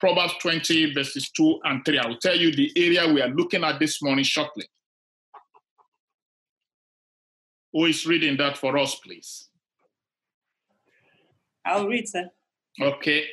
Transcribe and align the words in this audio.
Proverbs 0.00 0.34
20, 0.40 0.94
verses 0.94 1.30
2 1.30 1.60
and 1.64 1.84
3. 1.84 1.98
I 1.98 2.06
will 2.06 2.18
tell 2.18 2.36
you 2.36 2.52
the 2.52 2.70
area 2.76 3.12
we 3.12 3.20
are 3.20 3.28
looking 3.28 3.64
at 3.64 3.80
this 3.80 4.00
morning 4.00 4.24
shortly. 4.24 4.66
Who 7.72 7.86
is 7.86 8.06
reading 8.06 8.36
that 8.36 8.56
for 8.56 8.78
us, 8.78 8.94
please? 8.96 9.48
I'll 11.66 11.88
read, 11.88 12.08
sir. 12.08 12.30
Okay. 12.80 13.24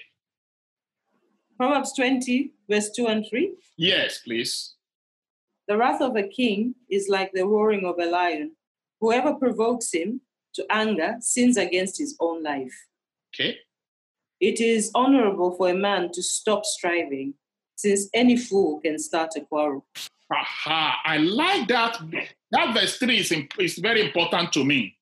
Proverbs 1.57 1.93
20, 1.95 2.51
verse 2.69 2.89
2 2.95 3.07
and 3.07 3.25
3. 3.29 3.53
Yes, 3.77 4.19
please. 4.19 4.73
The 5.67 5.77
wrath 5.77 6.01
of 6.01 6.15
a 6.15 6.27
king 6.27 6.75
is 6.89 7.07
like 7.09 7.31
the 7.33 7.45
roaring 7.45 7.85
of 7.85 7.97
a 7.99 8.05
lion. 8.05 8.51
Whoever 8.99 9.33
provokes 9.35 9.93
him 9.93 10.21
to 10.55 10.65
anger 10.69 11.15
sins 11.19 11.57
against 11.57 11.97
his 11.97 12.15
own 12.19 12.43
life. 12.43 12.73
Okay. 13.33 13.57
It 14.39 14.59
is 14.59 14.91
honorable 14.93 15.55
for 15.55 15.69
a 15.69 15.75
man 15.75 16.11
to 16.13 16.21
stop 16.21 16.65
striving, 16.65 17.35
since 17.75 18.09
any 18.13 18.37
fool 18.37 18.79
can 18.81 18.99
start 18.99 19.31
a 19.37 19.41
quarrel. 19.41 19.85
Aha, 20.31 21.01
I 21.05 21.17
like 21.17 21.67
that. 21.67 21.99
That 22.51 22.73
verse 22.73 22.97
3 22.97 23.17
is, 23.17 23.33
is 23.59 23.77
very 23.77 24.01
important 24.01 24.51
to 24.53 24.65
me. 24.65 24.97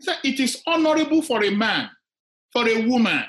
So 0.00 0.12
it 0.24 0.40
is 0.40 0.62
honorable 0.66 1.22
for 1.22 1.44
a 1.44 1.50
man, 1.50 1.90
for 2.52 2.68
a 2.68 2.86
woman 2.86 3.24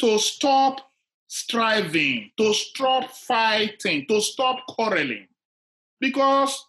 to 0.00 0.18
stop 0.18 0.80
striving, 1.28 2.30
to 2.38 2.54
stop 2.54 3.10
fighting, 3.10 4.06
to 4.08 4.20
stop 4.20 4.66
quarreling. 4.66 5.28
Because 6.00 6.64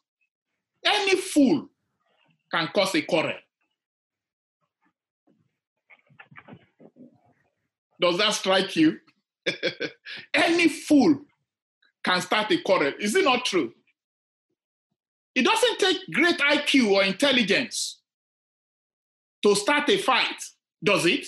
any 0.86 1.16
fool 1.16 1.70
can 2.52 2.68
cause 2.74 2.96
a 2.96 3.02
quarrel. 3.02 3.38
Does 8.02 8.18
that 8.18 8.34
strike 8.34 8.76
you? 8.76 9.00
any 10.34 10.68
fool 10.70 11.22
can 12.04 12.22
start 12.22 12.52
a 12.52 12.62
quarrel. 12.62 12.94
Is 13.00 13.16
it 13.16 13.26
not 13.26 13.46
true? 13.46 13.74
It 15.36 15.44
doesn't 15.44 15.80
take 15.80 15.98
great 16.12 16.38
IQ 16.38 16.92
or 16.92 17.04
intelligence 17.04 18.02
to 19.44 19.56
start 19.56 19.90
a 19.90 19.98
fight, 19.98 20.44
does 20.84 21.06
it? 21.06 21.26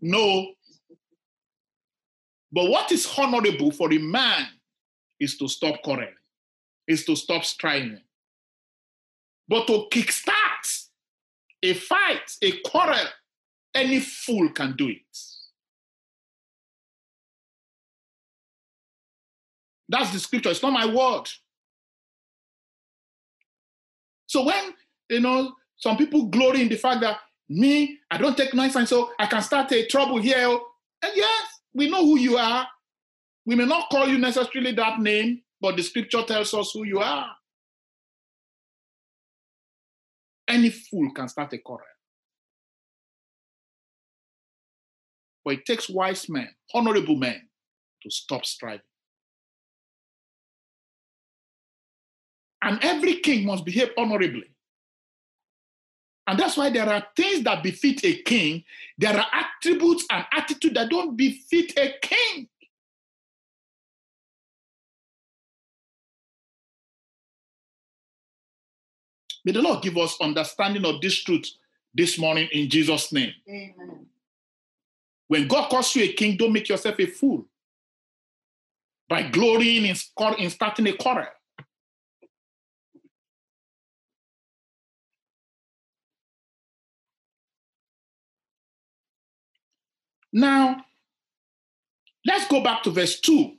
No. 0.00 0.52
But 2.50 2.68
what 2.68 2.92
is 2.92 3.06
honorable 3.18 3.70
for 3.70 3.92
a 3.92 3.98
man 3.98 4.46
is 5.18 5.36
to 5.38 5.48
stop 5.48 5.82
quarreling, 5.82 6.14
is 6.86 7.04
to 7.06 7.16
stop 7.16 7.44
striving. 7.44 8.00
But 9.48 9.66
to 9.66 9.86
kickstart 9.90 10.86
a 11.62 11.74
fight, 11.74 12.36
a 12.42 12.52
quarrel, 12.64 13.06
any 13.74 14.00
fool 14.00 14.50
can 14.50 14.74
do 14.76 14.88
it. 14.88 15.31
That's 19.92 20.10
the 20.10 20.18
scripture. 20.18 20.48
It's 20.48 20.62
not 20.62 20.72
my 20.72 20.86
word. 20.86 21.28
So 24.26 24.42
when 24.46 24.72
you 25.10 25.20
know 25.20 25.52
some 25.76 25.98
people 25.98 26.24
glory 26.26 26.62
in 26.62 26.70
the 26.70 26.76
fact 26.76 27.02
that 27.02 27.18
me, 27.50 27.98
I 28.10 28.16
don't 28.16 28.36
take 28.36 28.54
nonsense, 28.54 28.88
so 28.88 29.10
I 29.18 29.26
can 29.26 29.42
start 29.42 29.70
a 29.72 29.86
trouble 29.86 30.18
here. 30.18 30.38
Oh. 30.38 30.64
And 31.02 31.12
yes, 31.14 31.46
we 31.74 31.90
know 31.90 32.02
who 32.06 32.18
you 32.18 32.38
are. 32.38 32.66
We 33.44 33.54
may 33.54 33.66
not 33.66 33.90
call 33.90 34.08
you 34.08 34.16
necessarily 34.16 34.72
that 34.72 35.00
name, 35.00 35.42
but 35.60 35.76
the 35.76 35.82
scripture 35.82 36.22
tells 36.22 36.54
us 36.54 36.70
who 36.72 36.84
you 36.84 37.00
are. 37.00 37.30
Any 40.48 40.70
fool 40.70 41.12
can 41.12 41.28
start 41.28 41.52
a 41.52 41.58
quarrel. 41.58 41.84
But 45.44 45.54
it 45.54 45.66
takes 45.66 45.90
wise 45.90 46.30
men, 46.30 46.48
honorable 46.72 47.16
men, 47.16 47.42
to 48.02 48.10
stop 48.10 48.46
striving. 48.46 48.80
And 52.62 52.78
every 52.82 53.14
king 53.14 53.46
must 53.46 53.64
behave 53.64 53.90
honorably. 53.98 54.44
And 56.26 56.38
that's 56.38 56.56
why 56.56 56.70
there 56.70 56.88
are 56.88 57.04
things 57.16 57.42
that 57.44 57.62
befit 57.62 58.04
a 58.04 58.22
king. 58.22 58.62
There 58.96 59.16
are 59.16 59.26
attributes 59.32 60.06
and 60.10 60.24
attitude 60.32 60.74
that 60.74 60.88
don't 60.88 61.16
befit 61.16 61.76
a 61.76 61.94
king. 62.00 62.48
May 69.44 69.52
the 69.52 69.62
Lord 69.62 69.82
give 69.82 69.98
us 69.98 70.16
understanding 70.20 70.84
of 70.84 71.00
this 71.00 71.24
truth 71.24 71.50
this 71.92 72.16
morning 72.16 72.48
in 72.52 72.70
Jesus' 72.70 73.10
name. 73.12 73.32
Amen. 73.48 74.06
When 75.26 75.48
God 75.48 75.68
calls 75.70 75.96
you 75.96 76.04
a 76.04 76.12
king, 76.12 76.36
don't 76.36 76.52
make 76.52 76.68
yourself 76.68 77.00
a 77.00 77.06
fool 77.06 77.46
by 79.08 79.22
glorying 79.24 79.86
in, 79.86 79.96
in 80.38 80.50
starting 80.50 80.86
a 80.86 80.92
quarrel. 80.92 81.26
Now, 90.32 90.84
let's 92.24 92.48
go 92.48 92.62
back 92.62 92.82
to 92.84 92.90
verse 92.90 93.20
2. 93.20 93.52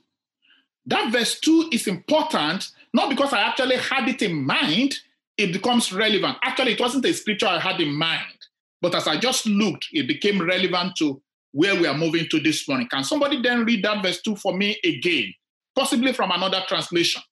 That 0.86 1.12
verse 1.12 1.38
2 1.40 1.70
is 1.72 1.86
important, 1.86 2.70
not 2.92 3.08
because 3.08 3.32
I 3.32 3.40
actually 3.40 3.76
had 3.76 4.08
it 4.08 4.22
in 4.22 4.44
mind, 4.44 4.94
it 5.36 5.52
becomes 5.52 5.92
relevant. 5.92 6.36
Actually, 6.42 6.72
it 6.72 6.80
wasn't 6.80 7.06
a 7.06 7.12
scripture 7.12 7.46
I 7.46 7.58
had 7.58 7.80
in 7.80 7.94
mind, 7.94 8.38
but 8.80 8.94
as 8.94 9.08
I 9.08 9.18
just 9.18 9.46
looked, 9.46 9.88
it 9.92 10.06
became 10.06 10.42
relevant 10.42 10.96
to 10.96 11.20
where 11.52 11.74
we 11.74 11.86
are 11.86 11.96
moving 11.96 12.26
to 12.30 12.40
this 12.40 12.68
morning. 12.68 12.88
Can 12.88 13.04
somebody 13.04 13.40
then 13.40 13.64
read 13.64 13.84
that 13.84 14.02
verse 14.02 14.20
2 14.22 14.36
for 14.36 14.56
me 14.56 14.76
again, 14.84 15.32
possibly 15.74 16.12
from 16.12 16.30
another 16.32 16.62
translation? 16.68 17.22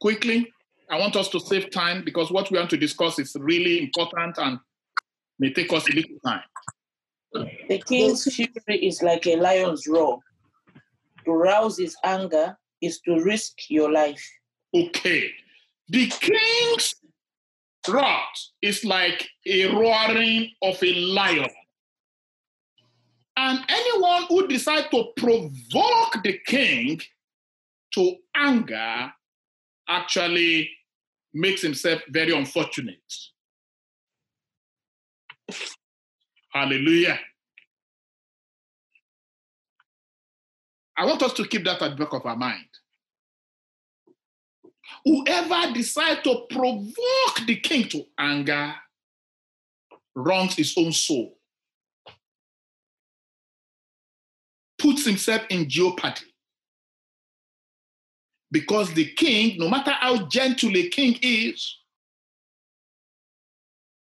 Quickly, 0.00 0.52
I 0.90 0.98
want 0.98 1.16
us 1.16 1.28
to 1.30 1.40
save 1.40 1.70
time 1.70 2.04
because 2.04 2.30
what 2.30 2.50
we 2.50 2.58
want 2.58 2.70
to 2.70 2.76
discuss 2.76 3.18
is 3.18 3.36
really 3.38 3.78
important 3.78 4.38
and 4.38 4.58
may 5.38 5.52
take 5.52 5.72
us 5.72 5.88
a 5.88 5.92
little 5.92 6.18
time. 6.24 6.42
The 7.68 7.82
king's 7.86 8.32
fury 8.32 8.86
is 8.86 9.02
like 9.02 9.26
a 9.26 9.36
lion's 9.36 9.86
roar. 9.86 10.20
To 11.24 11.32
rouse 11.32 11.78
his 11.78 11.96
anger 12.04 12.56
is 12.80 13.00
to 13.00 13.22
risk 13.22 13.54
your 13.68 13.90
life. 13.90 14.22
Okay. 14.74 15.30
The 15.88 16.06
king's 16.08 16.94
wrath 17.88 18.50
is 18.62 18.84
like 18.84 19.28
a 19.46 19.66
roaring 19.66 20.50
of 20.62 20.82
a 20.82 20.94
lion. 20.94 21.50
And 23.36 23.58
anyone 23.68 24.24
who 24.28 24.46
decides 24.46 24.88
to 24.90 25.06
provoke 25.16 26.22
the 26.22 26.38
king 26.46 27.00
to 27.94 28.16
anger 28.36 29.12
actually 29.88 30.70
makes 31.32 31.62
himself 31.62 32.00
very 32.10 32.32
unfortunate. 32.32 33.12
Hallelujah. 36.54 37.18
I 40.96 41.04
want 41.04 41.22
us 41.22 41.32
to 41.32 41.48
keep 41.48 41.64
that 41.64 41.82
at 41.82 41.90
the 41.90 41.96
back 41.96 42.12
of 42.12 42.24
our 42.24 42.36
mind. 42.36 42.68
Whoever 45.04 45.72
decides 45.72 46.22
to 46.22 46.46
provoke 46.48 47.46
the 47.46 47.56
king 47.56 47.88
to 47.88 48.04
anger 48.16 48.74
wrongs 50.14 50.54
his 50.54 50.74
own 50.78 50.92
soul, 50.92 51.36
puts 54.78 55.04
himself 55.04 55.42
in 55.50 55.68
jeopardy. 55.68 56.32
Because 58.52 58.94
the 58.94 59.06
king, 59.14 59.58
no 59.58 59.68
matter 59.68 59.90
how 59.90 60.26
gentle 60.26 60.76
a 60.76 60.88
king 60.88 61.18
is, 61.20 61.78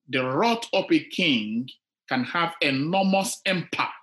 the 0.10 0.26
wrath 0.26 0.68
of 0.74 0.92
a 0.92 1.00
king 1.00 1.70
can 2.10 2.24
have 2.26 2.54
enormous 2.62 3.42
impact 3.46 3.94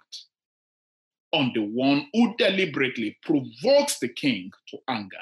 on 1.32 1.52
the 1.54 1.62
one 1.62 2.06
who 2.12 2.34
deliberately 2.36 3.16
provokes 3.22 3.98
the 3.98 4.08
king 4.08 4.50
to 4.68 4.78
anger. 4.88 5.16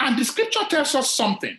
And 0.00 0.18
the 0.18 0.24
scripture 0.24 0.64
tells 0.68 0.94
us 0.94 1.14
something. 1.14 1.56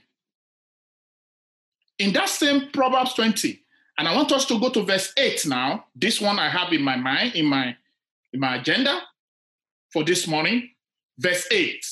In 1.97 2.11
that 2.13 2.29
same 2.29 2.69
Proverbs 2.73 3.13
20, 3.13 3.61
and 3.97 4.07
I 4.07 4.15
want 4.15 4.31
us 4.33 4.45
to 4.47 4.59
go 4.59 4.69
to 4.69 4.83
verse 4.83 5.13
8 5.17 5.45
now. 5.47 5.85
This 5.95 6.19
one 6.19 6.37
I 6.37 6.49
have 6.49 6.73
in 6.73 6.81
my 6.81 6.97
mind, 6.97 7.35
in 7.35 7.45
my, 7.45 7.75
in 8.33 8.39
my 8.39 8.57
agenda 8.57 8.99
for 9.91 10.03
this 10.03 10.27
morning. 10.27 10.69
Verse 11.17 11.47
8. 11.49 11.85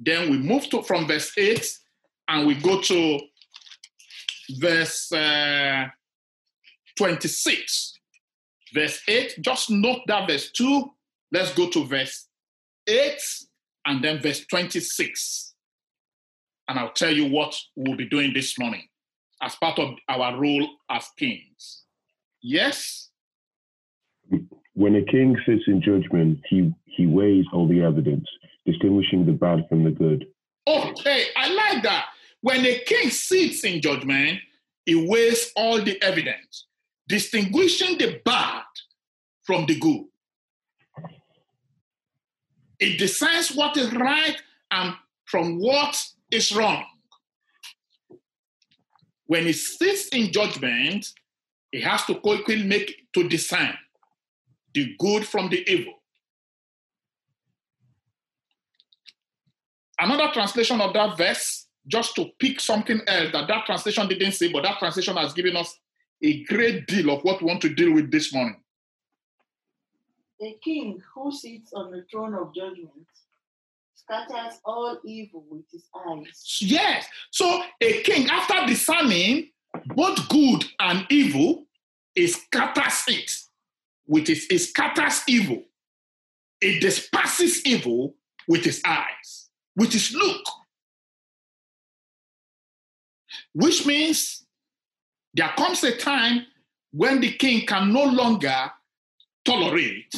Then 0.00 0.30
we 0.30 0.38
move 0.38 0.68
to 0.70 0.82
from 0.82 1.06
verse 1.06 1.32
8 1.38 1.78
and 2.28 2.46
we 2.46 2.54
go 2.56 2.80
to 2.80 3.18
verse 4.58 5.10
uh, 5.12 5.86
26. 6.96 7.94
Verse 8.74 9.00
8, 9.08 9.36
just 9.40 9.70
note 9.70 10.00
that 10.08 10.28
verse 10.28 10.50
2. 10.52 10.90
Let's 11.32 11.54
go 11.54 11.68
to 11.70 11.86
verse 11.86 12.28
8 12.86 13.18
and 13.86 14.04
then 14.04 14.20
verse 14.20 14.44
26. 14.46 15.54
And 16.68 16.78
I'll 16.78 16.92
tell 16.92 17.10
you 17.10 17.30
what 17.30 17.56
we'll 17.76 17.96
be 17.96 18.08
doing 18.08 18.34
this 18.34 18.58
morning. 18.58 18.82
as 19.42 19.54
part 19.56 19.78
of 19.78 19.94
our 20.08 20.36
role 20.38 20.68
as 20.90 21.08
kings. 21.16 21.84
Yes? 22.42 23.10
When 24.74 24.96
a 24.96 25.04
king 25.04 25.36
sits 25.46 25.62
in 25.66 25.80
judgment, 25.80 26.40
he, 26.48 26.72
he 26.84 27.06
weighs 27.06 27.44
all 27.52 27.66
the 27.66 27.82
evidence, 27.82 28.26
distinguishing 28.66 29.24
the 29.26 29.32
bad 29.32 29.66
from 29.68 29.84
the 29.84 29.90
good. 29.90 30.26
Okay, 30.66 31.26
I 31.36 31.52
like 31.54 31.82
that. 31.84 32.06
When 32.40 32.64
a 32.64 32.78
king 32.80 33.10
sits 33.10 33.64
in 33.64 33.80
judgment, 33.80 34.40
he 34.86 34.94
weighs 34.94 35.52
all 35.56 35.82
the 35.82 36.00
evidence, 36.02 36.66
distinguishing 37.08 37.98
the 37.98 38.20
bad 38.24 38.62
from 39.44 39.66
the 39.66 39.78
good. 39.78 40.04
It 42.78 42.98
decides 42.98 43.54
what 43.54 43.76
is 43.76 43.92
right 43.92 44.36
and 44.70 44.94
from 45.24 45.58
what 45.58 46.00
is 46.30 46.54
wrong. 46.54 46.84
When 49.26 49.44
he 49.44 49.52
sits 49.52 50.08
in 50.08 50.32
judgment, 50.32 51.06
he 51.70 51.80
has 51.82 52.04
to 52.06 52.14
quickly 52.14 52.62
make 52.62 53.08
to 53.14 53.28
discern 53.28 53.74
the 54.72 54.94
good 54.98 55.26
from 55.26 55.50
the 55.50 55.68
evil. 55.70 55.94
Another 60.00 60.32
translation 60.32 60.80
of 60.80 60.94
that 60.94 61.18
verse, 61.18 61.67
just 61.88 62.14
to 62.16 62.26
pick 62.38 62.60
something 62.60 63.00
else 63.06 63.32
that 63.32 63.48
that 63.48 63.66
translation 63.66 64.06
didn't 64.08 64.32
say, 64.32 64.52
but 64.52 64.62
that 64.62 64.78
translation 64.78 65.16
has 65.16 65.32
given 65.32 65.56
us 65.56 65.78
a 66.22 66.44
great 66.44 66.86
deal 66.86 67.10
of 67.10 67.22
what 67.22 67.40
we 67.40 67.46
want 67.46 67.62
to 67.62 67.74
deal 67.74 67.92
with 67.92 68.10
this 68.10 68.32
morning. 68.32 68.56
A 70.40 70.56
king 70.62 71.02
who 71.14 71.32
sits 71.32 71.72
on 71.72 71.90
the 71.90 72.04
throne 72.10 72.34
of 72.34 72.54
judgment 72.54 72.92
scatters 73.94 74.60
all 74.64 74.98
evil 75.04 75.44
with 75.50 75.64
his 75.70 75.84
eyes. 75.94 76.58
Yes. 76.60 77.06
So 77.30 77.62
a 77.80 78.02
king, 78.02 78.28
after 78.30 78.66
discerning 78.66 79.50
both 79.86 80.28
good 80.28 80.64
and 80.80 81.06
evil, 81.10 81.66
he 82.14 82.26
scatters 82.26 83.04
it 83.08 83.30
with 84.06 84.26
his, 84.26 84.46
he 84.46 84.58
scatters 84.58 85.22
evil. 85.28 85.64
It 86.60 86.80
disperses 86.80 87.64
evil 87.66 88.14
with 88.48 88.64
his 88.64 88.80
eyes, 88.84 89.50
with 89.76 89.92
his 89.92 90.12
look. 90.12 90.42
Which 93.58 93.84
means 93.86 94.46
there 95.34 95.52
comes 95.56 95.82
a 95.82 95.96
time 95.96 96.46
when 96.92 97.20
the 97.20 97.32
king 97.32 97.66
can 97.66 97.92
no 97.92 98.04
longer 98.04 98.70
tolerate 99.44 100.14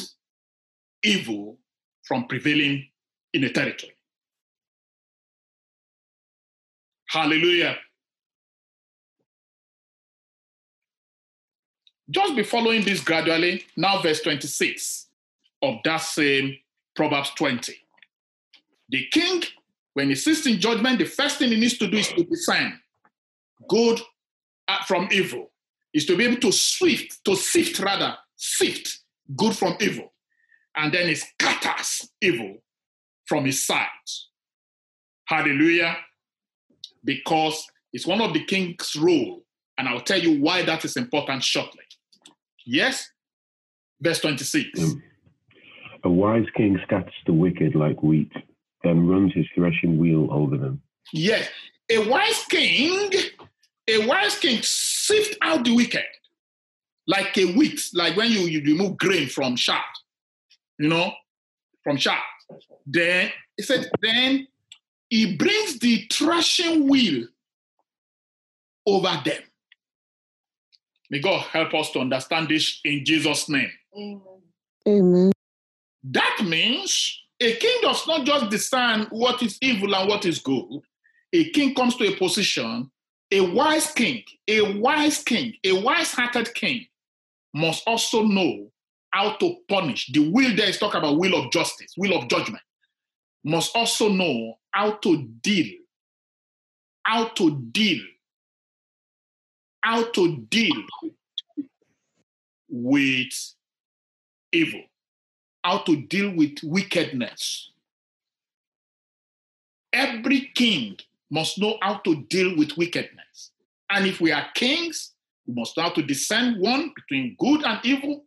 evil 1.01 1.57
from 2.03 2.27
prevailing 2.27 2.85
in 3.33 3.43
a 3.43 3.51
territory. 3.51 3.93
Hallelujah. 7.09 7.77
Just 12.11 12.35
be 12.35 12.43
following 12.43 12.85
this 12.85 13.01
gradually. 13.03 13.65
Now, 13.75 14.03
verse 14.03 14.21
26 14.21 15.07
of 15.63 15.77
that 15.83 15.97
same 15.97 16.57
Proverbs 16.95 17.31
20. 17.31 17.73
The 18.89 19.07
king, 19.11 19.41
when 19.95 20.09
he 20.09 20.15
sits 20.15 20.45
in 20.45 20.59
judgment, 20.59 20.99
the 20.99 21.05
first 21.05 21.39
thing 21.39 21.49
he 21.49 21.59
needs 21.59 21.79
to 21.79 21.87
do 21.87 21.97
is 21.97 22.09
to 22.09 22.23
discern 22.23 22.79
good 23.67 23.99
uh, 24.67 24.83
from 24.85 25.07
evil, 25.11 25.51
is 25.93 26.05
to 26.05 26.15
be 26.15 26.25
able 26.25 26.41
to 26.41 26.51
sift, 26.51 27.23
to 27.25 27.35
sift 27.35 27.79
rather, 27.79 28.15
sift 28.35 28.99
good 29.35 29.55
from 29.55 29.75
evil. 29.79 30.13
And 30.75 30.93
then 30.93 31.07
he 31.07 31.15
scatters 31.15 32.09
evil 32.21 32.57
from 33.25 33.45
his 33.45 33.65
sight. 33.65 33.87
Hallelujah. 35.25 35.97
Because 37.03 37.65
it's 37.93 38.07
one 38.07 38.21
of 38.21 38.33
the 38.33 38.43
king's 38.45 38.95
role. 38.95 39.43
And 39.77 39.87
I'll 39.87 40.01
tell 40.01 40.19
you 40.19 40.39
why 40.39 40.63
that 40.63 40.85
is 40.85 40.95
important 40.95 41.43
shortly. 41.43 41.83
Yes? 42.65 43.09
Verse 43.99 44.19
26. 44.19 44.79
Um, 44.79 45.03
a 46.03 46.09
wise 46.09 46.45
king 46.55 46.79
scatters 46.83 47.13
the 47.25 47.33
wicked 47.33 47.75
like 47.75 48.01
wheat, 48.01 48.31
then 48.83 49.07
runs 49.07 49.33
his 49.33 49.45
threshing 49.55 49.97
wheel 49.97 50.27
over 50.31 50.57
them. 50.57 50.81
Yes. 51.13 51.47
A 51.89 52.09
wise 52.09 52.45
king, 52.49 53.11
a 53.87 54.05
wise 54.07 54.37
king 54.37 54.59
sift 54.63 55.37
out 55.41 55.63
the 55.65 55.75
wicked 55.75 56.05
like 57.07 57.37
a 57.37 57.45
wheat, 57.53 57.81
like 57.93 58.15
when 58.15 58.31
you, 58.31 58.41
you 58.41 58.61
remove 58.61 58.97
grain 58.97 59.27
from 59.27 59.55
chaff, 59.55 59.83
you 60.79 60.87
know, 60.87 61.11
from 61.83 61.97
chaff. 61.97 62.21
Then 62.85 63.31
he 63.57 63.63
said, 63.63 63.89
then 64.01 64.47
he 65.09 65.35
brings 65.35 65.79
the 65.79 66.07
threshing 66.11 66.87
wheel 66.87 67.27
over 68.85 69.21
them. 69.25 69.41
May 71.09 71.19
God 71.19 71.41
help 71.41 71.73
us 71.73 71.91
to 71.91 71.99
understand 71.99 72.47
this 72.47 72.79
in 72.85 73.03
Jesus' 73.03 73.49
name. 73.49 73.71
Amen. 73.95 74.21
Amen. 74.87 75.31
That 76.03 76.39
means 76.45 77.21
a 77.39 77.55
king 77.55 77.79
does 77.81 78.07
not 78.07 78.25
just 78.25 78.49
discern 78.49 79.07
what 79.09 79.43
is 79.43 79.57
evil 79.61 79.93
and 79.93 80.07
what 80.07 80.25
is 80.25 80.39
good. 80.39 80.79
A 81.33 81.49
king 81.51 81.75
comes 81.75 81.95
to 81.97 82.07
a 82.07 82.15
position, 82.15 82.89
a 83.31 83.41
wise 83.41 83.91
king, 83.91 84.23
a 84.47 84.77
wise 84.77 85.23
king, 85.23 85.53
a 85.63 85.81
wise 85.81 86.11
hearted 86.11 86.53
king 86.53 86.85
must 87.53 87.83
also 87.87 88.23
know 88.23 88.71
how 89.11 89.33
to 89.37 89.55
punish. 89.67 90.11
The 90.11 90.29
will 90.29 90.55
there 90.55 90.69
is 90.69 90.77
talk 90.77 90.95
about 90.95 91.17
will 91.17 91.35
of 91.35 91.51
justice, 91.51 91.93
will 91.97 92.17
of 92.17 92.27
judgment. 92.27 92.63
Must 93.43 93.75
also 93.75 94.09
know 94.09 94.55
how 94.71 94.91
to 94.91 95.23
deal, 95.41 95.73
how 97.03 97.29
to 97.29 97.59
deal, 97.71 98.03
how 99.81 100.11
to 100.11 100.37
deal 100.49 100.83
with 102.69 103.33
evil, 104.51 104.83
how 105.63 105.79
to 105.79 106.01
deal 106.03 106.35
with 106.35 106.57
wickedness. 106.63 107.71
Every 109.91 110.51
king 110.53 110.97
must 111.31 111.57
know 111.57 111.77
how 111.81 111.95
to 111.99 112.23
deal 112.29 112.55
with 112.57 112.77
wickedness. 112.77 113.51
And 113.89 114.05
if 114.05 114.21
we 114.21 114.31
are 114.31 114.45
kings, 114.53 115.13
we 115.47 115.53
must 115.53 115.75
know 115.75 115.83
how 115.83 115.89
to 115.91 116.03
discern 116.03 116.59
one 116.59 116.91
between 116.95 117.35
good 117.39 117.63
and 117.63 117.79
evil 117.83 118.25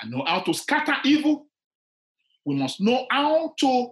and 0.00 0.10
know 0.10 0.24
how 0.26 0.40
to 0.40 0.52
scatter 0.52 0.96
evil. 1.04 1.46
We 2.44 2.56
must 2.56 2.80
know 2.80 3.06
how 3.10 3.54
to, 3.60 3.90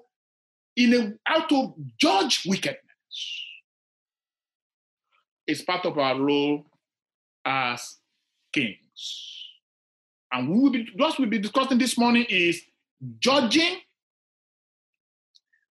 in 0.76 0.94
a, 0.94 1.12
how 1.24 1.46
to 1.46 1.74
judge 1.98 2.42
wickedness. 2.46 2.80
It's 5.46 5.62
part 5.62 5.84
of 5.84 5.98
our 5.98 6.18
role 6.20 6.66
as 7.44 7.96
kings. 8.52 9.44
And 10.32 10.50
we 10.50 10.58
will 10.58 10.70
be, 10.70 10.88
what 10.96 11.18
we'll 11.18 11.28
be 11.28 11.38
discussing 11.38 11.78
this 11.78 11.96
morning 11.96 12.26
is 12.28 12.62
judging 13.18 13.76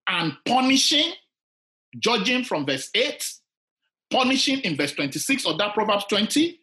and 0.08 0.34
punishing, 0.46 1.14
judging 2.00 2.44
from 2.44 2.66
verse 2.66 2.90
8, 2.94 3.34
punishing 4.12 4.60
in 4.62 4.76
verse 4.76 4.94
26 4.94 5.46
of 5.46 5.58
that 5.58 5.74
Proverbs 5.74 6.06
20, 6.10 6.60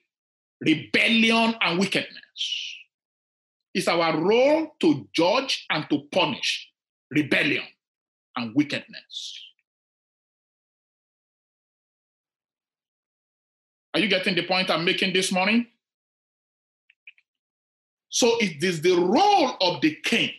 rebellion 0.61 1.55
and 1.61 1.79
wickedness. 1.79 2.77
It's 3.75 3.89
our 3.89 4.21
role 4.21 4.75
to 4.81 5.09
judge 5.13 5.67
and 5.71 5.87
to 5.91 6.03
punish 6.13 6.69
rebellion 7.11 7.65
and 8.37 8.55
wickedness. 8.55 9.41
Are 13.95 14.01
you 14.01 14.09
getting 14.09 14.35
the 14.35 14.47
point 14.47 14.71
I'm 14.71 14.85
making 14.85 15.13
this 15.13 15.33
morning? 15.33 15.67
So 18.09 18.39
it 18.39 18.63
is 18.63 18.83
the 18.83 18.97
role 18.97 19.57
of 19.61 19.81
the 19.81 19.97
king, 20.05 20.33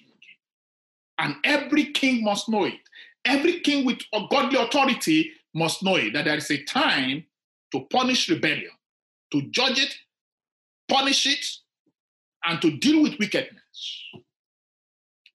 and 1.17 1.35
every 1.43 1.85
king 1.91 2.23
must 2.23 2.49
know 2.49 2.65
it. 2.65 2.79
Every 3.25 3.59
king 3.59 3.85
with 3.85 3.99
a 4.13 4.21
godly 4.29 4.59
authority 4.59 5.31
must 5.53 5.83
know 5.83 5.95
it 5.95 6.13
that 6.13 6.25
there 6.25 6.37
is 6.37 6.49
a 6.49 6.63
time 6.63 7.25
to 7.71 7.81
punish 7.89 8.29
rebellion, 8.29 8.71
to 9.31 9.41
judge 9.51 9.79
it, 9.79 9.95
punish 10.89 11.25
it, 11.25 11.45
and 12.45 12.61
to 12.61 12.77
deal 12.77 13.01
with 13.03 13.19
wickedness. 13.19 14.05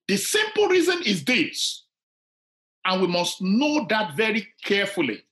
The 0.07 0.17
simple 0.17 0.67
reason 0.67 1.01
is 1.03 1.23
this, 1.23 1.83
and 2.85 3.01
we 3.01 3.07
must 3.07 3.41
know 3.41 3.85
that 3.89 4.15
very 4.15 4.47
carefully. 4.63 5.23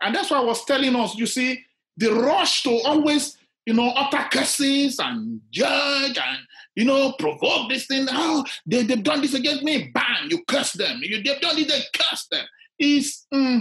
And 0.00 0.14
that's 0.14 0.30
why 0.30 0.38
I 0.38 0.44
was 0.44 0.64
telling 0.64 0.94
us, 0.96 1.16
you 1.16 1.26
see, 1.26 1.64
the 1.96 2.12
rush 2.12 2.62
to 2.62 2.70
always, 2.84 3.36
you 3.68 3.74
know, 3.74 3.90
utter 3.90 4.26
curses 4.32 4.98
and 4.98 5.42
judge 5.50 6.16
and, 6.16 6.38
you 6.74 6.86
know, 6.86 7.12
provoke 7.18 7.68
this 7.68 7.86
thing. 7.86 8.06
Oh, 8.10 8.42
they, 8.64 8.82
they've 8.82 9.02
done 9.02 9.20
this 9.20 9.34
against 9.34 9.62
me. 9.62 9.90
Bang, 9.92 10.30
you 10.30 10.42
curse 10.48 10.72
them. 10.72 11.00
You, 11.02 11.22
they've 11.22 11.38
done 11.38 11.58
it, 11.58 11.68
they 11.68 11.82
curse 11.92 12.26
them. 12.30 12.46
Is, 12.78 13.26
mm, 13.32 13.60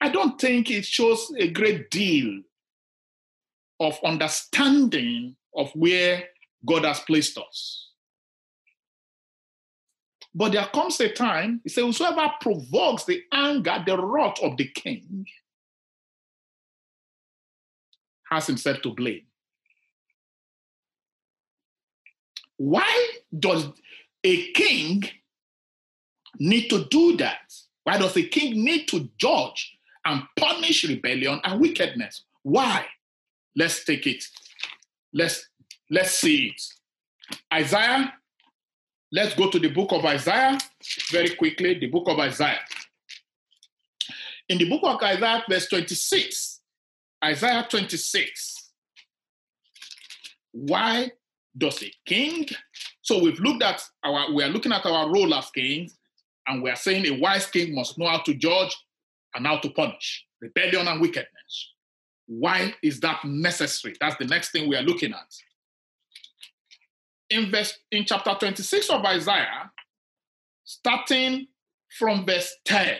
I 0.00 0.08
don't 0.08 0.40
think 0.40 0.70
it 0.70 0.86
shows 0.86 1.30
a 1.38 1.50
great 1.50 1.90
deal 1.90 2.40
of 3.78 3.98
understanding 4.02 5.36
of 5.54 5.70
where 5.74 6.24
God 6.64 6.86
has 6.86 7.00
placed 7.00 7.36
us. 7.36 7.90
But 10.34 10.52
there 10.52 10.66
comes 10.72 10.98
a 11.00 11.10
time, 11.10 11.60
he 11.62 11.68
says, 11.68 11.84
whosoever 11.84 12.32
provokes 12.40 13.04
the 13.04 13.20
anger, 13.34 13.84
the 13.86 14.02
wrath 14.02 14.38
of 14.42 14.56
the 14.56 14.68
king, 14.68 15.26
has 18.34 18.46
himself 18.46 18.82
to 18.82 18.90
blame. 18.90 19.22
Why 22.56 23.08
does 23.36 23.66
a 24.22 24.52
king 24.52 25.04
need 26.38 26.68
to 26.68 26.84
do 26.86 27.16
that? 27.18 27.52
Why 27.84 27.98
does 27.98 28.16
a 28.16 28.22
king 28.22 28.64
need 28.64 28.88
to 28.88 29.08
judge 29.18 29.76
and 30.04 30.22
punish 30.36 30.84
rebellion 30.84 31.40
and 31.44 31.60
wickedness? 31.60 32.24
Why? 32.42 32.86
Let's 33.56 33.84
take 33.84 34.06
it. 34.06 34.24
Let's 35.12 35.48
let's 35.90 36.10
see 36.12 36.46
it. 36.48 36.62
Isaiah. 37.52 38.12
Let's 39.12 39.34
go 39.36 39.48
to 39.48 39.60
the 39.60 39.68
book 39.68 39.92
of 39.92 40.04
Isaiah 40.04 40.58
very 41.12 41.36
quickly. 41.36 41.78
The 41.78 41.86
book 41.86 42.08
of 42.08 42.18
Isaiah. 42.18 42.58
In 44.48 44.58
the 44.58 44.68
book 44.68 44.82
of 44.82 45.00
Isaiah, 45.00 45.44
verse 45.48 45.68
26, 45.68 46.53
Isaiah 47.24 47.66
26. 47.68 48.70
Why 50.52 51.10
does 51.56 51.82
a 51.82 51.90
king? 52.04 52.46
So 53.02 53.22
we've 53.22 53.40
looked 53.40 53.62
at 53.62 53.82
our, 54.04 54.32
we 54.32 54.42
are 54.44 54.48
looking 54.48 54.72
at 54.72 54.84
our 54.84 55.10
role 55.10 55.34
as 55.34 55.50
kings, 55.50 55.96
and 56.46 56.62
we 56.62 56.70
are 56.70 56.76
saying 56.76 57.06
a 57.06 57.18
wise 57.18 57.46
king 57.46 57.74
must 57.74 57.98
know 57.98 58.06
how 58.06 58.18
to 58.18 58.34
judge 58.34 58.76
and 59.34 59.46
how 59.46 59.58
to 59.58 59.70
punish 59.70 60.26
rebellion 60.40 60.86
and 60.86 61.00
wickedness. 61.00 61.72
Why 62.26 62.74
is 62.82 63.00
that 63.00 63.24
necessary? 63.24 63.94
That's 64.00 64.16
the 64.16 64.26
next 64.26 64.52
thing 64.52 64.68
we 64.68 64.76
are 64.76 64.82
looking 64.82 65.12
at. 65.12 65.34
In 67.30 67.50
verse 67.50 67.78
in 67.90 68.04
chapter 68.04 68.34
26 68.38 68.90
of 68.90 69.04
Isaiah, 69.04 69.70
starting 70.64 71.48
from 71.98 72.26
verse 72.26 72.54
10, 72.64 72.96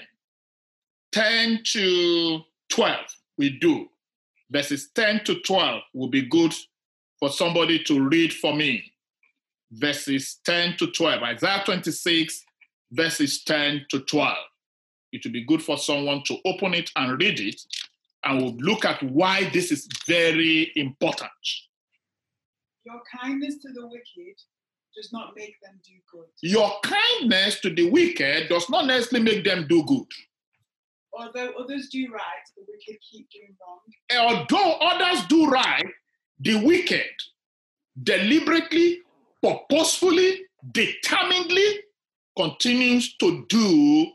10 1.12 1.60
to 1.64 2.40
12, 2.70 2.98
we 3.36 3.58
do. 3.58 3.88
Verses 4.50 4.90
10 4.94 5.24
to 5.24 5.40
12 5.40 5.82
will 5.94 6.08
be 6.08 6.22
good 6.22 6.54
for 7.18 7.28
somebody 7.28 7.82
to 7.84 8.06
read 8.08 8.32
for 8.32 8.54
me. 8.54 8.92
Verses 9.72 10.40
10 10.44 10.76
to 10.78 10.88
12. 10.88 11.22
Isaiah 11.22 11.62
26, 11.64 12.44
verses 12.92 13.42
10 13.44 13.86
to 13.90 14.00
12. 14.00 14.36
It 15.12 15.24
will 15.24 15.32
be 15.32 15.44
good 15.44 15.62
for 15.62 15.78
someone 15.78 16.22
to 16.26 16.36
open 16.44 16.74
it 16.74 16.90
and 16.96 17.20
read 17.20 17.40
it, 17.40 17.60
and 18.24 18.42
we'll 18.42 18.56
look 18.56 18.84
at 18.84 19.02
why 19.02 19.48
this 19.52 19.70
is 19.70 19.88
very 20.06 20.72
important. 20.76 21.30
Your 22.84 23.00
kindness 23.20 23.58
to 23.62 23.72
the 23.72 23.86
wicked 23.86 24.36
does 24.94 25.12
not 25.12 25.34
make 25.36 25.54
them 25.62 25.80
do 25.84 25.92
good. 26.12 26.26
Your 26.42 26.72
kindness 26.82 27.60
to 27.60 27.70
the 27.70 27.90
wicked 27.90 28.48
does 28.48 28.68
not 28.68 28.86
necessarily 28.86 29.24
make 29.24 29.44
them 29.44 29.66
do 29.68 29.84
good. 29.84 30.06
Although 31.16 31.52
others 31.58 31.88
do 31.90 32.08
right, 32.12 32.44
the 32.56 32.62
wicked 32.68 33.00
keep 33.00 33.28
doing 33.30 33.56
wrong. 33.60 34.48
Although 34.50 34.72
others 34.80 35.24
do 35.26 35.46
right, 35.46 35.86
the 36.40 36.64
wicked 36.64 37.10
deliberately, 38.02 38.98
purposefully, 39.42 40.40
determinedly 40.72 41.80
continues 42.36 43.16
to 43.16 43.44
do 43.48 44.06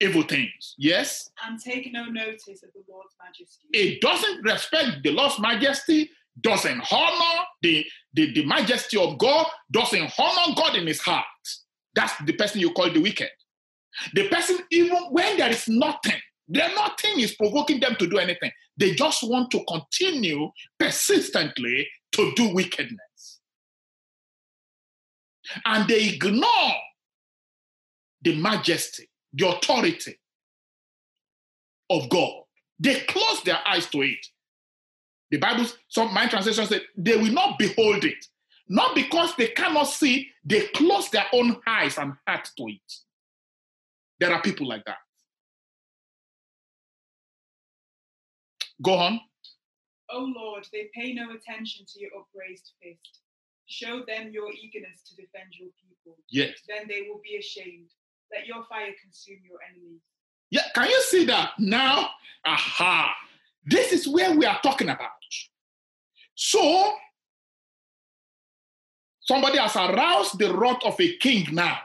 evil 0.00 0.22
things. 0.22 0.74
Yes? 0.78 1.30
And 1.44 1.58
take 1.60 1.90
no 1.92 2.04
notice 2.04 2.62
of 2.62 2.70
the 2.74 2.82
Lord's 2.88 3.14
majesty. 3.22 3.66
It 3.72 4.00
doesn't 4.00 4.42
respect 4.44 5.02
the 5.02 5.10
Lord's 5.10 5.40
majesty, 5.40 6.10
doesn't 6.40 6.82
honor 6.92 7.44
the, 7.62 7.84
the, 8.14 8.32
the 8.34 8.44
majesty 8.44 8.98
of 8.98 9.18
God, 9.18 9.46
doesn't 9.72 10.12
honor 10.18 10.54
God 10.54 10.76
in 10.76 10.86
his 10.86 11.00
heart. 11.00 11.24
That's 11.94 12.12
the 12.24 12.34
person 12.34 12.60
you 12.60 12.72
call 12.72 12.92
the 12.92 13.00
wicked. 13.00 13.30
The 14.14 14.28
person, 14.28 14.58
even 14.70 14.96
when 15.10 15.36
there 15.36 15.50
is 15.50 15.68
nothing, 15.68 16.20
there 16.48 16.70
nothing 16.74 17.20
is 17.20 17.34
provoking 17.34 17.80
them 17.80 17.96
to 17.98 18.06
do 18.06 18.18
anything. 18.18 18.52
They 18.76 18.92
just 18.94 19.22
want 19.22 19.50
to 19.52 19.64
continue 19.64 20.50
persistently 20.78 21.88
to 22.12 22.32
do 22.34 22.54
wickedness. 22.54 23.40
And 25.64 25.88
they 25.88 26.08
ignore 26.08 26.74
the 28.22 28.36
majesty, 28.36 29.08
the 29.32 29.48
authority 29.48 30.18
of 31.90 32.08
God. 32.08 32.42
They 32.78 33.00
close 33.00 33.42
their 33.42 33.58
eyes 33.66 33.86
to 33.90 34.02
it. 34.02 34.26
The 35.30 35.38
Bible, 35.38 35.66
some 35.88 36.12
my 36.12 36.26
translation 36.26 36.66
said, 36.66 36.82
they 36.96 37.16
will 37.16 37.32
not 37.32 37.58
behold 37.58 38.04
it. 38.04 38.26
Not 38.68 38.94
because 38.94 39.34
they 39.36 39.48
cannot 39.48 39.84
see, 39.84 40.28
they 40.44 40.62
close 40.68 41.08
their 41.10 41.26
own 41.32 41.56
eyes 41.66 41.98
and 41.98 42.14
heart 42.26 42.48
to 42.56 42.66
it. 42.66 43.05
There 44.20 44.32
are 44.32 44.40
people 44.42 44.66
like 44.66 44.84
that. 44.86 44.98
Go 48.82 48.94
on. 48.94 49.20
O 50.10 50.32
Lord, 50.36 50.66
they 50.72 50.88
pay 50.94 51.12
no 51.12 51.30
attention 51.30 51.84
to 51.86 52.00
your 52.00 52.10
upraised 52.18 52.72
fist. 52.82 53.20
Show 53.66 54.04
them 54.06 54.30
your 54.30 54.52
eagerness 54.52 55.02
to 55.08 55.16
defend 55.16 55.52
your 55.58 55.70
people. 55.82 56.16
Yes. 56.30 56.54
Then 56.68 56.86
they 56.88 57.08
will 57.08 57.20
be 57.22 57.36
ashamed. 57.36 57.90
Let 58.32 58.46
your 58.46 58.64
fire 58.68 58.92
consume 59.02 59.38
your 59.48 59.58
enemies. 59.68 60.00
Yeah, 60.50 60.62
can 60.74 60.88
you 60.88 61.00
see 61.02 61.24
that 61.24 61.50
now? 61.58 62.10
Aha. 62.44 63.12
This 63.64 63.92
is 63.92 64.06
where 64.06 64.36
we 64.36 64.46
are 64.46 64.60
talking 64.62 64.88
about. 64.88 65.10
So, 66.36 66.92
somebody 69.20 69.58
has 69.58 69.74
aroused 69.74 70.38
the 70.38 70.54
wrath 70.54 70.84
of 70.84 71.00
a 71.00 71.16
king 71.16 71.48
now. 71.52 71.78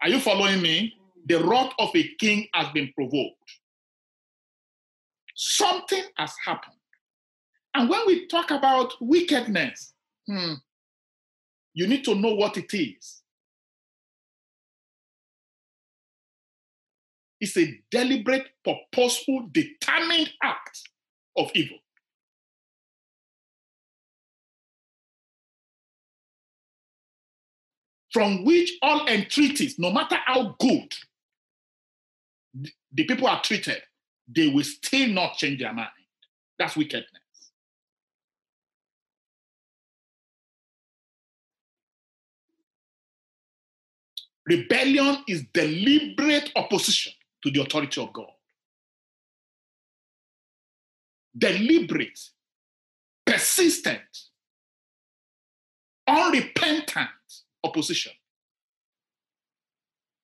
Are 0.00 0.08
you 0.08 0.20
following 0.20 0.62
me? 0.62 0.94
The 1.26 1.42
wrath 1.42 1.72
of 1.80 1.90
a 1.94 2.08
king 2.20 2.46
has 2.54 2.68
been 2.68 2.92
provoked. 2.94 3.36
Something 5.34 6.04
has 6.16 6.32
happened. 6.44 6.76
And 7.74 7.90
when 7.90 8.00
we 8.06 8.26
talk 8.28 8.52
about 8.52 8.94
wickedness, 9.00 9.92
hmm, 10.26 10.54
you 11.74 11.88
need 11.88 12.04
to 12.04 12.14
know 12.14 12.34
what 12.34 12.56
it 12.56 12.72
is. 12.72 13.22
It's 17.40 17.56
a 17.58 17.78
deliberate, 17.90 18.46
purposeful, 18.64 19.48
determined 19.52 20.32
act 20.42 20.88
of 21.36 21.50
evil. 21.54 21.78
From 28.12 28.44
which 28.44 28.72
all 28.80 29.06
entreaties, 29.06 29.78
no 29.78 29.92
matter 29.92 30.16
how 30.24 30.56
good 30.58 30.94
the 32.96 33.04
people 33.04 33.28
are 33.28 33.42
treated, 33.42 33.82
they 34.26 34.48
will 34.48 34.64
still 34.64 35.08
not 35.08 35.36
change 35.36 35.60
their 35.60 35.72
mind. 35.72 35.88
That's 36.58 36.76
wickedness. 36.76 37.10
Rebellion 44.46 45.18
is 45.28 45.44
deliberate 45.52 46.52
opposition 46.56 47.12
to 47.42 47.50
the 47.50 47.60
authority 47.60 48.00
of 48.00 48.12
God. 48.12 48.30
Deliberate, 51.36 52.18
persistent, 53.26 54.00
unrepentant 56.08 57.10
opposition 57.62 58.12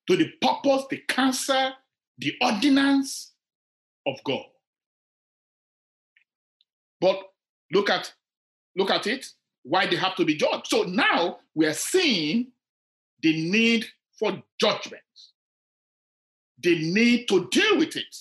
to 0.06 0.16
the 0.16 0.30
purpose, 0.40 0.84
the 0.88 1.02
counsel, 1.08 1.72
the 2.18 2.34
ordinance 2.42 3.32
of 4.06 4.16
God. 4.24 4.44
But 7.00 7.18
look 7.72 7.90
at 7.90 8.12
look 8.76 8.90
at 8.90 9.06
it, 9.06 9.26
why 9.64 9.86
they 9.86 9.96
have 9.96 10.16
to 10.16 10.24
be 10.24 10.36
judged. 10.36 10.68
So 10.68 10.84
now 10.84 11.38
we 11.54 11.66
are 11.66 11.74
seeing 11.74 12.52
the 13.22 13.50
need 13.50 13.86
for 14.18 14.42
judgment. 14.60 15.02
the 16.62 16.92
need 16.92 17.26
to 17.28 17.48
deal 17.50 17.78
with 17.78 17.96
it. 17.96 18.16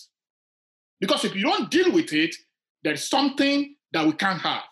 Because 1.00 1.26
if 1.26 1.36
you 1.36 1.44
don't 1.44 1.70
deal 1.72 1.92
with 1.92 2.14
it, 2.14 2.36
there's 2.84 3.08
something 3.08 3.76
that 3.94 4.06
we 4.06 4.14
can't 4.14 4.42
have. 4.42 4.64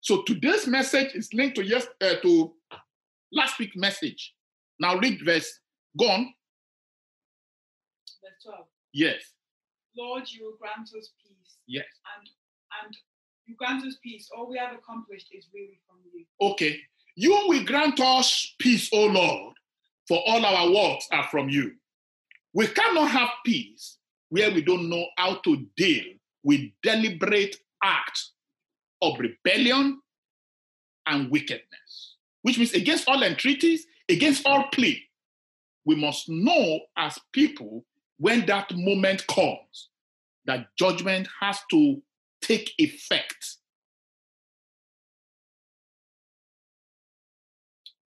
So 0.00 0.22
today's 0.22 0.66
message 0.66 1.14
is 1.14 1.32
linked 1.32 1.56
to 1.56 1.64
yes 1.64 1.86
uh, 2.00 2.14
to 2.22 2.52
last 3.32 3.58
week's 3.58 3.76
message. 3.76 4.34
Now 4.80 4.96
read 4.96 5.20
verse. 5.24 5.60
Go 5.98 6.08
on. 6.08 6.32
Verse 8.38 8.54
12. 8.54 8.66
Yes. 8.92 9.22
Lord, 9.96 10.24
you 10.28 10.44
will 10.44 10.56
grant 10.58 10.88
us 10.88 11.10
peace. 11.22 11.56
Yes. 11.66 11.86
And 12.18 12.28
and 12.84 12.96
you 13.46 13.54
grant 13.56 13.84
us 13.86 13.96
peace. 14.02 14.28
All 14.36 14.48
we 14.48 14.58
have 14.58 14.74
accomplished 14.74 15.28
is 15.32 15.46
really 15.54 15.80
from 15.86 15.96
you. 16.12 16.24
Okay. 16.40 16.78
You 17.16 17.30
will 17.46 17.64
grant 17.64 17.98
us 18.00 18.54
peace, 18.58 18.88
O 18.92 19.06
Lord, 19.06 19.54
for 20.06 20.22
all 20.26 20.44
our 20.44 20.70
works 20.70 21.08
are 21.12 21.26
from 21.30 21.48
you. 21.48 21.72
We 22.52 22.66
cannot 22.68 23.10
have 23.10 23.30
peace 23.44 23.96
where 24.28 24.50
we 24.52 24.62
don't 24.62 24.88
know 24.88 25.06
how 25.16 25.36
to 25.36 25.66
deal 25.76 26.04
with 26.44 26.60
deliberate 26.82 27.56
acts 27.82 28.34
of 29.02 29.18
rebellion 29.18 30.00
and 31.06 31.30
wickedness, 31.30 32.16
which 32.42 32.58
means 32.58 32.72
against 32.74 33.08
all 33.08 33.22
entreaties, 33.22 33.86
against 34.08 34.46
all 34.46 34.64
plea. 34.72 35.02
We 35.84 35.96
must 35.96 36.28
know 36.28 36.80
as 36.96 37.18
people 37.32 37.84
when 38.18 38.46
that 38.46 38.74
moment 38.74 39.26
comes 39.26 39.88
that 40.48 40.68
judgment 40.76 41.28
has 41.40 41.58
to 41.70 42.00
take 42.40 42.72
effect. 42.78 43.56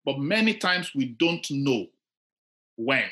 But 0.04 0.18
many 0.20 0.54
times 0.54 0.92
we 0.94 1.06
don't 1.06 1.44
know 1.50 1.86
when. 2.76 3.08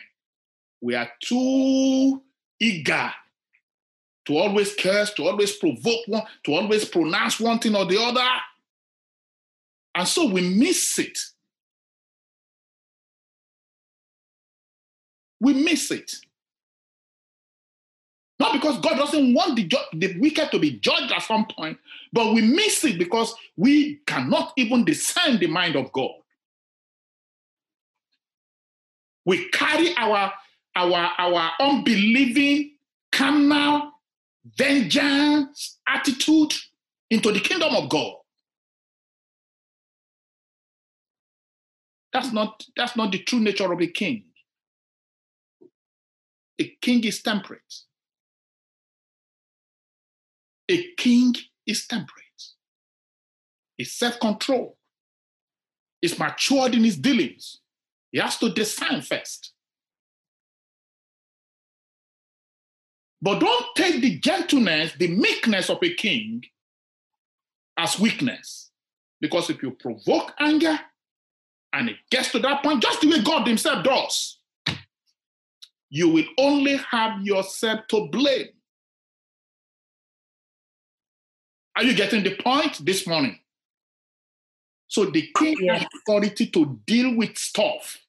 We 0.81 0.95
are 0.95 1.11
too 1.21 2.23
eager 2.61 3.11
to 4.27 4.37
always 4.37 4.75
curse, 4.75 5.13
to 5.15 5.25
always 5.25 5.57
provoke 5.57 6.07
one, 6.07 6.23
to 6.45 6.53
always 6.53 6.85
pronounce 6.85 7.41
one 7.41 7.59
thing 7.59 7.75
or 7.75 7.87
the 7.87 8.01
other. 8.01 8.29
And 9.95 10.07
so 10.07 10.29
we 10.29 10.43
miss 10.43 10.99
it. 10.99 11.19
We 15.41 15.55
miss 15.55 15.91
it. 15.91 16.15
Not 18.45 18.53
because 18.53 18.79
God 18.81 18.99
doesn't 18.99 19.33
want 19.33 19.57
the, 19.57 19.65
ju- 19.65 19.79
the 19.95 20.19
wicked 20.19 20.51
to 20.51 20.59
be 20.59 20.73
judged 20.73 21.11
at 21.11 21.23
some 21.23 21.47
point, 21.47 21.79
but 22.13 22.35
we 22.35 22.43
miss 22.43 22.85
it 22.85 22.99
because 22.99 23.35
we 23.57 24.01
cannot 24.07 24.53
even 24.59 24.85
discern 24.85 25.39
the 25.39 25.47
mind 25.47 25.77
of 25.77 25.91
God. 25.93 26.11
We 29.25 29.49
carry 29.49 29.97
our, 29.97 30.31
our, 30.77 31.11
our 31.17 31.53
unbelieving, 31.59 32.73
carnal, 33.11 33.93
vengeance 34.59 35.79
attitude 35.89 36.53
into 37.09 37.33
the 37.33 37.41
kingdom 37.41 37.75
of 37.75 37.89
God. 37.89 38.13
That's 42.13 42.31
not, 42.31 42.63
that's 42.77 42.95
not 42.95 43.11
the 43.11 43.21
true 43.21 43.41
nature 43.41 43.73
of 43.73 43.81
a 43.81 43.87
king. 43.87 44.25
A 46.61 46.77
king 46.83 47.03
is 47.05 47.23
temperate. 47.23 47.63
A 50.71 50.93
king 50.97 51.35
is 51.67 51.87
temperate. 51.87 52.25
He's 53.77 53.93
self-control. 53.93 54.77
He's 56.01 56.19
matured 56.19 56.75
in 56.75 56.85
his 56.85 56.97
dealings. 56.97 57.61
He 58.13 58.19
has 58.19 58.39
to 58.39 58.51
discern 58.53 59.03
first. 59.03 59.53
But 63.21 63.41
don't 63.41 63.67
take 63.75 64.03
the 64.03 64.19
gentleness, 64.19 64.93
the 64.99 65.09
meekness 65.09 65.71
of 65.71 65.79
a 65.83 65.95
king 65.95 66.45
as 67.77 67.99
weakness. 67.99 68.71
Because 69.21 69.49
if 69.49 69.63
you 69.63 69.71
provoke 69.71 70.33
anger 70.39 70.79
and 71.73 71.89
it 71.89 71.97
gets 72.11 72.31
to 72.33 72.39
that 72.41 72.63
point, 72.63 72.83
just 72.83 73.01
the 73.01 73.09
way 73.09 73.23
God 73.23 73.47
Himself 73.47 73.83
does, 73.83 74.39
you 75.89 76.11
will 76.11 76.27
only 76.39 76.77
have 76.91 77.23
yourself 77.23 77.81
to 77.89 78.09
blame. 78.13 78.49
Are 81.77 81.83
you 81.83 81.95
getting 81.95 82.23
the 82.23 82.37
point 82.37 82.85
this 82.85 83.07
morning? 83.07 83.39
So 84.87 85.07
the 85.07 85.29
king 85.37 85.57
Yes. 85.61 85.83
has 85.83 85.89
authority 86.01 86.47
to 86.49 86.81
deal 86.87 87.17
with 87.17 87.37
stuff, 87.37 88.01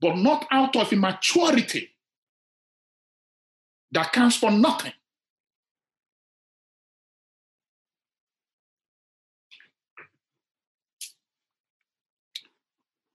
but 0.00 0.16
not 0.16 0.46
out 0.50 0.76
of 0.76 0.92
immaturity 0.92 1.90
that 3.90 4.12
counts 4.12 4.36
for 4.36 4.50
nothing. 4.50 4.92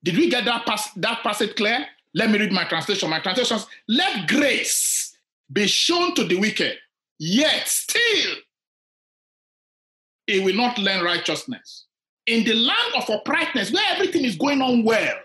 Did 0.03 0.17
we 0.17 0.29
get 0.29 0.45
that, 0.45 0.65
that 0.97 1.23
passage 1.23 1.55
clear? 1.55 1.85
Let 2.13 2.29
me 2.29 2.39
read 2.39 2.51
my 2.51 2.63
translation. 2.65 3.09
My 3.09 3.19
translation 3.19 3.57
is 3.57 3.67
let 3.87 4.27
grace 4.27 5.06
be 5.51 5.67
shown 5.67 6.13
to 6.15 6.23
the 6.23 6.35
wicked, 6.35 6.77
yet 7.19 7.67
still 7.67 8.35
he 10.25 10.39
will 10.39 10.55
not 10.55 10.77
learn 10.77 11.03
righteousness. 11.03 11.85
In 12.25 12.43
the 12.43 12.53
land 12.53 12.93
of 12.95 13.09
uprightness, 13.09 13.71
where 13.71 13.85
everything 13.89 14.25
is 14.25 14.35
going 14.35 14.61
on 14.61 14.83
well, 14.83 15.15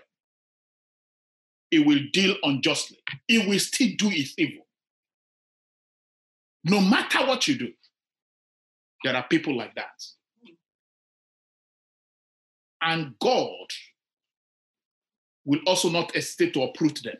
he 1.69 1.79
will 1.79 1.99
deal 2.13 2.35
unjustly. 2.43 2.97
He 3.27 3.45
will 3.45 3.59
still 3.59 3.89
do 3.97 4.09
his 4.09 4.33
evil. 4.37 4.65
No 6.63 6.79
matter 6.79 7.25
what 7.25 7.47
you 7.47 7.57
do, 7.57 7.69
there 9.03 9.15
are 9.15 9.27
people 9.27 9.57
like 9.57 9.75
that. 9.75 10.01
And 12.81 13.15
God 13.19 13.67
will 15.45 15.59
also 15.67 15.89
not 15.89 16.15
hesitate 16.15 16.53
to 16.53 16.63
uproot 16.63 17.01
them 17.03 17.17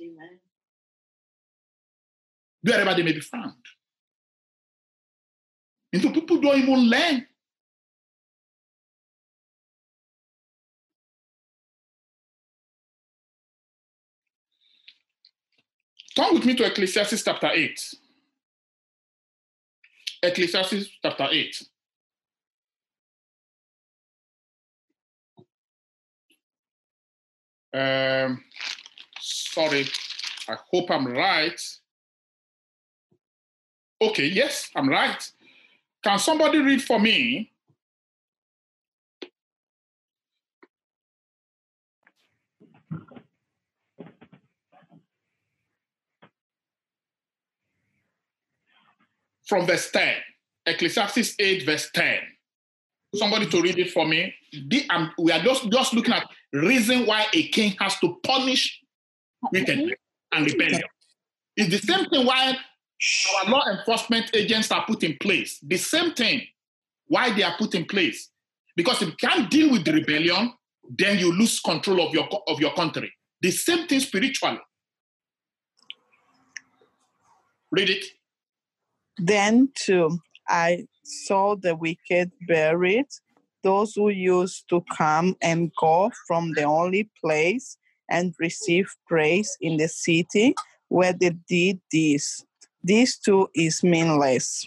Amen. 0.00 0.38
Wherever 2.62 2.94
they 2.94 3.02
may 3.02 3.12
be 3.12 3.20
found. 3.20 3.54
And 5.92 6.02
so 6.02 6.10
people 6.10 6.40
don't 6.40 6.58
even 6.58 6.90
learn. 6.90 7.26
Turn 16.16 16.34
with 16.34 16.46
me 16.46 16.54
to 16.54 16.64
Ecclesiastes 16.64 17.22
chapter 17.22 17.50
8. 17.52 17.94
Ecclesiastes 20.22 20.88
chapter 21.02 21.28
8. 21.30 21.62
Um, 27.74 28.42
sorry, 29.20 29.86
I 30.48 30.56
hope 30.70 30.90
I'm 30.90 31.06
right. 31.06 31.60
Okay, 34.00 34.26
yes, 34.26 34.70
I'm 34.76 34.88
right. 34.88 35.30
Can 36.04 36.18
somebody 36.18 36.58
read 36.58 36.82
for 36.82 37.00
me? 37.00 37.50
From 49.46 49.64
verse 49.64 49.90
10, 49.92 50.14
Ecclesiastes 50.66 51.36
8, 51.38 51.64
verse 51.64 51.88
10. 51.94 52.18
Somebody 53.14 53.46
to 53.46 53.62
read 53.62 53.78
it 53.78 53.92
for 53.92 54.06
me. 54.06 54.34
Um, 54.90 55.12
we 55.18 55.30
are 55.30 55.38
just, 55.38 55.70
just 55.70 55.94
looking 55.94 56.12
at 56.12 56.28
reason 56.52 57.06
why 57.06 57.26
a 57.32 57.48
king 57.48 57.74
has 57.78 57.98
to 58.00 58.18
punish 58.24 58.82
wickedness 59.52 59.94
and 60.32 60.46
rebellion. 60.46 60.82
It's 61.56 61.70
the 61.70 61.92
same 61.92 62.06
thing 62.06 62.26
why 62.26 62.56
our 63.44 63.50
law 63.50 63.62
enforcement 63.68 64.30
agents 64.34 64.70
are 64.70 64.84
put 64.86 65.02
in 65.02 65.16
place. 65.20 65.58
The 65.62 65.76
same 65.76 66.12
thing 66.12 66.42
why 67.06 67.32
they 67.32 67.42
are 67.42 67.56
put 67.58 67.74
in 67.74 67.84
place. 67.84 68.30
Because 68.74 69.02
if 69.02 69.08
you 69.08 69.14
can't 69.16 69.50
deal 69.50 69.70
with 69.70 69.84
the 69.84 69.92
rebellion, 69.92 70.52
then 70.88 71.18
you 71.18 71.32
lose 71.32 71.60
control 71.60 72.06
of 72.06 72.14
your 72.14 72.28
of 72.46 72.60
your 72.60 72.74
country. 72.74 73.12
The 73.40 73.50
same 73.50 73.86
thing 73.86 74.00
spiritually. 74.00 74.60
Read 77.70 77.90
it. 77.90 78.04
Then 79.18 79.70
too 79.74 80.18
I 80.48 80.86
saw 81.02 81.56
the 81.56 81.74
wicked 81.74 82.32
buried, 82.46 83.06
those 83.62 83.94
who 83.94 84.10
used 84.10 84.68
to 84.68 84.82
come 84.96 85.36
and 85.42 85.72
go 85.78 86.10
from 86.26 86.52
the 86.52 86.64
only 86.64 87.10
place 87.22 87.76
and 88.08 88.34
receive 88.38 88.86
praise 89.08 89.56
in 89.60 89.76
the 89.76 89.88
city 89.88 90.54
where 90.88 91.12
they 91.12 91.30
did 91.48 91.80
this. 91.90 92.44
This 92.86 93.18
too 93.18 93.48
is 93.52 93.82
meaningless. 93.82 94.64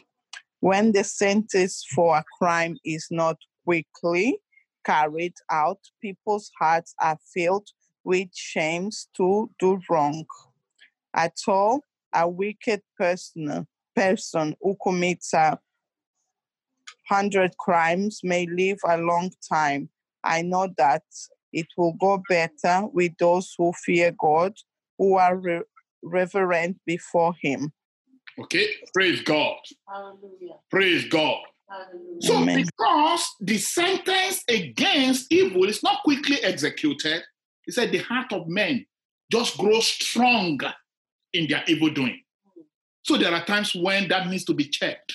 When 0.60 0.92
the 0.92 1.06
sentence 1.06 1.86
for 1.96 2.18
a 2.18 2.24
crime 2.38 2.76
is 2.84 3.08
not 3.10 3.38
quickly 3.64 4.40
carried 4.86 5.36
out, 5.50 5.80
people's 6.02 6.52
hearts 6.60 6.94
are 7.00 7.18
filled 7.34 7.70
with 8.04 8.28
shames 8.34 9.08
to 9.16 9.50
do 9.58 9.80
wrong. 9.90 10.26
At 11.14 11.38
all, 11.48 11.86
a 12.14 12.28
wicked 12.28 12.82
person 12.98 13.66
person 13.96 14.54
who 14.62 14.76
commits 14.84 15.34
a 15.34 15.58
hundred 17.08 17.56
crimes 17.56 18.20
may 18.22 18.46
live 18.48 18.80
a 18.86 18.98
long 18.98 19.32
time. 19.50 19.88
I 20.26 20.42
know 20.42 20.68
that 20.78 21.04
it 21.54 21.68
will 21.78 21.94
go 21.94 22.22
better 22.28 22.86
with 22.92 23.14
those 23.18 23.56
who 23.58 23.72
fear 23.86 24.12
God, 24.12 24.56
who 24.98 25.16
are 25.16 25.38
re- 25.38 25.64
reverent 26.04 26.82
before 26.86 27.34
Him. 27.42 27.72
Okay. 28.42 28.68
Praise 28.94 29.22
God. 29.22 29.58
Hallelujah. 29.88 30.56
Praise 30.70 31.06
God. 31.10 31.40
Hallelujah. 31.70 32.22
So 32.22 32.38
Amen. 32.38 32.66
because 32.66 33.36
the 33.42 33.58
sentence 33.58 34.44
against 34.48 35.32
evil 35.32 35.66
is 35.66 35.84
not 35.84 36.04
quickly 36.04 36.42
executed, 36.44 37.24
he 37.66 37.72
said 37.72 37.92
the 37.92 38.00
heart 38.00 38.32
of 38.34 38.48
men 38.48 38.86
just 39.32 39.58
grows 39.58 39.88
stronger 39.88 40.74
in 41.34 41.48
their 41.48 41.64
evil 41.68 41.90
doing. 41.90 42.22
So 43.04 43.18
there 43.18 43.34
are 43.34 43.46
times 43.46 43.76
when 43.76 44.08
that 44.10 44.28
needs 44.28 44.46
to 44.46 44.54
be 44.54 44.66
checked 44.66 45.14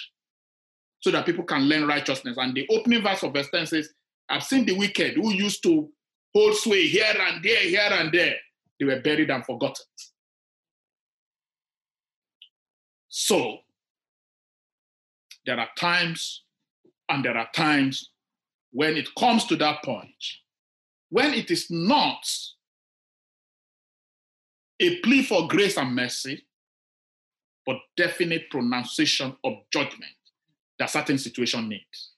so 1.00 1.10
that 1.10 1.26
people 1.26 1.44
can 1.44 1.62
learn 1.62 1.86
righteousness. 1.86 2.36
And 2.38 2.54
the 2.54 2.66
opening 2.70 3.02
verse 3.02 3.22
of 3.22 3.34
verse 3.34 3.48
10 3.50 3.66
says, 3.66 3.88
I've 4.28 4.44
seen 4.44 4.64
the 4.64 4.76
wicked 4.76 5.14
who 5.14 5.32
used 5.32 5.62
to 5.64 5.88
hold 6.34 6.56
sway 6.56 6.86
here 6.86 7.14
and 7.18 7.44
there, 7.44 7.60
here 7.60 7.90
and 7.90 8.12
there. 8.12 8.36
They 8.78 8.86
were 8.86 9.00
buried 9.00 9.30
and 9.30 9.44
forgotten. 9.44 9.84
So, 13.16 13.58
there 15.46 15.60
are 15.60 15.68
times 15.78 16.42
and 17.08 17.24
there 17.24 17.36
are 17.36 17.48
times 17.54 18.10
when 18.72 18.96
it 18.96 19.08
comes 19.16 19.44
to 19.46 19.54
that 19.54 19.84
point, 19.84 20.24
when 21.10 21.32
it 21.32 21.48
is 21.48 21.70
not 21.70 22.28
a 24.80 24.98
plea 24.98 25.22
for 25.22 25.46
grace 25.46 25.78
and 25.78 25.94
mercy, 25.94 26.44
but 27.64 27.76
definite 27.96 28.50
pronunciation 28.50 29.36
of 29.44 29.52
judgment 29.72 30.10
that 30.80 30.90
certain 30.90 31.16
situation 31.16 31.68
needs. 31.68 32.10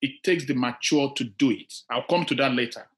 It 0.00 0.22
takes 0.22 0.46
the 0.46 0.54
mature 0.54 1.12
to 1.16 1.24
do 1.24 1.50
it. 1.50 1.70
I'll 1.90 2.06
come 2.08 2.24
to 2.24 2.34
that 2.36 2.54
later. 2.54 2.88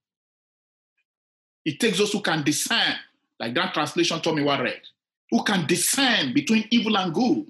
It 1.64 1.80
takes 1.80 1.98
those 1.98 2.12
who 2.12 2.20
can 2.20 2.44
discern, 2.44 2.94
like 3.40 3.52
that 3.54 3.74
translation 3.74 4.20
Tommy 4.20 4.44
what 4.44 4.60
read, 4.60 4.82
who 5.30 5.42
can 5.42 5.66
discern 5.66 6.32
between 6.32 6.66
evil 6.70 6.96
and 6.96 7.12
good 7.12 7.44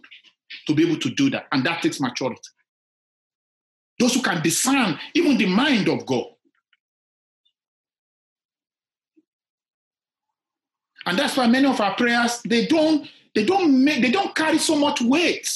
to 0.66 0.74
be 0.74 0.86
able 0.86 0.98
to 1.00 1.10
do 1.10 1.30
that. 1.30 1.46
And 1.52 1.64
that 1.64 1.82
takes 1.82 2.00
maturity. 2.00 2.40
Those 3.98 4.14
who 4.14 4.22
can 4.22 4.42
discern 4.42 4.98
even 5.14 5.36
the 5.36 5.46
mind 5.46 5.88
of 5.88 6.04
God. 6.06 6.26
And 11.06 11.18
that's 11.18 11.36
why 11.36 11.46
many 11.46 11.66
of 11.66 11.80
our 11.80 11.94
prayers, 11.94 12.42
they 12.42 12.66
don't, 12.66 13.08
they 13.34 13.44
don't 13.44 13.84
make, 13.84 14.02
they 14.02 14.10
don't 14.10 14.34
carry 14.34 14.58
so 14.58 14.76
much 14.76 15.00
weight. 15.00 15.48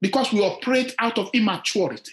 Because 0.00 0.32
we 0.32 0.40
operate 0.40 0.94
out 0.98 1.18
of 1.18 1.30
immaturity. 1.32 2.12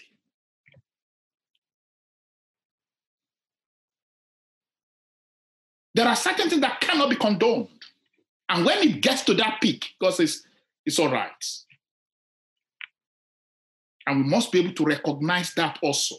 There 5.94 6.08
are 6.08 6.16
certain 6.16 6.48
things 6.48 6.62
that 6.62 6.80
cannot 6.80 7.10
be 7.10 7.16
condoned. 7.16 7.68
And 8.52 8.66
when 8.66 8.86
it 8.86 9.00
gets 9.00 9.22
to 9.22 9.34
that 9.34 9.60
peak, 9.62 9.94
because 9.98 10.20
it's, 10.20 10.46
it's 10.84 10.98
all 10.98 11.10
right. 11.10 11.30
And 14.06 14.24
we 14.24 14.30
must 14.30 14.52
be 14.52 14.60
able 14.60 14.74
to 14.74 14.84
recognize 14.84 15.54
that 15.54 15.78
also. 15.80 16.16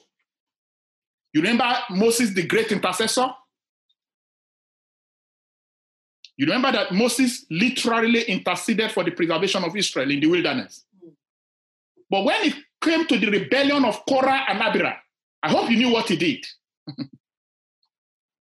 You 1.31 1.41
remember 1.41 1.65
Moses, 1.91 2.33
the 2.33 2.47
great 2.47 2.71
intercessor? 2.71 3.27
You 6.35 6.47
remember 6.47 6.71
that 6.71 6.91
Moses 6.91 7.45
literally 7.51 8.23
interceded 8.23 8.91
for 8.91 9.03
the 9.03 9.11
preservation 9.11 9.63
of 9.63 9.75
Israel 9.77 10.09
in 10.09 10.19
the 10.19 10.27
wilderness. 10.27 10.85
But 12.09 12.23
when 12.25 12.45
it 12.45 12.55
came 12.81 13.05
to 13.05 13.17
the 13.19 13.29
rebellion 13.29 13.85
of 13.85 14.03
Korah 14.07 14.45
and 14.49 14.59
Abiram, 14.59 14.95
I 15.43 15.51
hope 15.51 15.69
you 15.69 15.77
knew 15.77 15.91
what 15.91 16.09
he 16.09 16.15
did. 16.15 16.45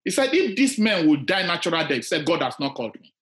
he 0.03 0.09
said, 0.09 0.29
If 0.33 0.55
this 0.55 0.79
man 0.79 1.07
would 1.09 1.27
die 1.27 1.45
natural 1.45 1.87
death, 1.87 2.05
said, 2.05 2.25
God 2.25 2.41
has 2.41 2.59
not 2.59 2.73
called 2.73 2.95
me. 2.99 3.12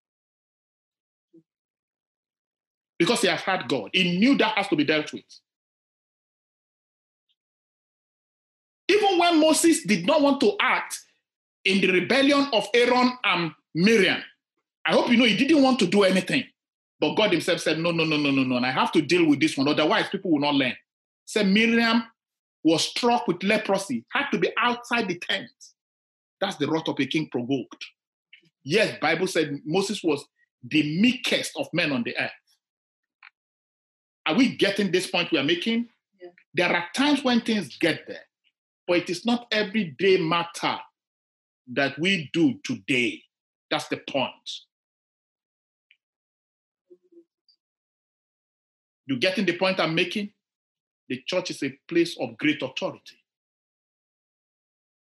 Because 3.02 3.22
he 3.22 3.28
has 3.30 3.42
had 3.42 3.68
God. 3.68 3.90
He 3.94 4.20
knew 4.20 4.38
that 4.38 4.56
has 4.56 4.68
to 4.68 4.76
be 4.76 4.84
dealt 4.84 5.12
with. 5.12 5.24
Even 8.88 9.18
when 9.18 9.40
Moses 9.40 9.84
did 9.84 10.06
not 10.06 10.22
want 10.22 10.40
to 10.42 10.52
act 10.62 11.00
in 11.66 11.82
the 11.82 11.92
rebellion 11.92 12.48
of 12.54 12.68
Aaron 12.76 13.14
and 13.24 13.54
Miriam, 13.74 14.22
I 14.86 14.92
hope 14.92 15.10
you 15.10 15.18
know 15.18 15.26
he 15.26 15.36
didn't 15.36 15.64
want 15.64 15.80
to 15.80 15.88
do 15.88 16.04
anything. 16.04 16.44
But 17.00 17.16
God 17.16 17.32
himself 17.32 17.62
said, 17.62 17.80
No, 17.80 17.90
no, 17.90 18.04
no, 18.04 18.18
no, 18.18 18.30
no, 18.30 18.44
no. 18.44 18.58
And 18.58 18.68
I 18.68 18.72
have 18.72 18.92
to 18.92 19.02
deal 19.02 19.28
with 19.28 19.40
this 19.40 19.58
one. 19.58 19.68
Otherwise, 19.68 20.10
people 20.10 20.30
will 20.30 20.40
not 20.40 20.54
learn. 20.54 20.76
Said 21.26 21.48
Miriam 21.48 22.04
was 22.64 22.84
struck 22.84 23.28
with 23.28 23.42
leprosy, 23.42 24.06
had 24.12 24.30
to 24.30 24.38
be 24.38 24.52
outside 24.60 25.08
the 25.08 25.18
tent. 25.18 25.50
That's 26.40 26.58
the 26.58 26.70
wrath 26.70 26.88
of 26.88 27.00
a 27.00 27.08
king 27.08 27.30
provoked. 27.32 27.84
Yes, 28.64 28.96
Bible 29.02 29.26
said 29.26 29.60
Moses 29.66 30.04
was 30.04 30.24
the 30.64 31.02
meekest 31.02 31.54
of 31.58 31.68
men 31.74 31.92
on 31.92 32.04
the 32.04 32.16
earth. 32.16 32.30
Are 34.26 34.36
we 34.36 34.56
getting 34.56 34.92
this 34.92 35.08
point 35.08 35.32
we 35.32 35.38
are 35.38 35.44
making? 35.44 35.90
Yeah. 36.22 36.30
There 36.54 36.76
are 36.76 36.86
times 36.96 37.24
when 37.24 37.42
things 37.42 37.78
get 37.78 38.08
there, 38.08 38.26
but 38.88 38.98
it 38.98 39.10
is 39.10 39.26
not 39.26 39.48
everyday 39.52 40.18
matter 40.18 40.78
that 41.74 41.98
we 42.00 42.30
do 42.34 42.60
today. 42.64 43.24
That's 43.70 43.88
the 43.88 43.98
point. 43.98 44.50
You 49.08 49.18
getting 49.18 49.46
the 49.46 49.58
point 49.58 49.80
I'm 49.80 49.96
making? 49.96 50.32
The 51.10 51.22
church 51.26 51.52
is 51.52 51.64
a 51.64 51.78
place 51.88 52.18
of 52.20 52.38
great 52.38 52.62
authority. 52.62 53.18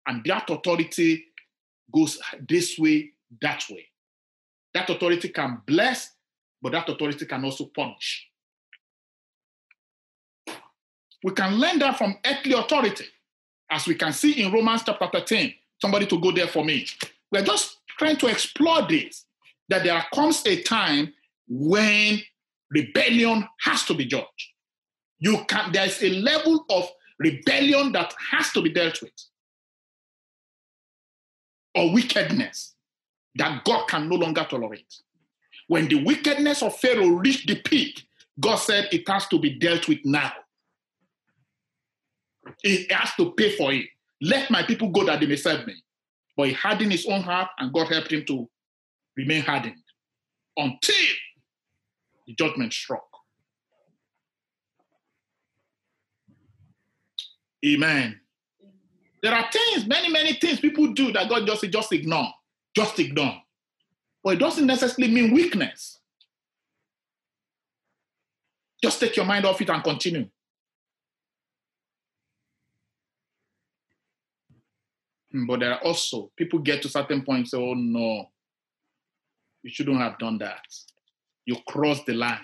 And 0.07 0.23
that 0.25 0.49
authority 0.49 1.25
goes 1.93 2.19
this 2.47 2.77
way, 2.79 3.11
that 3.41 3.63
way. 3.69 3.85
That 4.73 4.89
authority 4.89 5.29
can 5.29 5.61
bless, 5.65 6.13
but 6.61 6.71
that 6.71 6.87
authority 6.87 7.25
can 7.25 7.43
also 7.43 7.65
punish. 7.65 8.28
We 11.23 11.33
can 11.33 11.55
learn 11.55 11.79
that 11.79 11.97
from 11.97 12.17
earthly 12.25 12.53
authority, 12.53 13.05
as 13.69 13.87
we 13.87 13.95
can 13.95 14.13
see 14.13 14.41
in 14.43 14.51
Romans 14.51 14.83
chapter 14.85 15.09
13. 15.11 15.53
Somebody 15.81 16.05
to 16.07 16.19
go 16.19 16.31
there 16.31 16.47
for 16.47 16.63
me. 16.63 16.85
We're 17.31 17.43
just 17.43 17.77
trying 17.97 18.17
to 18.17 18.27
explore 18.27 18.81
this 18.87 19.25
that 19.69 19.83
there 19.83 20.03
comes 20.13 20.45
a 20.45 20.61
time 20.63 21.13
when 21.47 22.19
rebellion 22.71 23.47
has 23.61 23.83
to 23.85 23.93
be 23.93 24.05
judged. 24.05 24.53
You 25.19 25.43
can 25.47 25.71
there's 25.71 26.01
a 26.01 26.09
level 26.09 26.65
of 26.69 26.89
rebellion 27.19 27.91
that 27.91 28.13
has 28.31 28.51
to 28.51 28.61
be 28.61 28.69
dealt 28.69 29.01
with. 29.01 29.11
Or 31.75 31.93
wickedness 31.93 32.73
that 33.35 33.63
God 33.63 33.87
can 33.87 34.09
no 34.09 34.15
longer 34.15 34.45
tolerate. 34.49 34.95
When 35.67 35.87
the 35.87 36.03
wickedness 36.03 36.63
of 36.63 36.75
Pharaoh 36.77 37.09
reached 37.09 37.47
the 37.47 37.55
peak, 37.55 38.03
God 38.39 38.55
said 38.55 38.89
it 38.91 39.07
has 39.07 39.27
to 39.27 39.39
be 39.39 39.51
dealt 39.51 39.87
with 39.87 39.99
now. 40.03 40.31
He 42.61 42.87
has 42.89 43.13
to 43.15 43.31
pay 43.33 43.55
for 43.55 43.71
it. 43.73 43.85
Let 44.21 44.51
my 44.51 44.63
people 44.63 44.89
go 44.89 45.05
that 45.05 45.19
they 45.19 45.27
may 45.27 45.35
serve 45.35 45.65
me. 45.65 45.75
But 46.35 46.47
he 46.47 46.53
hardened 46.53 46.91
his 46.91 47.05
own 47.05 47.21
heart, 47.21 47.49
and 47.57 47.73
God 47.73 47.87
helped 47.87 48.11
him 48.11 48.25
to 48.25 48.49
remain 49.17 49.41
hardened 49.41 49.75
until 50.55 50.95
the 52.27 52.33
judgment 52.35 52.73
struck. 52.73 53.03
Amen. 57.65 58.19
There 59.21 59.33
are 59.33 59.51
things, 59.51 59.85
many, 59.85 60.09
many 60.09 60.33
things 60.33 60.59
people 60.59 60.93
do 60.93 61.11
that 61.11 61.27
God 61.29 61.45
just 61.45 61.63
just 61.63 61.91
ignore, 61.91 62.29
just 62.75 62.97
ignore. 62.99 63.35
But 64.23 64.35
it 64.35 64.39
doesn't 64.39 64.65
necessarily 64.65 65.13
mean 65.13 65.33
weakness. 65.33 65.99
Just 68.81 68.99
take 68.99 69.17
your 69.17 69.25
mind 69.25 69.45
off 69.45 69.61
it 69.61 69.69
and 69.69 69.83
continue. 69.83 70.29
But 75.31 75.59
there 75.59 75.73
are 75.73 75.83
also 75.83 76.31
people 76.35 76.59
get 76.59 76.81
to 76.81 76.89
certain 76.89 77.23
points, 77.23 77.51
say, 77.51 77.57
oh 77.57 77.75
no, 77.75 78.29
you 79.63 79.69
shouldn't 79.69 79.99
have 79.99 80.17
done 80.17 80.37
that. 80.39 80.61
You 81.45 81.57
crossed 81.67 82.05
the 82.05 82.13
line. 82.13 82.39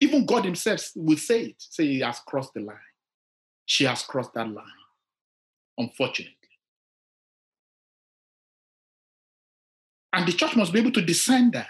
Even 0.00 0.26
God 0.26 0.44
Himself 0.44 0.90
will 0.96 1.16
say 1.16 1.42
it, 1.42 1.56
say 1.58 1.86
He 1.86 2.00
has 2.00 2.18
crossed 2.26 2.54
the 2.54 2.60
line. 2.60 2.76
She 3.66 3.84
has 3.84 4.02
crossed 4.02 4.34
that 4.34 4.48
line, 4.48 4.64
unfortunately. 5.78 6.34
And 10.12 10.26
the 10.26 10.32
church 10.32 10.56
must 10.56 10.72
be 10.72 10.80
able 10.80 10.92
to 10.92 11.02
discern 11.02 11.52
that. 11.52 11.68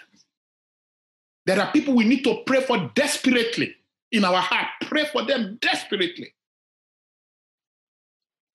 There 1.44 1.60
are 1.60 1.70
people 1.70 1.94
we 1.94 2.04
need 2.04 2.24
to 2.24 2.42
pray 2.46 2.62
for 2.62 2.90
desperately 2.94 3.74
in 4.10 4.24
our 4.24 4.40
heart. 4.40 4.68
Pray 4.82 5.04
for 5.04 5.22
them 5.24 5.58
desperately. 5.60 6.34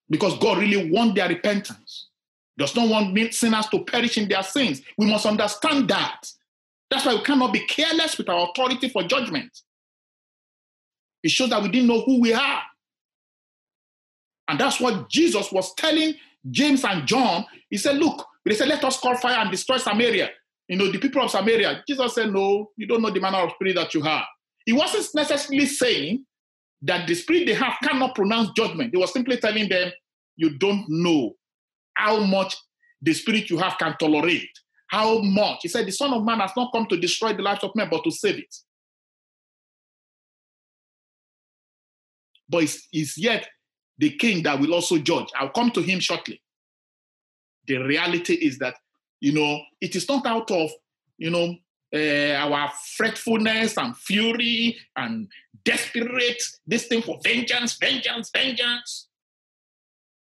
Because 0.10 0.38
God 0.40 0.58
really 0.60 0.90
wants 0.90 1.16
their 1.16 1.28
repentance. 1.28 2.10
Does 2.58 2.76
not 2.76 2.90
want 2.90 3.34
sinners 3.34 3.68
to 3.68 3.84
perish 3.84 4.18
in 4.18 4.28
their 4.28 4.44
sins. 4.44 4.82
We 4.98 5.06
must 5.06 5.26
understand 5.26 5.90
that. 5.90 6.22
That's 6.90 7.06
why 7.06 7.16
we 7.16 7.22
cannot 7.22 7.54
be 7.54 7.60
careless 7.60 8.18
with 8.18 8.30
our 8.30 8.50
authority 8.50 8.90
for 8.90 9.04
judgment. 9.04 9.52
It 11.24 11.32
shows 11.32 11.50
that 11.50 11.62
we 11.62 11.70
didn't 11.70 11.88
know 11.88 12.02
who 12.02 12.22
we 12.22 12.34
are. 12.34 12.62
And 14.48 14.60
that's 14.60 14.80
what 14.80 15.10
Jesus 15.10 15.52
was 15.52 15.74
telling 15.76 16.16
James 16.50 16.86
and 16.86 17.06
John. 17.06 17.46
He 17.70 17.78
said, 17.78 17.98
Look, 17.98 18.26
they 18.46 18.56
said, 18.56 18.70
Let 18.70 18.84
us 18.84 19.00
call 19.00 19.18
fire 19.18 19.40
and 19.40 19.52
destroy 19.52 19.78
Samaria. 19.78 20.30
You 20.68 20.78
know, 20.78 20.92
the 20.92 21.00
people 21.00 21.22
of 21.22 21.32
Samaria. 21.32 21.84
Jesus 21.88 22.16
said, 22.16 22.32
No, 22.32 22.72
you 22.78 22.88
don't 22.88 23.02
know 23.02 23.10
the 23.12 23.20
manner 23.20 23.40
of 23.40 23.52
spirit 23.52 23.76
that 23.76 23.94
you 23.94 24.02
have. 24.02 24.24
He 24.66 24.74
wasn't 24.74 25.08
necessarily 25.16 25.66
saying 25.66 26.26
that 26.84 27.08
the 27.08 27.16
spirit 27.16 27.46
they 27.46 27.54
have 27.54 27.76
cannot 27.84 28.16
pronounce 28.16 28.52
judgment. 28.56 28.92
He 28.94 28.98
was 28.98 29.14
simply 29.14 29.38
telling 29.38 29.70
them, 29.70 29.92
You 30.36 30.58
don't 30.58 30.86
know 30.88 31.34
how 31.96 32.20
much 32.20 32.56
the 33.02 33.14
spirit 33.14 33.50
you 33.50 33.58
have 33.58 33.78
can 33.78 33.96
tolerate. 34.00 34.50
How 34.90 35.20
much? 35.20 35.60
He 35.64 35.68
said, 35.68 35.86
The 35.86 35.92
Son 35.92 36.14
of 36.14 36.24
Man 36.24 36.40
has 36.40 36.52
not 36.56 36.72
come 36.72 36.86
to 36.88 36.98
destroy 37.00 37.34
the 37.34 37.42
lives 37.42 37.64
of 37.64 37.76
men, 37.76 37.88
but 37.90 38.04
to 38.04 38.12
save 38.12 38.38
it. 38.38 38.56
But 42.50 42.64
it's, 42.64 42.88
it's 42.94 43.18
yet 43.18 43.48
the 43.98 44.12
king 44.12 44.44
that 44.44 44.60
will 44.60 44.74
also 44.74 44.98
judge. 44.98 45.28
I'll 45.38 45.50
come 45.50 45.72
to 45.72 45.82
him 45.82 46.00
shortly. 46.00 46.42
The 47.68 47.78
reality 47.78 48.36
is 48.36 48.58
that 48.60 48.76
you 49.20 49.34
know, 49.34 49.60
it 49.82 49.96
is 49.96 50.08
not 50.08 50.26
out 50.26 50.50
of, 50.52 50.70
you 51.18 51.30
know, 51.30 51.56
uh, 51.94 52.34
our 52.34 52.72
fretfulness 52.96 53.78
and 53.78 53.96
fury 53.96 54.78
and 54.96 55.28
desperate, 55.64 56.42
this 56.66 56.88
thing 56.88 57.02
for 57.02 57.20
vengeance, 57.24 57.78
vengeance, 57.78 58.30
vengeance. 58.30 59.08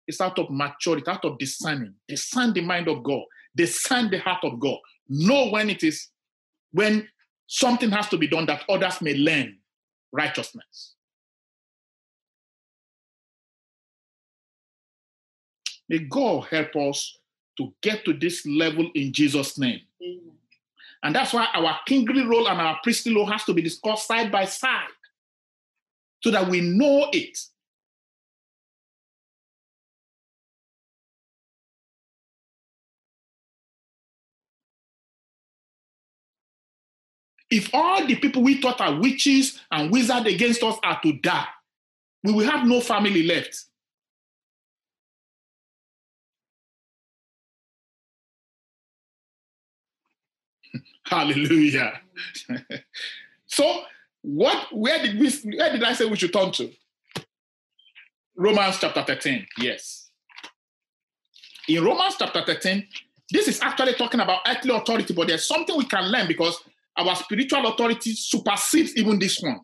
It's 0.06 0.20
out 0.20 0.38
of 0.38 0.50
maturity, 0.50 1.06
out 1.08 1.24
of 1.24 1.38
discerning. 1.38 1.94
Discern 2.06 2.52
the 2.52 2.60
mind 2.60 2.88
of 2.88 3.02
God, 3.02 3.22
discern 3.54 4.10
the 4.10 4.18
heart 4.18 4.44
of 4.44 4.60
God. 4.60 4.78
Know 5.08 5.48
when 5.48 5.70
it 5.70 5.82
is, 5.82 6.08
when 6.72 7.08
something 7.46 7.90
has 7.90 8.08
to 8.08 8.18
be 8.18 8.26
done 8.26 8.46
that 8.46 8.64
others 8.68 9.00
may 9.00 9.14
learn 9.14 9.58
righteousness. 10.12 10.94
May 15.88 15.98
God 15.98 16.46
help 16.50 16.74
us 16.76 17.18
to 17.58 17.72
get 17.80 18.04
to 18.04 18.12
this 18.12 18.44
level 18.44 18.90
in 18.94 19.12
Jesus' 19.12 19.58
name. 19.58 19.80
Amen. 20.02 20.35
And 21.06 21.14
that's 21.14 21.32
why 21.32 21.46
our 21.54 21.78
kingly 21.86 22.26
role 22.26 22.48
and 22.48 22.60
our 22.60 22.80
priestly 22.82 23.14
role 23.14 23.26
has 23.26 23.44
to 23.44 23.54
be 23.54 23.62
discussed 23.62 24.08
side 24.08 24.32
by 24.32 24.44
side 24.44 24.88
so 26.20 26.32
that 26.32 26.48
we 26.48 26.60
know 26.60 27.08
it. 27.12 27.38
If 37.50 37.70
all 37.72 38.04
the 38.04 38.16
people 38.16 38.42
we 38.42 38.60
thought 38.60 38.80
are 38.80 38.98
witches 38.98 39.60
and 39.70 39.92
wizards 39.92 40.26
against 40.26 40.64
us 40.64 40.76
are 40.82 41.00
to 41.02 41.12
die, 41.12 41.46
we 42.24 42.32
will 42.32 42.50
have 42.50 42.66
no 42.66 42.80
family 42.80 43.22
left. 43.22 43.66
Hallelujah. 51.04 52.00
so, 53.46 53.82
what 54.22 54.66
where 54.72 55.00
did 55.02 55.18
we 55.18 55.30
where 55.56 55.72
did 55.72 55.82
I 55.84 55.92
say 55.92 56.06
we 56.06 56.16
should 56.16 56.32
turn 56.32 56.52
to? 56.52 56.70
Romans 58.36 58.78
chapter 58.78 59.02
13. 59.02 59.46
Yes. 59.58 60.10
In 61.68 61.84
Romans 61.84 62.16
chapter 62.18 62.42
13, 62.44 62.86
this 63.30 63.48
is 63.48 63.60
actually 63.60 63.94
talking 63.94 64.20
about 64.20 64.40
earthly 64.46 64.74
authority, 64.74 65.14
but 65.14 65.28
there's 65.28 65.48
something 65.48 65.76
we 65.76 65.86
can 65.86 66.04
learn 66.10 66.28
because 66.28 66.62
our 66.96 67.16
spiritual 67.16 67.66
authority 67.66 68.12
supersedes 68.12 68.96
even 68.96 69.18
this 69.18 69.40
one. 69.40 69.60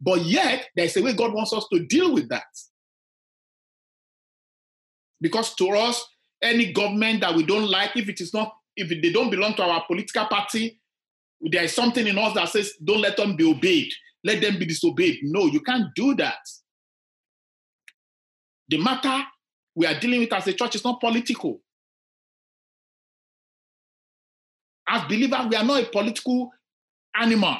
But 0.00 0.22
yet, 0.22 0.68
there's 0.74 0.96
a 0.96 1.02
way 1.02 1.14
God 1.14 1.32
wants 1.32 1.52
us 1.52 1.66
to 1.72 1.84
deal 1.86 2.12
with 2.12 2.28
that. 2.30 2.44
Because 5.20 5.54
to 5.56 5.68
us, 5.70 6.04
any 6.42 6.72
government 6.72 7.20
that 7.20 7.34
we 7.34 7.44
don't 7.44 7.70
like, 7.70 7.96
if 7.96 8.08
it 8.08 8.20
is 8.20 8.32
not, 8.32 8.54
if 8.76 8.88
they 8.88 9.12
don't 9.12 9.30
belong 9.30 9.54
to 9.54 9.62
our 9.62 9.84
political 9.86 10.26
party, 10.26 10.80
there 11.40 11.64
is 11.64 11.74
something 11.74 12.06
in 12.06 12.18
us 12.18 12.34
that 12.34 12.48
says, 12.48 12.74
don't 12.82 13.00
let 13.00 13.16
them 13.16 13.36
be 13.36 13.44
obeyed, 13.44 13.92
let 14.24 14.40
them 14.40 14.58
be 14.58 14.66
disobeyed. 14.66 15.20
No, 15.22 15.46
you 15.46 15.60
can't 15.60 15.94
do 15.94 16.14
that. 16.16 16.38
The 18.68 18.78
matter 18.78 19.24
we 19.74 19.86
are 19.86 19.98
dealing 19.98 20.20
with 20.20 20.32
as 20.32 20.46
a 20.46 20.52
church 20.52 20.76
is 20.76 20.84
not 20.84 21.00
political. 21.00 21.60
As 24.88 25.04
believers, 25.04 25.46
we 25.48 25.56
are 25.56 25.64
not 25.64 25.82
a 25.82 25.86
political 25.86 26.50
animal. 27.14 27.56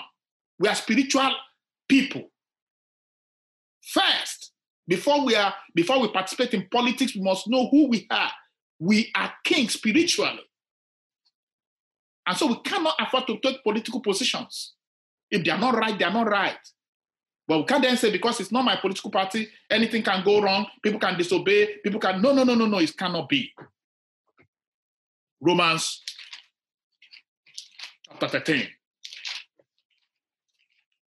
We 0.59 0.69
are 0.69 0.75
spiritual 0.75 1.31
people. 1.89 2.31
First, 3.83 4.53
before 4.87 5.25
we 5.25 5.35
are 5.37 5.55
before 5.75 6.01
we 6.01 6.09
participate 6.09 6.53
in 6.55 6.69
politics, 6.71 7.15
we 7.15 7.23
must 7.23 7.49
know 7.49 7.69
who 7.71 7.89
we 7.89 8.07
are. 8.11 8.31
We 8.79 9.11
are 9.15 9.33
kings 9.45 9.75
spiritually. 9.75 10.41
And 12.27 12.37
so 12.37 12.47
we 12.47 12.61
cannot 12.61 12.95
afford 12.99 13.27
to 13.27 13.39
take 13.39 13.63
political 13.63 14.01
positions. 14.01 14.75
If 15.31 15.45
they 15.45 15.51
are 15.51 15.59
not 15.59 15.75
right, 15.75 15.99
they 15.99 16.05
are 16.05 16.13
not 16.13 16.29
right. 16.29 16.59
But 17.47 17.59
we 17.59 17.65
can't 17.65 17.83
then 17.83 17.97
say 17.97 18.13
because 18.13 18.39
it's 18.41 18.53
not 18.53 18.65
my 18.65 18.77
political 18.77 19.11
party, 19.11 19.49
anything 19.69 20.03
can 20.03 20.25
go 20.25 20.41
wrong, 20.41 20.67
people 20.83 21.01
can 21.01 21.19
disobey, 21.19 21.79
people 21.83 21.99
can. 21.99 22.23
No, 22.23 22.33
no, 22.33 22.45
no, 22.45 22.55
no, 22.55 22.67
no, 22.67 22.79
it 22.79 22.97
cannot 22.97 23.29
be. 23.29 23.53
Romans 25.41 26.03
chapter 28.21 28.39
13. 28.39 28.69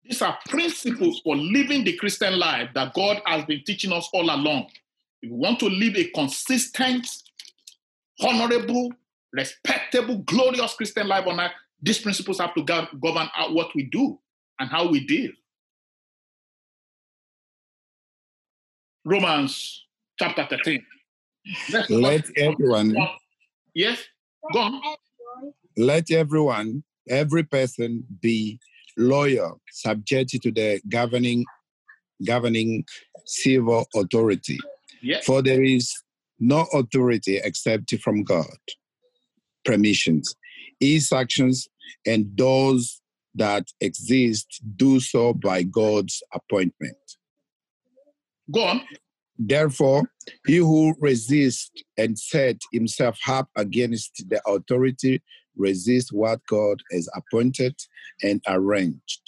These 0.04 0.22
are 0.22 0.38
principles 0.50 1.22
for 1.24 1.36
living 1.36 1.84
the 1.84 1.96
Christian 1.98 2.40
life 2.40 2.70
that 2.74 2.94
God 2.94 3.22
has 3.26 3.46
been 3.46 3.62
teaching 3.66 3.92
us 3.92 4.10
all 4.12 4.24
along. 4.24 4.68
If 5.22 5.30
we 5.30 5.38
want 5.38 5.60
to 5.60 5.68
live 5.68 5.96
a 5.96 6.06
consistent, 6.06 7.08
honorable, 8.20 8.92
respectable, 9.34 10.18
glorious 10.20 10.74
Christian 10.74 11.08
life 11.08 11.26
on 11.28 11.40
earth, 11.40 11.52
these 11.82 12.00
principles 12.00 12.40
have 12.40 12.54
to 12.56 12.64
govern 12.64 13.30
what 13.50 13.74
we 13.76 13.84
do 13.84 14.20
and 14.60 14.70
how 14.70 14.88
we 14.90 15.06
deal. 15.06 15.32
Romans 19.04 19.86
chapter 20.20 20.46
13. 20.50 20.86
Let 21.90 22.26
everyone. 22.38 22.96
Yes, 23.74 24.00
go 24.54 24.60
on. 24.60 24.82
Let 25.76 26.12
everyone, 26.12 26.84
every 27.10 27.44
person 27.44 28.04
be 28.22 28.60
loyal, 28.98 29.60
subject 29.72 30.30
to 30.42 30.52
the 30.52 30.82
governing 30.88 31.46
governing 32.24 32.86
civil 33.26 33.88
authority. 33.96 34.60
Yes. 35.02 35.26
For 35.26 35.42
there 35.42 35.64
is 35.64 35.92
no 36.40 36.68
authority 36.74 37.40
except 37.44 37.96
from 38.02 38.24
God. 38.24 38.46
Permissions. 39.66 40.36
His 40.80 41.12
actions 41.12 41.68
and 42.06 42.26
those 42.36 43.02
that 43.36 43.68
exist 43.80 44.62
do 44.76 45.00
so 45.00 45.34
by 45.34 45.64
God's 45.64 46.22
appointment. 46.34 46.98
Go 48.52 48.64
on. 48.64 48.82
Therefore, 49.38 50.04
he 50.46 50.58
who 50.58 50.94
resists 51.00 51.72
and 51.98 52.18
set 52.20 52.58
himself 52.72 53.18
up 53.28 53.50
against 53.56 54.24
the 54.30 54.42
authority 54.46 55.22
resists 55.56 56.12
what 56.12 56.42
God 56.48 56.82
has 56.92 57.10
appointed 57.16 57.76
and 58.22 58.42
arranged. 58.48 59.22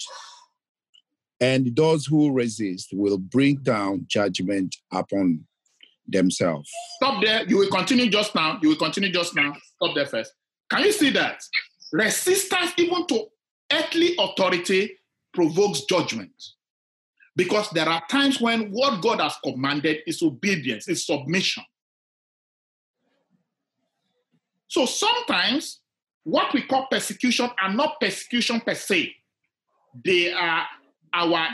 And 1.40 1.74
those 1.74 2.06
who 2.06 2.32
resist 2.32 2.90
will 2.92 3.18
bring 3.18 3.56
down 3.56 4.06
judgment 4.08 4.76
upon 4.92 5.46
themselves. 6.06 6.70
Stop 6.96 7.22
there. 7.22 7.46
You 7.48 7.58
will 7.58 7.70
continue 7.70 8.08
just 8.08 8.34
now. 8.34 8.58
You 8.62 8.70
will 8.70 8.76
continue 8.76 9.10
just 9.10 9.34
now. 9.34 9.54
Stop 9.76 9.94
there 9.94 10.06
first. 10.06 10.32
Can 10.70 10.84
you 10.84 10.92
see 10.92 11.10
that? 11.10 11.40
Resistance, 11.92 12.72
even 12.76 13.06
to 13.06 13.26
earthly 13.72 14.14
authority, 14.18 14.98
provokes 15.32 15.82
judgment. 15.82 16.32
Because 17.36 17.68
there 17.70 17.88
are 17.88 18.02
times 18.08 18.40
when 18.40 18.70
what 18.70 19.02
God 19.02 19.20
has 19.20 19.34
commanded 19.42 19.98
is 20.06 20.22
obedience, 20.22 20.88
is 20.88 21.06
submission. 21.06 21.64
So 24.68 24.86
sometimes 24.86 25.80
what 26.22 26.52
we 26.54 26.62
call 26.62 26.86
persecution 26.90 27.50
are 27.60 27.72
not 27.72 28.00
persecution 28.00 28.60
per 28.60 28.74
se, 28.74 29.14
they 30.04 30.32
are 30.32 30.64
our 31.12 31.48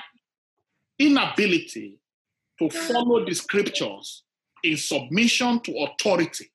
inability 0.98 1.98
to 2.58 2.70
follow 2.70 3.24
the 3.24 3.34
scriptures 3.34 4.22
in 4.62 4.76
submission 4.76 5.60
to 5.60 5.72
authority. 5.78 6.50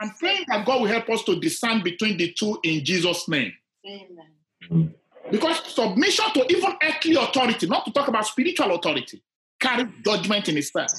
I'm 0.00 0.10
praying 0.18 0.44
that 0.48 0.64
God 0.64 0.80
will 0.80 0.88
help 0.88 1.08
us 1.10 1.22
to 1.24 1.38
discern 1.38 1.82
between 1.82 2.16
the 2.16 2.32
two 2.32 2.58
in 2.62 2.84
Jesus' 2.84 3.28
name. 3.28 3.52
Amen. 3.86 4.94
Because 5.30 5.58
submission 5.72 6.24
to 6.34 6.46
even 6.50 6.72
earthly 6.82 7.14
authority, 7.14 7.66
not 7.66 7.84
to 7.84 7.92
talk 7.92 8.08
about 8.08 8.26
spiritual 8.26 8.74
authority, 8.74 9.22
carries 9.60 9.88
judgment 10.04 10.48
in 10.48 10.56
itself. 10.56 10.90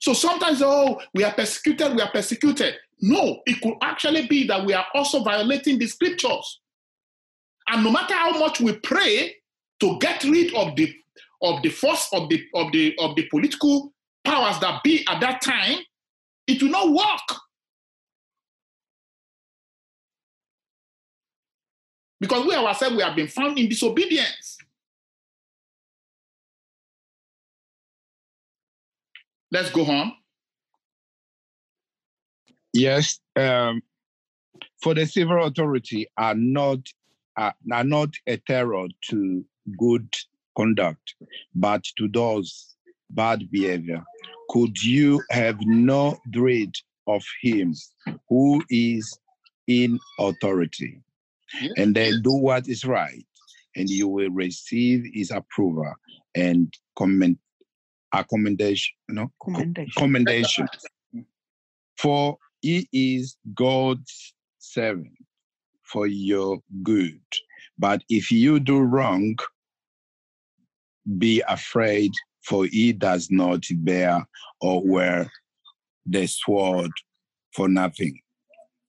So 0.00 0.12
sometimes, 0.12 0.60
oh, 0.62 1.00
we 1.14 1.24
are 1.24 1.32
persecuted, 1.32 1.94
we 1.94 2.02
are 2.02 2.10
persecuted. 2.10 2.74
No, 3.00 3.40
it 3.46 3.60
could 3.60 3.74
actually 3.80 4.26
be 4.26 4.46
that 4.46 4.64
we 4.64 4.72
are 4.72 4.86
also 4.94 5.22
violating 5.22 5.78
the 5.78 5.86
scriptures. 5.86 6.60
And 7.68 7.84
no 7.84 7.90
matter 7.90 8.14
how 8.14 8.38
much 8.38 8.60
we 8.60 8.72
pray 8.72 9.36
to 9.80 9.98
get 9.98 10.24
rid 10.24 10.54
of 10.54 10.76
the 10.76 10.94
of 11.42 11.62
the 11.62 11.68
force 11.68 12.08
of 12.12 12.28
the 12.28 12.42
of 12.54 12.72
the 12.72 12.94
of 12.98 13.16
the 13.16 13.26
political 13.28 13.92
powers 14.24 14.58
that 14.60 14.82
be 14.82 15.04
at 15.08 15.20
that 15.20 15.42
time, 15.42 15.78
it 16.46 16.62
will 16.62 16.70
not 16.70 16.90
work. 16.90 17.38
Because 22.20 22.46
we 22.46 22.54
ourselves 22.54 22.96
we 22.96 23.02
have 23.02 23.16
been 23.16 23.28
found 23.28 23.58
in 23.58 23.68
disobedience. 23.68 24.56
Let's 29.50 29.70
go 29.70 29.84
on. 29.84 30.12
Yes, 32.72 33.20
um, 33.36 33.82
for 34.82 34.94
the 34.94 35.06
civil 35.06 35.44
authority 35.44 36.08
are 36.16 36.34
not 36.34 36.78
are, 37.36 37.54
are 37.72 37.84
not 37.84 38.10
a 38.26 38.36
terror 38.36 38.86
to 39.10 39.44
good 39.78 40.14
conduct, 40.56 41.14
but 41.54 41.84
to 41.98 42.08
those 42.08 42.74
bad 43.10 43.50
behavior, 43.50 44.02
could 44.50 44.82
you 44.82 45.22
have 45.30 45.56
no 45.62 46.18
dread 46.30 46.72
of 47.06 47.22
him 47.42 47.74
who 48.28 48.62
is 48.70 49.18
in 49.66 49.98
authority? 50.18 51.00
And 51.76 51.94
then 51.94 52.22
do 52.22 52.32
what 52.32 52.68
is 52.68 52.84
right 52.84 53.24
and 53.76 53.88
you 53.88 54.08
will 54.08 54.30
receive 54.30 55.04
his 55.12 55.30
approval 55.30 55.92
and 56.34 56.72
comment 56.96 57.38
accommodation 58.12 58.94
no 59.08 59.30
Commendation. 59.42 59.92
commendation. 59.96 60.68
For 61.98 62.38
he 62.60 62.88
is 62.92 63.36
god's 63.54 64.34
servant 64.58 65.12
for 65.84 66.06
your 66.06 66.58
good 66.82 67.20
but 67.78 68.02
if 68.08 68.30
you 68.30 68.60
do 68.60 68.78
wrong 68.78 69.36
be 71.18 71.42
afraid 71.48 72.12
for 72.42 72.66
he 72.66 72.92
does 72.92 73.28
not 73.30 73.62
bear 73.78 74.26
or 74.60 74.82
wear 74.84 75.30
the 76.06 76.26
sword 76.26 76.90
for 77.54 77.68
nothing 77.68 78.18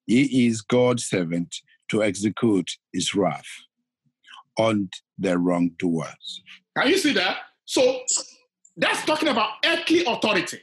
he 0.05 0.47
is 0.47 0.61
god's 0.61 1.05
servant 1.05 1.53
to 1.89 2.03
execute 2.03 2.69
his 2.93 3.13
wrath 3.13 3.45
on 4.57 4.89
the 5.19 5.37
wrongdoers 5.37 6.41
Can 6.77 6.89
you 6.89 6.97
see 6.97 7.13
that? 7.13 7.37
So 7.65 8.01
that's 8.75 9.05
talking 9.05 9.29
about 9.29 9.51
earthly 9.63 10.03
authority. 10.05 10.59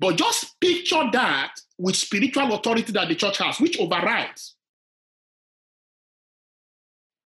But 0.00 0.16
just 0.16 0.60
picture 0.60 1.08
that 1.12 1.54
with 1.78 1.96
spiritual 1.96 2.52
authority 2.54 2.92
that 2.92 3.08
the 3.08 3.14
church 3.14 3.38
has, 3.38 3.60
which 3.60 3.78
overrides. 3.78 4.56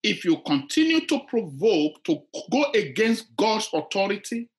If 0.04 0.26
you 0.26 0.38
continue 0.46 1.06
to 1.08 1.22
provoke 1.28 2.04
to 2.04 2.20
go 2.52 2.66
against 2.74 3.36
God's 3.38 3.70
authority 3.74 4.50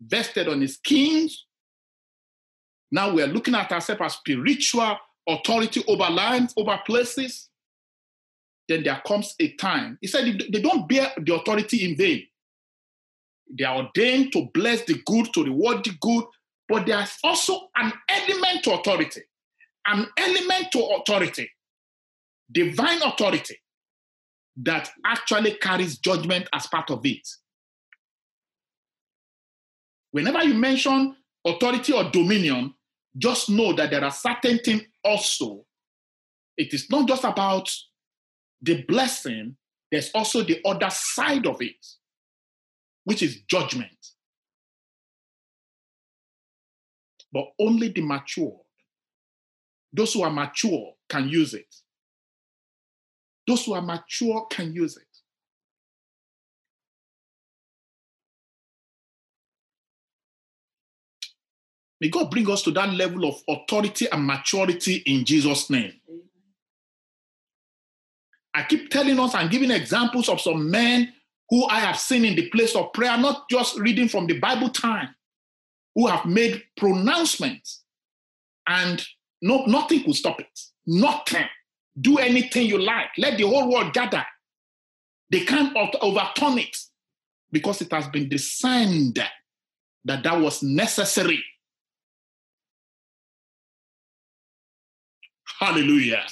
vested 0.00 0.48
on 0.48 0.60
his 0.60 0.78
kings, 0.78 1.46
now 2.90 3.12
we 3.12 3.22
are 3.22 3.26
looking 3.28 3.54
at 3.54 3.70
ourselves 3.70 4.00
as 4.02 4.14
spiritual 4.14 4.96
authority 5.28 5.84
over 5.88 6.10
lands, 6.10 6.54
over 6.56 6.78
places. 6.86 7.48
Then 8.68 8.82
there 8.82 9.00
comes 9.06 9.34
a 9.40 9.52
time. 9.52 9.98
He 10.00 10.06
said 10.06 10.40
they 10.50 10.62
don't 10.62 10.88
bear 10.88 11.12
the 11.18 11.34
authority 11.34 11.90
in 11.90 11.96
vain 11.96 12.26
they 13.50 13.64
are 13.64 13.76
ordained 13.76 14.32
to 14.32 14.48
bless 14.52 14.82
the 14.84 15.00
good, 15.06 15.32
to 15.34 15.44
reward 15.44 15.84
the 15.84 15.92
good, 16.00 16.24
but 16.68 16.86
there's 16.86 17.16
also 17.22 17.68
an 17.76 17.92
element 18.08 18.64
to 18.64 18.72
authority, 18.72 19.22
an 19.86 20.06
element 20.16 20.72
to 20.72 20.80
authority, 20.80 21.50
divine 22.50 23.02
authority, 23.02 23.58
that 24.56 24.90
actually 25.04 25.52
carries 25.54 25.98
judgment 25.98 26.48
as 26.52 26.66
part 26.66 26.90
of 26.90 27.00
it. 27.04 27.26
Whenever 30.12 30.44
you 30.44 30.54
mention 30.54 31.16
authority 31.44 31.92
or 31.92 32.10
dominion, 32.10 32.74
just 33.18 33.50
know 33.50 33.72
that 33.72 33.90
there 33.90 34.04
are 34.04 34.10
certain 34.10 34.58
things 34.58 34.82
also. 35.04 35.64
It 36.56 36.72
is 36.72 36.88
not 36.88 37.08
just 37.08 37.24
about 37.24 37.70
the 38.62 38.82
blessing, 38.84 39.56
there's 39.90 40.10
also 40.14 40.42
the 40.42 40.60
other 40.64 40.90
side 40.90 41.46
of 41.46 41.60
it 41.60 41.84
which 43.04 43.22
is 43.22 43.42
judgment. 43.42 43.90
But 47.32 47.46
only 47.60 47.88
the 47.88 48.00
mature, 48.00 48.60
those 49.92 50.14
who 50.14 50.22
are 50.22 50.30
mature, 50.30 50.94
can 51.08 51.28
use 51.28 51.54
it. 51.54 51.74
Those 53.46 53.64
who 53.64 53.74
are 53.74 53.82
mature 53.82 54.46
can 54.50 54.72
use 54.72 54.96
it. 54.96 55.02
May 62.00 62.08
God 62.08 62.30
bring 62.30 62.50
us 62.50 62.62
to 62.62 62.70
that 62.72 62.90
level 62.90 63.26
of 63.26 63.42
authority 63.48 64.06
and 64.10 64.26
maturity 64.26 64.96
in 65.06 65.24
Jesus' 65.24 65.70
name. 65.70 65.92
I 68.54 68.62
keep 68.62 68.90
telling 68.90 69.18
us 69.18 69.34
and 69.34 69.50
giving 69.50 69.70
examples 69.70 70.28
of 70.28 70.40
some 70.40 70.70
men 70.70 71.12
who 71.50 71.64
I 71.66 71.80
have 71.80 71.98
seen 71.98 72.24
in 72.24 72.36
the 72.36 72.48
place 72.50 72.76
of 72.76 72.92
prayer, 72.92 73.16
not 73.18 73.48
just 73.48 73.78
reading 73.78 74.08
from 74.08 74.26
the 74.26 74.38
Bible 74.38 74.68
time, 74.68 75.14
who 75.94 76.06
have 76.06 76.24
made 76.26 76.62
pronouncements 76.76 77.82
and 78.66 79.04
no, 79.42 79.64
nothing 79.66 80.04
could 80.04 80.14
stop 80.14 80.40
it. 80.40 80.60
Nothing. 80.86 81.46
Do 82.00 82.18
anything 82.18 82.66
you 82.66 82.78
like. 82.78 83.10
Let 83.18 83.38
the 83.38 83.44
whole 83.44 83.70
world 83.70 83.92
gather. 83.92 84.24
They 85.30 85.44
can't 85.44 85.76
overturn 86.00 86.58
it 86.58 86.76
because 87.50 87.80
it 87.80 87.92
has 87.92 88.08
been 88.08 88.28
designed 88.28 89.22
that 90.04 90.22
that 90.22 90.40
was 90.40 90.62
necessary. 90.62 91.42
Hallelujah. 95.58 96.26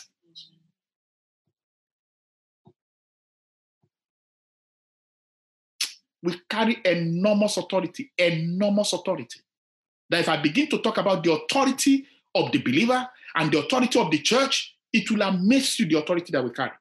we 6.22 6.40
carry 6.48 6.80
enormous 6.84 7.56
authority, 7.56 8.12
enormous 8.16 8.92
authority. 8.92 9.40
That 10.08 10.20
if 10.20 10.28
I 10.28 10.36
begin 10.36 10.68
to 10.68 10.78
talk 10.78 10.98
about 10.98 11.24
the 11.24 11.32
authority 11.32 12.06
of 12.34 12.52
the 12.52 12.58
believer 12.58 13.08
and 13.34 13.50
the 13.50 13.58
authority 13.58 13.98
of 13.98 14.10
the 14.10 14.18
church, 14.18 14.76
it 14.92 15.10
will 15.10 15.22
amaze 15.22 15.78
you 15.78 15.86
the 15.86 15.98
authority 15.98 16.32
that 16.32 16.44
we 16.44 16.50
carry. 16.50 16.72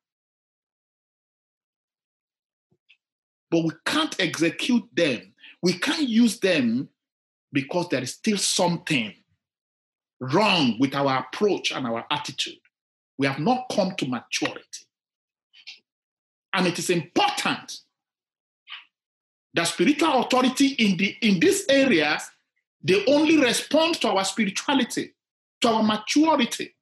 But 3.50 3.64
we 3.64 3.72
can't 3.86 4.16
execute 4.20 4.84
them. 4.94 5.34
We 5.62 5.74
can't 5.74 6.08
use 6.08 6.40
them 6.40 6.90
because 7.52 7.90
there 7.90 8.02
is 8.02 8.14
still 8.14 8.38
something 8.38 9.14
wrong 10.20 10.78
with 10.80 10.96
our 10.96 11.20
approach 11.20 11.72
and 11.72 11.86
our 11.86 12.06
attitude. 12.10 12.60
We 13.18 13.28
have 13.28 13.40
not 13.40 13.66
come 13.72 13.94
to 13.98 14.08
maturity. 14.08 14.86
And 16.54 16.68
it 16.68 16.80
is 16.80 16.90
important 16.90 17.80
that 19.54 19.66
spiritual 19.66 20.22
authority 20.22 20.68
in 20.68 20.98
the 20.98 21.16
in 21.22 21.40
these 21.40 21.66
areas 21.70 22.30
they 22.84 23.06
only 23.06 23.38
respond 23.38 23.96
to 24.02 24.08
our 24.10 24.24
spirituality 24.24 25.14
to 25.62 25.68
our 25.70 25.84
maturity 25.84 26.74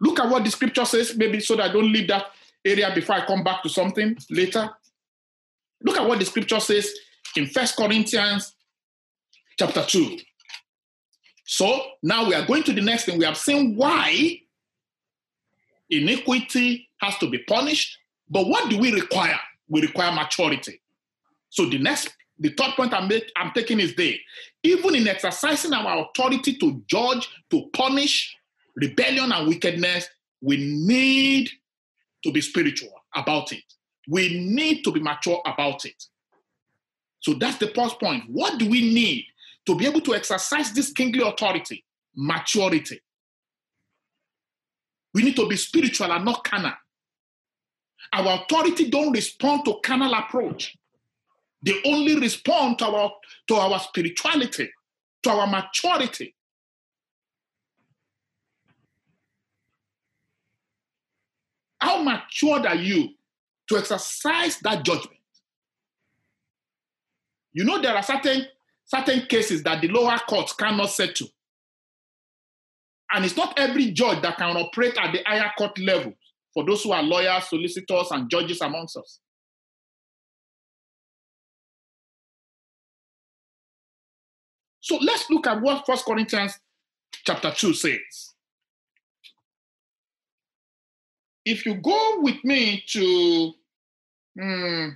look 0.00 0.20
at 0.20 0.28
what 0.28 0.44
the 0.44 0.50
scripture 0.50 0.84
says 0.84 1.16
maybe 1.16 1.40
so 1.40 1.56
that 1.56 1.70
i 1.70 1.72
don't 1.72 1.92
leave 1.92 2.08
that 2.08 2.26
area 2.64 2.90
before 2.94 3.16
i 3.16 3.26
come 3.26 3.42
back 3.42 3.62
to 3.62 3.68
something 3.68 4.16
later 4.30 4.68
look 5.82 5.96
at 5.96 6.06
what 6.06 6.18
the 6.18 6.24
scripture 6.24 6.60
says 6.60 6.92
in 7.36 7.46
first 7.46 7.76
corinthians 7.76 8.54
chapter 9.58 9.84
2 9.84 10.18
so 11.44 11.82
now 12.02 12.26
we 12.26 12.34
are 12.34 12.46
going 12.46 12.62
to 12.62 12.72
the 12.72 12.82
next 12.82 13.04
thing 13.04 13.18
we 13.18 13.24
have 13.24 13.36
seen 13.36 13.76
why 13.76 14.40
iniquity 15.90 16.88
has 17.00 17.16
to 17.18 17.30
be 17.30 17.38
punished 17.38 17.98
but 18.30 18.46
what 18.46 18.68
do 18.70 18.78
we 18.78 18.92
require? 18.92 19.38
We 19.68 19.82
require 19.82 20.12
maturity. 20.12 20.80
So 21.50 21.66
the 21.66 21.78
next, 21.78 22.10
the 22.38 22.50
third 22.50 22.72
point 22.76 22.92
I'm, 22.92 23.08
make, 23.08 23.30
I'm 23.36 23.52
taking 23.52 23.80
is 23.80 23.94
there. 23.94 24.14
Even 24.62 24.94
in 24.94 25.08
exercising 25.08 25.72
our 25.72 26.04
authority 26.04 26.54
to 26.56 26.82
judge, 26.86 27.28
to 27.50 27.68
punish 27.72 28.36
rebellion 28.80 29.32
and 29.32 29.48
wickedness, 29.48 30.08
we 30.40 30.56
need 30.56 31.50
to 32.24 32.32
be 32.32 32.40
spiritual 32.40 32.92
about 33.14 33.52
it. 33.52 33.62
We 34.08 34.40
need 34.40 34.82
to 34.84 34.92
be 34.92 35.00
mature 35.00 35.40
about 35.44 35.84
it. 35.84 36.02
So 37.20 37.34
that's 37.34 37.58
the 37.58 37.68
first 37.68 37.98
point. 38.00 38.24
What 38.28 38.58
do 38.58 38.68
we 38.68 38.92
need 38.92 39.24
to 39.66 39.74
be 39.74 39.86
able 39.86 40.00
to 40.02 40.14
exercise 40.14 40.72
this 40.72 40.92
kingly 40.92 41.26
authority? 41.26 41.84
Maturity. 42.14 43.00
We 45.14 45.22
need 45.22 45.36
to 45.36 45.48
be 45.48 45.56
spiritual 45.56 46.12
and 46.12 46.24
not 46.24 46.44
carnal. 46.44 46.72
Our 48.12 48.42
authority 48.42 48.88
don't 48.88 49.12
respond 49.12 49.64
to 49.64 49.80
carnal 49.84 50.14
approach. 50.14 50.76
They 51.62 51.74
only 51.84 52.18
respond 52.18 52.78
to 52.78 52.86
our, 52.86 53.12
to 53.48 53.54
our 53.56 53.78
spirituality, 53.80 54.70
to 55.24 55.30
our 55.30 55.46
maturity. 55.46 56.34
How 61.80 62.02
matured 62.02 62.66
are 62.66 62.74
you 62.74 63.10
to 63.68 63.76
exercise 63.76 64.58
that 64.60 64.84
judgment? 64.84 65.18
You 67.52 67.64
know, 67.64 67.80
there 67.80 67.96
are 67.96 68.02
certain, 68.02 68.46
certain 68.84 69.26
cases 69.26 69.62
that 69.62 69.80
the 69.80 69.88
lower 69.88 70.18
courts 70.28 70.52
cannot 70.52 70.90
settle. 70.90 71.28
And 73.12 73.24
it's 73.24 73.36
not 73.36 73.58
every 73.58 73.90
judge 73.92 74.22
that 74.22 74.36
can 74.36 74.56
operate 74.56 74.96
at 74.98 75.12
the 75.12 75.22
higher 75.24 75.50
court 75.56 75.78
level 75.78 76.12
for 76.52 76.64
those 76.64 76.82
who 76.82 76.92
are 76.92 77.02
lawyers, 77.02 77.48
solicitors, 77.48 78.10
and 78.10 78.30
judges 78.30 78.60
amongst 78.60 78.96
us. 78.96 79.20
So 84.80 84.96
let's 84.96 85.28
look 85.30 85.46
at 85.46 85.60
what 85.60 85.84
First 85.86 86.04
Corinthians 86.04 86.58
chapter 87.24 87.50
2 87.50 87.74
says. 87.74 88.34
If 91.48 91.64
you 91.66 91.74
go 91.74 92.20
with 92.20 92.44
me 92.44 92.84
to, 92.88 93.52
hmm, 94.38 94.88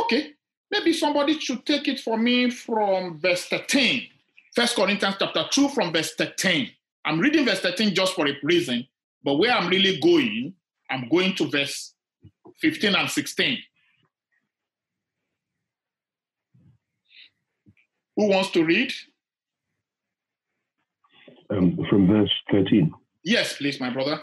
Okay, 0.00 0.32
maybe 0.70 0.92
somebody 0.92 1.38
should 1.38 1.66
take 1.66 1.86
it 1.86 2.00
for 2.00 2.16
me 2.16 2.50
from 2.50 3.18
verse 3.20 3.46
13. 3.46 4.06
First 4.54 4.76
Corinthians 4.76 5.16
chapter 5.18 5.44
2 5.50 5.68
from 5.68 5.92
verse 5.92 6.14
13. 6.14 6.70
I'm 7.04 7.20
reading 7.20 7.44
verse 7.44 7.60
13 7.60 7.94
just 7.94 8.14
for 8.14 8.26
a 8.26 8.32
reason, 8.42 8.86
but 9.22 9.36
where 9.36 9.52
I'm 9.52 9.68
really 9.68 10.00
going, 10.00 10.54
I'm 10.90 11.08
going 11.08 11.34
to 11.36 11.48
verse 11.48 11.94
15 12.60 12.94
and 12.94 13.10
16. 13.10 13.58
Who 18.16 18.28
wants 18.28 18.50
to 18.50 18.64
read? 18.64 18.92
Um, 21.50 21.78
from 21.88 22.06
verse 22.06 22.32
13. 22.50 22.92
Yes, 23.24 23.56
please, 23.56 23.80
my 23.80 23.90
brother. 23.90 24.22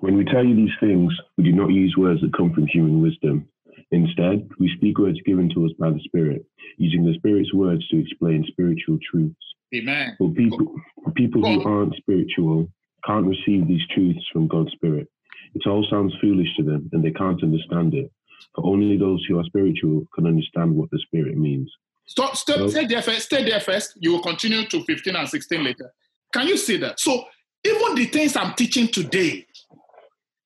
When 0.00 0.16
we 0.16 0.24
tell 0.24 0.44
you 0.44 0.54
these 0.54 0.74
things, 0.80 1.12
we 1.36 1.44
do 1.44 1.52
not 1.52 1.70
use 1.70 1.94
words 1.96 2.20
that 2.22 2.36
come 2.36 2.52
from 2.52 2.66
human 2.66 3.02
wisdom. 3.02 3.48
Instead, 3.90 4.48
we 4.58 4.72
speak 4.76 4.98
words 4.98 5.18
given 5.24 5.50
to 5.54 5.66
us 5.66 5.72
by 5.78 5.90
the 5.90 6.00
Spirit, 6.04 6.44
using 6.78 7.04
the 7.04 7.14
Spirit's 7.14 7.52
words 7.52 7.86
to 7.88 8.00
explain 8.00 8.44
spiritual 8.48 8.98
truths. 9.10 9.36
Amen. 9.74 10.16
But 10.18 10.34
people, 10.34 10.74
people 11.14 11.42
who 11.42 11.68
aren't 11.68 11.94
spiritual 11.96 12.68
can't 13.06 13.26
receive 13.26 13.68
these 13.68 13.86
truths 13.94 14.24
from 14.32 14.48
God's 14.48 14.72
Spirit. 14.72 15.08
It 15.54 15.66
all 15.68 15.86
sounds 15.90 16.14
foolish 16.20 16.48
to 16.56 16.64
them, 16.64 16.88
and 16.92 17.04
they 17.04 17.12
can't 17.12 17.42
understand 17.42 17.94
it. 17.94 18.10
For 18.54 18.64
only 18.64 18.96
those 18.96 19.24
who 19.26 19.38
are 19.38 19.44
spiritual 19.44 20.06
can 20.14 20.26
understand 20.26 20.74
what 20.74 20.90
the 20.90 20.98
Spirit 20.98 21.36
means. 21.36 21.70
Stop, 22.06 22.36
stop, 22.36 22.58
Well- 22.58 22.68
stay 22.68 22.86
there 22.86 23.02
first. 23.02 23.22
Stay 23.26 23.44
there 23.44 23.60
first. 23.60 23.96
You 24.00 24.12
will 24.12 24.22
continue 24.22 24.66
to 24.66 24.84
15 24.84 25.16
and 25.16 25.28
16 25.28 25.64
later. 25.64 25.92
Can 26.32 26.48
you 26.48 26.56
see 26.56 26.76
that? 26.78 27.00
So, 27.00 27.24
even 27.64 27.94
the 27.94 28.06
things 28.06 28.36
I'm 28.36 28.54
teaching 28.54 28.88
today, 28.88 29.46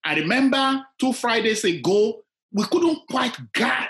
I 0.05 0.15
remember 0.15 0.83
two 0.99 1.13
Fridays 1.13 1.65
ago, 1.65 2.23
we 2.53 2.65
couldn't 2.65 3.01
quite 3.11 3.37
ga- 3.53 3.89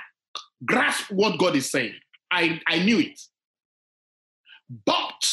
grasp 0.64 1.10
what 1.10 1.38
God 1.38 1.54
is 1.54 1.70
saying. 1.70 1.94
I, 2.30 2.60
I 2.66 2.80
knew 2.80 2.98
it. 2.98 3.20
But 4.84 5.26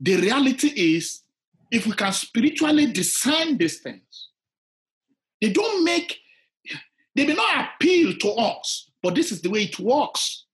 the 0.00 0.16
reality 0.16 0.68
is, 0.68 1.22
if 1.70 1.86
we 1.86 1.92
can 1.92 2.12
spiritually 2.12 2.86
discern 2.86 3.58
these 3.58 3.80
things, 3.80 4.28
they 5.40 5.52
don't 5.52 5.84
make, 5.84 6.16
they 7.14 7.26
may 7.26 7.34
not 7.34 7.68
appeal 7.74 8.14
to 8.14 8.30
us, 8.30 8.90
but 9.02 9.14
this 9.14 9.30
is 9.30 9.42
the 9.42 9.50
way 9.50 9.64
it 9.64 9.78
works. 9.78 10.46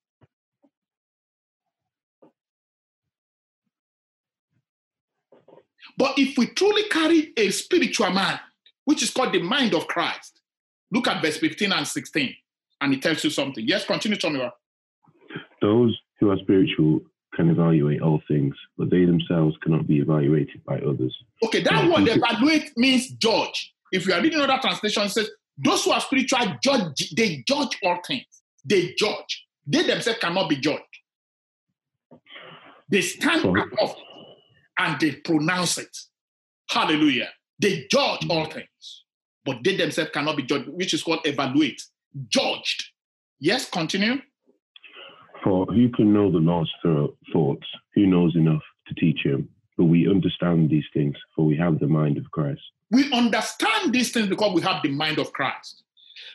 But 5.96 6.18
if 6.18 6.36
we 6.36 6.46
truly 6.46 6.84
carry 6.88 7.32
a 7.36 7.50
spiritual 7.50 8.10
mind, 8.10 8.40
which 8.84 9.02
is 9.02 9.10
called 9.10 9.32
the 9.32 9.42
mind 9.42 9.74
of 9.74 9.86
Christ, 9.86 10.40
look 10.90 11.08
at 11.08 11.22
verse 11.22 11.36
15 11.38 11.72
and 11.72 11.86
16, 11.86 12.34
and 12.80 12.94
it 12.94 13.02
tells 13.02 13.22
you 13.24 13.30
something. 13.30 13.66
Yes, 13.66 13.86
continue, 13.86 14.16
Tommy. 14.16 14.40
Those 15.60 15.96
who 16.20 16.30
are 16.30 16.38
spiritual 16.38 17.00
can 17.34 17.50
evaluate 17.50 18.00
all 18.00 18.22
things, 18.28 18.54
but 18.78 18.90
they 18.90 19.04
themselves 19.04 19.56
cannot 19.62 19.86
be 19.86 19.98
evaluated 19.98 20.64
by 20.64 20.78
others. 20.78 21.16
Okay, 21.44 21.62
that 21.62 21.90
word 21.90 22.08
evaluate 22.08 22.76
means 22.76 23.10
judge. 23.10 23.72
If 23.92 24.06
you 24.06 24.14
are 24.14 24.20
reading 24.20 24.40
other 24.40 24.58
translation, 24.60 25.04
it 25.04 25.10
says 25.10 25.30
those 25.58 25.84
who 25.84 25.92
are 25.92 26.00
spiritual 26.00 26.56
judge, 26.62 27.10
they 27.16 27.44
judge 27.46 27.78
all 27.82 27.98
things. 28.06 28.26
They 28.64 28.94
judge. 28.96 29.46
They 29.66 29.82
themselves 29.82 30.18
cannot 30.18 30.48
be 30.48 30.56
judged. 30.56 30.82
They 32.88 33.00
stand 33.00 33.44
above 33.44 33.96
and 34.78 35.00
they 35.00 35.12
pronounce 35.12 35.78
it. 35.78 35.96
Hallelujah. 36.70 37.30
They 37.58 37.86
judge 37.90 38.26
all 38.28 38.46
things, 38.46 39.04
but 39.44 39.58
they 39.62 39.76
themselves 39.76 40.10
cannot 40.12 40.36
be 40.36 40.42
judged, 40.42 40.68
which 40.68 40.94
is 40.94 41.02
called 41.02 41.20
evaluate. 41.24 41.82
Judged. 42.28 42.84
Yes, 43.40 43.68
continue. 43.68 44.20
For 45.42 45.66
who 45.66 45.88
can 45.90 46.12
know 46.12 46.30
the 46.32 46.38
Lord's 46.38 46.70
thoughts? 47.32 47.66
Who 47.94 48.06
knows 48.06 48.34
enough 48.34 48.62
to 48.88 48.94
teach 48.94 49.20
him? 49.24 49.48
But 49.76 49.84
we 49.84 50.08
understand 50.08 50.70
these 50.70 50.84
things, 50.94 51.16
for 51.34 51.44
we 51.44 51.56
have 51.56 51.78
the 51.80 51.86
mind 51.86 52.16
of 52.16 52.30
Christ. 52.30 52.62
We 52.90 53.12
understand 53.12 53.92
these 53.92 54.12
things 54.12 54.28
because 54.28 54.54
we 54.54 54.62
have 54.62 54.82
the 54.82 54.90
mind 54.90 55.18
of 55.18 55.32
Christ. 55.32 55.82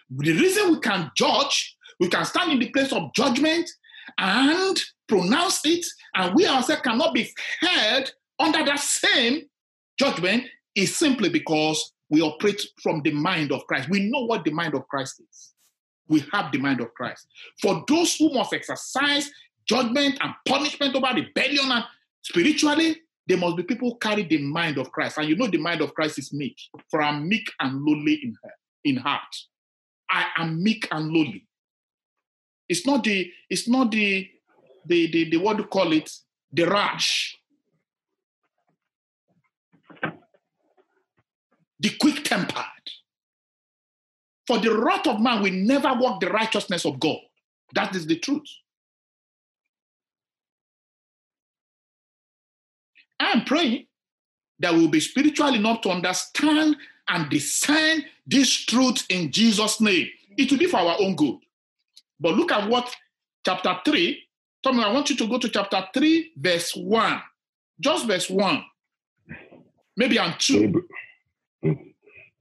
The 0.10 0.34
reason 0.34 0.72
we 0.72 0.80
can 0.80 1.10
judge, 1.16 1.78
we 2.00 2.10
can 2.10 2.26
stand 2.26 2.52
in 2.52 2.60
the 2.60 2.70
place 2.70 2.92
of 2.92 3.14
judgment 3.14 3.70
and 4.18 4.78
pronounce 5.08 5.62
it, 5.66 5.86
and 6.16 6.36
we 6.36 6.46
ourselves 6.48 6.82
cannot 6.82 7.14
be 7.14 7.30
held 7.62 8.14
under 8.40 8.64
that 8.66 8.80
same 8.80 9.44
judgment 9.98 10.46
is 10.76 10.96
simply 10.96 11.30
because 11.30 11.94
we 12.10 12.22
operate 12.22 12.62
from 12.82 13.02
the 13.04 13.12
mind 13.12 13.52
of 13.52 13.66
Christ. 13.68 13.90
We 13.90 14.10
know 14.10 14.26
what 14.26 14.44
the 14.44 14.52
mind 14.52 14.74
of 14.74 14.88
Christ 14.88 15.22
is. 15.22 15.54
We 16.08 16.26
have 16.32 16.52
the 16.52 16.58
mind 16.58 16.82
of 16.82 16.94
Christ. 16.96 17.28
For 17.62 17.84
those 17.88 18.16
who 18.16 18.34
must 18.34 18.54
exercise 18.54 19.30
judgment 19.68 20.18
and 20.22 20.34
punishment 20.48 20.96
over 20.96 21.14
rebellion 21.14 21.72
and 21.72 21.84
spiritually, 22.24 22.98
there 23.28 23.38
must 23.38 23.58
be 23.58 23.64
people 23.64 23.92
who 23.92 23.98
carry 24.00 24.24
the 24.24 24.40
mind 24.40 24.80
of 24.80 24.92
Christ. 24.92 25.20
And 25.20 25.30
you 25.30 25.36
know 25.36 25.48
the 25.48 25.60
mind 25.60 25.82
of 25.82 25.94
Christ 25.94 26.18
is 26.18 26.34
meek, 26.34 26.58
for 26.90 27.02
I'm 27.02 27.30
meek 27.30 27.48
and 27.60 27.84
lowly 27.84 28.20
in 28.24 28.36
heart. 28.42 28.56
In 28.86 28.96
heart. 28.98 29.36
I 30.10 30.26
am 30.38 30.64
meek 30.64 30.88
and 30.92 31.12
lowly. 31.12 31.46
It's 32.68 32.88
not 32.88 33.04
the, 33.04 33.32
it's 33.50 33.68
not 33.68 33.92
the, 33.92 34.28
the, 34.86 35.12
the, 35.12 35.30
the 35.30 35.38
what 35.38 35.58
do 35.58 35.64
you 35.64 35.70
call 35.70 35.94
it, 35.94 36.10
the 36.52 36.64
rash. 36.64 37.39
The 41.80 41.90
quick 42.00 42.24
tempered. 42.24 42.64
For 44.48 44.58
the 44.58 44.76
wrath 44.78 45.08
of 45.08 45.22
man 45.22 45.44
will 45.44 45.54
never 45.54 45.94
work 45.94 46.20
the 46.20 46.30
righteousness 46.30 46.86
of 46.86 47.00
God. 47.00 47.20
That 47.76 47.96
is 47.96 48.08
the 48.08 48.18
truth. 48.18 48.48
I 53.20 53.32
am 53.32 53.46
praying 53.46 53.86
that 54.60 54.74
we 54.74 54.82
will 54.82 54.88
be 54.88 55.00
spiritual 55.00 55.54
enough 55.54 55.82
to 55.82 55.90
understand 55.90 56.76
and 57.10 57.30
discern 57.30 58.04
this 58.26 58.50
truth 58.66 59.06
in 59.10 59.32
Jesus' 59.32 59.82
name. 59.82 60.08
It 60.38 60.52
will 60.52 60.60
be 60.60 60.68
for 60.68 60.78
our 60.78 60.98
own 61.00 61.16
good. 61.16 61.38
But 62.20 62.36
look 62.36 62.52
at 62.52 62.70
what 62.70 62.94
chapter 63.46 63.76
3, 63.86 64.22
Tommy, 64.64 64.84
I 64.84 64.92
want 64.92 65.10
you 65.10 65.16
to 65.18 65.28
go 65.28 65.38
to 65.38 65.50
chapter 65.50 65.86
3, 65.94 66.32
verse 66.38 66.76
1. 66.76 67.22
Just 67.80 68.08
verse 68.08 68.30
1. 68.30 68.64
Maybe 69.96 70.18
and 70.18 70.36
2. 70.40 70.89
Dear, 71.64 71.74
br-. 71.76 71.82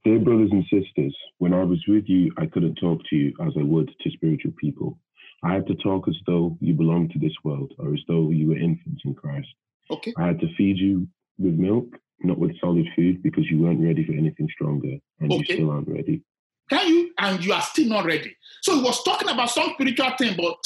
Dear 0.05 0.19
brothers 0.19 0.49
and 0.51 0.63
sisters, 0.71 1.15
when 1.39 1.53
I 1.53 1.63
was 1.63 1.83
with 1.87 2.05
you, 2.07 2.31
I 2.37 2.45
couldn't 2.45 2.75
talk 2.75 3.01
to 3.09 3.15
you 3.15 3.33
as 3.45 3.53
I 3.59 3.63
would 3.63 3.91
to 4.01 4.11
spiritual 4.11 4.53
people. 4.59 4.97
I 5.43 5.53
had 5.53 5.67
to 5.67 5.75
talk 5.75 6.07
as 6.07 6.17
though 6.27 6.57
you 6.59 6.73
belonged 6.73 7.11
to 7.11 7.19
this 7.19 7.33
world 7.43 7.73
or 7.79 7.93
as 7.93 8.01
though 8.07 8.29
you 8.31 8.49
were 8.49 8.57
infants 8.57 9.01
in 9.05 9.13
Christ. 9.15 9.47
Okay. 9.91 10.13
I 10.17 10.27
had 10.27 10.39
to 10.41 10.53
feed 10.55 10.77
you 10.77 11.07
with 11.37 11.53
milk, 11.53 11.87
not 12.21 12.37
with 12.37 12.59
solid 12.59 12.85
food, 12.95 13.23
because 13.23 13.49
you 13.49 13.59
weren't 13.59 13.81
ready 13.81 14.05
for 14.05 14.11
anything 14.13 14.47
stronger, 14.53 14.97
and 15.19 15.31
you 15.31 15.39
Okay. 15.39 15.53
still 15.53 15.71
aren't 15.71 15.87
ready. 15.87 16.21
Can 16.69 16.87
you? 16.87 17.11
And 17.17 17.43
you 17.43 17.53
are 17.53 17.61
still 17.61 17.87
not 17.87 18.05
ready. 18.05 18.35
So 18.61 18.75
he 18.75 18.83
was 18.83 19.01
talking 19.03 19.29
about 19.29 19.49
some 19.49 19.71
spiritual 19.73 20.11
thing, 20.17 20.35
but 20.37 20.57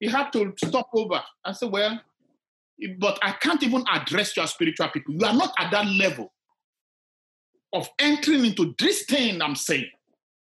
he 0.00 0.08
had 0.08 0.30
to 0.32 0.54
stop 0.64 0.88
over 0.94 1.22
and 1.44 1.56
say, 1.56 1.66
Well, 1.66 2.00
but 2.98 3.18
I 3.22 3.32
can't 3.32 3.62
even 3.62 3.84
address 3.92 4.36
your 4.36 4.46
spiritual 4.46 4.88
people. 4.88 5.14
You 5.14 5.26
are 5.26 5.34
not 5.34 5.52
at 5.58 5.70
that 5.72 5.86
level 5.86 6.32
of 7.72 7.88
entering 7.98 8.44
into 8.44 8.74
this 8.78 9.04
thing 9.04 9.40
I'm 9.40 9.56
saying. 9.56 9.90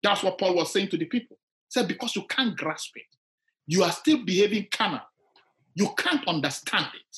That's 0.03 0.23
what 0.23 0.37
Paul 0.37 0.55
was 0.55 0.73
saying 0.73 0.89
to 0.89 0.97
the 0.97 1.05
people. 1.05 1.37
He 1.37 1.79
said, 1.79 1.87
Because 1.87 2.15
you 2.15 2.23
can't 2.23 2.57
grasp 2.57 2.91
it, 2.95 3.03
you 3.67 3.83
are 3.83 3.91
still 3.91 4.23
behaving 4.25 4.67
carnal. 4.71 5.01
You 5.75 5.89
can't 5.97 6.27
understand 6.27 6.87
it. 6.93 7.17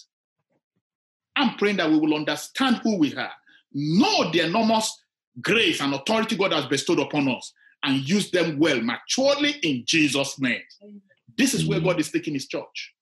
I'm 1.35 1.55
praying 1.57 1.77
that 1.77 1.89
we 1.89 1.97
will 1.97 2.13
understand 2.13 2.77
who 2.83 2.97
we 2.97 3.15
are, 3.15 3.31
know 3.73 4.31
the 4.31 4.41
enormous 4.41 4.95
grace 5.41 5.81
and 5.81 5.93
authority 5.93 6.37
God 6.37 6.53
has 6.53 6.65
bestowed 6.67 6.99
upon 6.99 7.27
us, 7.27 7.53
and 7.83 8.07
use 8.07 8.29
them 8.31 8.59
well, 8.59 8.79
maturely 8.81 9.55
in 9.63 9.83
Jesus' 9.85 10.39
name. 10.39 10.61
This 11.37 11.53
is 11.53 11.65
where 11.65 11.79
God 11.79 11.99
is 11.99 12.11
taking 12.11 12.35
his 12.35 12.47
church. 12.47 12.93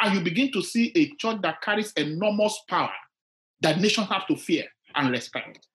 And 0.00 0.16
you 0.16 0.24
begin 0.24 0.50
to 0.52 0.62
see 0.62 0.92
a 0.96 1.10
church 1.16 1.40
that 1.42 1.62
carries 1.62 1.92
enormous 1.92 2.58
power 2.68 2.90
that 3.60 3.80
nations 3.80 4.08
have 4.08 4.26
to 4.26 4.36
fear 4.36 4.64
and 4.94 5.10
respect. 5.10 5.66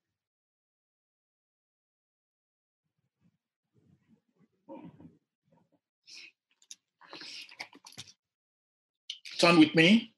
Turn 9.39 9.57
with 9.59 9.73
me. 9.73 10.13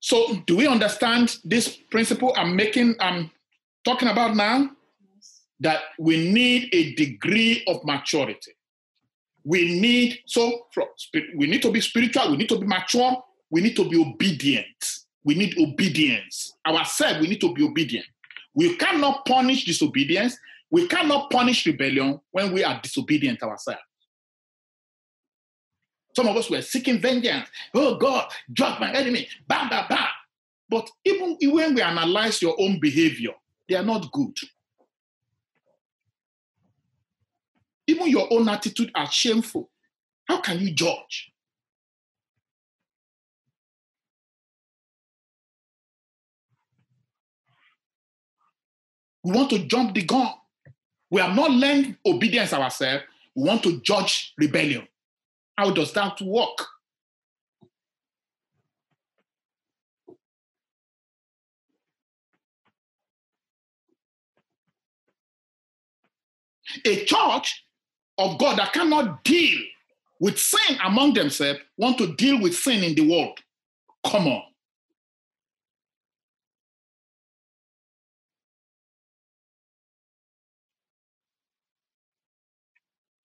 So, 0.00 0.34
do 0.46 0.56
we 0.56 0.66
understand 0.66 1.36
this 1.44 1.76
principle 1.90 2.34
I'm 2.36 2.56
making, 2.56 2.96
I'm 3.00 3.30
talking 3.84 4.08
about 4.08 4.34
now? 4.34 4.70
That 5.60 5.82
we 5.96 6.32
need 6.32 6.74
a 6.74 6.92
degree 6.94 7.62
of 7.68 7.84
maturity. 7.84 8.52
We 9.44 9.80
need, 9.80 10.18
so 10.26 10.66
we 11.36 11.46
need 11.46 11.62
to 11.62 11.70
be 11.70 11.80
spiritual, 11.80 12.32
we 12.32 12.36
need 12.36 12.48
to 12.48 12.58
be 12.58 12.66
mature, 12.66 13.22
we 13.48 13.60
need 13.60 13.76
to 13.76 13.88
be 13.88 14.00
obedient. 14.00 14.66
We 15.24 15.36
need 15.36 15.56
obedience. 15.58 16.52
Ourselves, 16.66 17.20
we 17.20 17.28
need 17.28 17.40
to 17.40 17.54
be 17.54 17.62
obedient. 17.62 18.06
We 18.54 18.76
cannot 18.76 19.24
punish 19.24 19.64
disobedience. 19.64 20.36
We 20.70 20.88
cannot 20.88 21.30
punish 21.30 21.64
rebellion 21.64 22.20
when 22.32 22.52
we 22.52 22.64
are 22.64 22.80
disobedient 22.82 23.42
ourselves. 23.42 23.82
Some 26.14 26.28
of 26.28 26.36
us 26.36 26.50
were 26.50 26.62
seeking 26.62 27.00
vengeance. 27.00 27.48
Oh 27.74 27.96
God, 27.96 28.30
judge 28.52 28.78
my 28.80 28.92
enemy. 28.92 29.28
Bam, 29.48 29.68
bam, 29.68 29.86
bam. 29.88 30.08
But 30.68 30.90
even 31.04 31.36
when 31.52 31.74
we 31.74 31.82
analyze 31.82 32.40
your 32.42 32.54
own 32.58 32.78
behavior, 32.80 33.32
they 33.68 33.76
are 33.76 33.84
not 33.84 34.10
good. 34.12 34.36
Even 37.86 38.08
your 38.08 38.28
own 38.32 38.48
attitude 38.48 38.90
are 38.94 39.10
shameful. 39.10 39.70
How 40.26 40.40
can 40.40 40.60
you 40.60 40.72
judge? 40.72 41.32
We 49.24 49.32
want 49.32 49.50
to 49.50 49.60
jump 49.66 49.94
the 49.94 50.02
gun. 50.02 50.32
We 51.10 51.20
have 51.20 51.36
not 51.36 51.50
learned 51.50 51.96
obedience 52.04 52.52
ourselves. 52.52 53.04
We 53.34 53.44
want 53.44 53.62
to 53.64 53.80
judge 53.80 54.32
rebellion. 54.38 54.86
How 55.56 55.70
does 55.70 55.92
that 55.92 56.20
work? 56.20 56.66
A 66.84 67.04
church 67.04 67.64
of 68.18 68.38
God 68.38 68.58
that 68.58 68.72
cannot 68.72 69.24
deal 69.24 69.58
with 70.20 70.38
sin 70.38 70.78
among 70.84 71.14
themselves 71.14 71.60
want 71.76 71.98
to 71.98 72.14
deal 72.14 72.40
with 72.40 72.54
sin 72.54 72.82
in 72.82 72.94
the 72.94 73.08
world. 73.08 73.38
Come 74.06 74.28
on. 74.28 74.42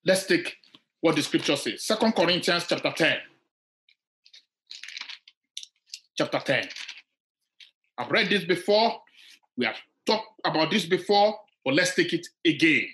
Let's 0.06 0.26
take 0.26 0.56
what 1.02 1.16
the 1.16 1.22
scripture 1.22 1.56
says. 1.56 1.84
Second 1.84 2.16
Corinthians 2.16 2.66
chapter 2.68 2.92
10. 2.92 3.18
Chapter 6.18 6.40
10. 6.40 6.70
I've 7.98 8.12
read 8.12 8.30
this 8.30 8.46
before. 8.46 9.00
We 9.56 9.66
have 9.66 9.78
talked 10.06 10.40
about 10.46 10.72
this 10.72 10.86
before, 10.86 11.40
but 11.64 11.74
let's 11.74 11.96
take 11.96 12.14
it 12.14 12.28
again. 12.46 12.88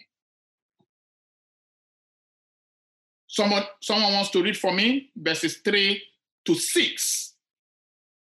Someone, 3.28 3.64
someone 3.82 4.14
wants 4.14 4.30
to 4.32 4.44
read 4.44 4.58
for 4.58 4.72
me 4.72 5.10
verses 5.16 5.58
3 5.66 6.02
to 6.46 6.56
6. 6.56 7.34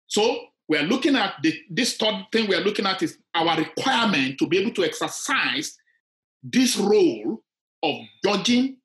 So 0.06 0.40
we 0.68 0.78
are 0.78 0.84
looking 0.84 1.16
at 1.16 1.34
the, 1.42 1.54
this 1.68 1.96
third 1.96 2.26
thing 2.30 2.48
we 2.48 2.54
are 2.54 2.60
looking 2.60 2.86
at 2.86 3.02
is 3.02 3.18
our 3.34 3.56
requirement 3.56 4.38
to 4.38 4.46
be 4.46 4.58
able 4.58 4.72
to 4.72 4.84
exercise 4.84 5.76
this 6.42 6.76
role 6.76 7.42
of 7.82 7.96
judging 8.24 8.76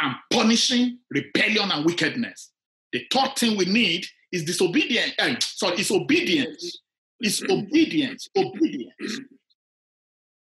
and 0.00 0.14
punishing 0.32 0.98
rebellion 1.10 1.70
and 1.70 1.84
wickedness. 1.84 2.50
The 2.92 3.04
third 3.12 3.36
thing 3.36 3.56
we 3.56 3.66
need 3.66 4.06
is 4.32 4.44
disobedience. 4.44 5.12
Uh, 5.18 5.34
sorry, 5.40 5.76
it's 5.76 5.90
obedience. 5.90 6.80
It's 7.20 7.42
obedience. 7.42 8.28
Obedience. 8.36 9.20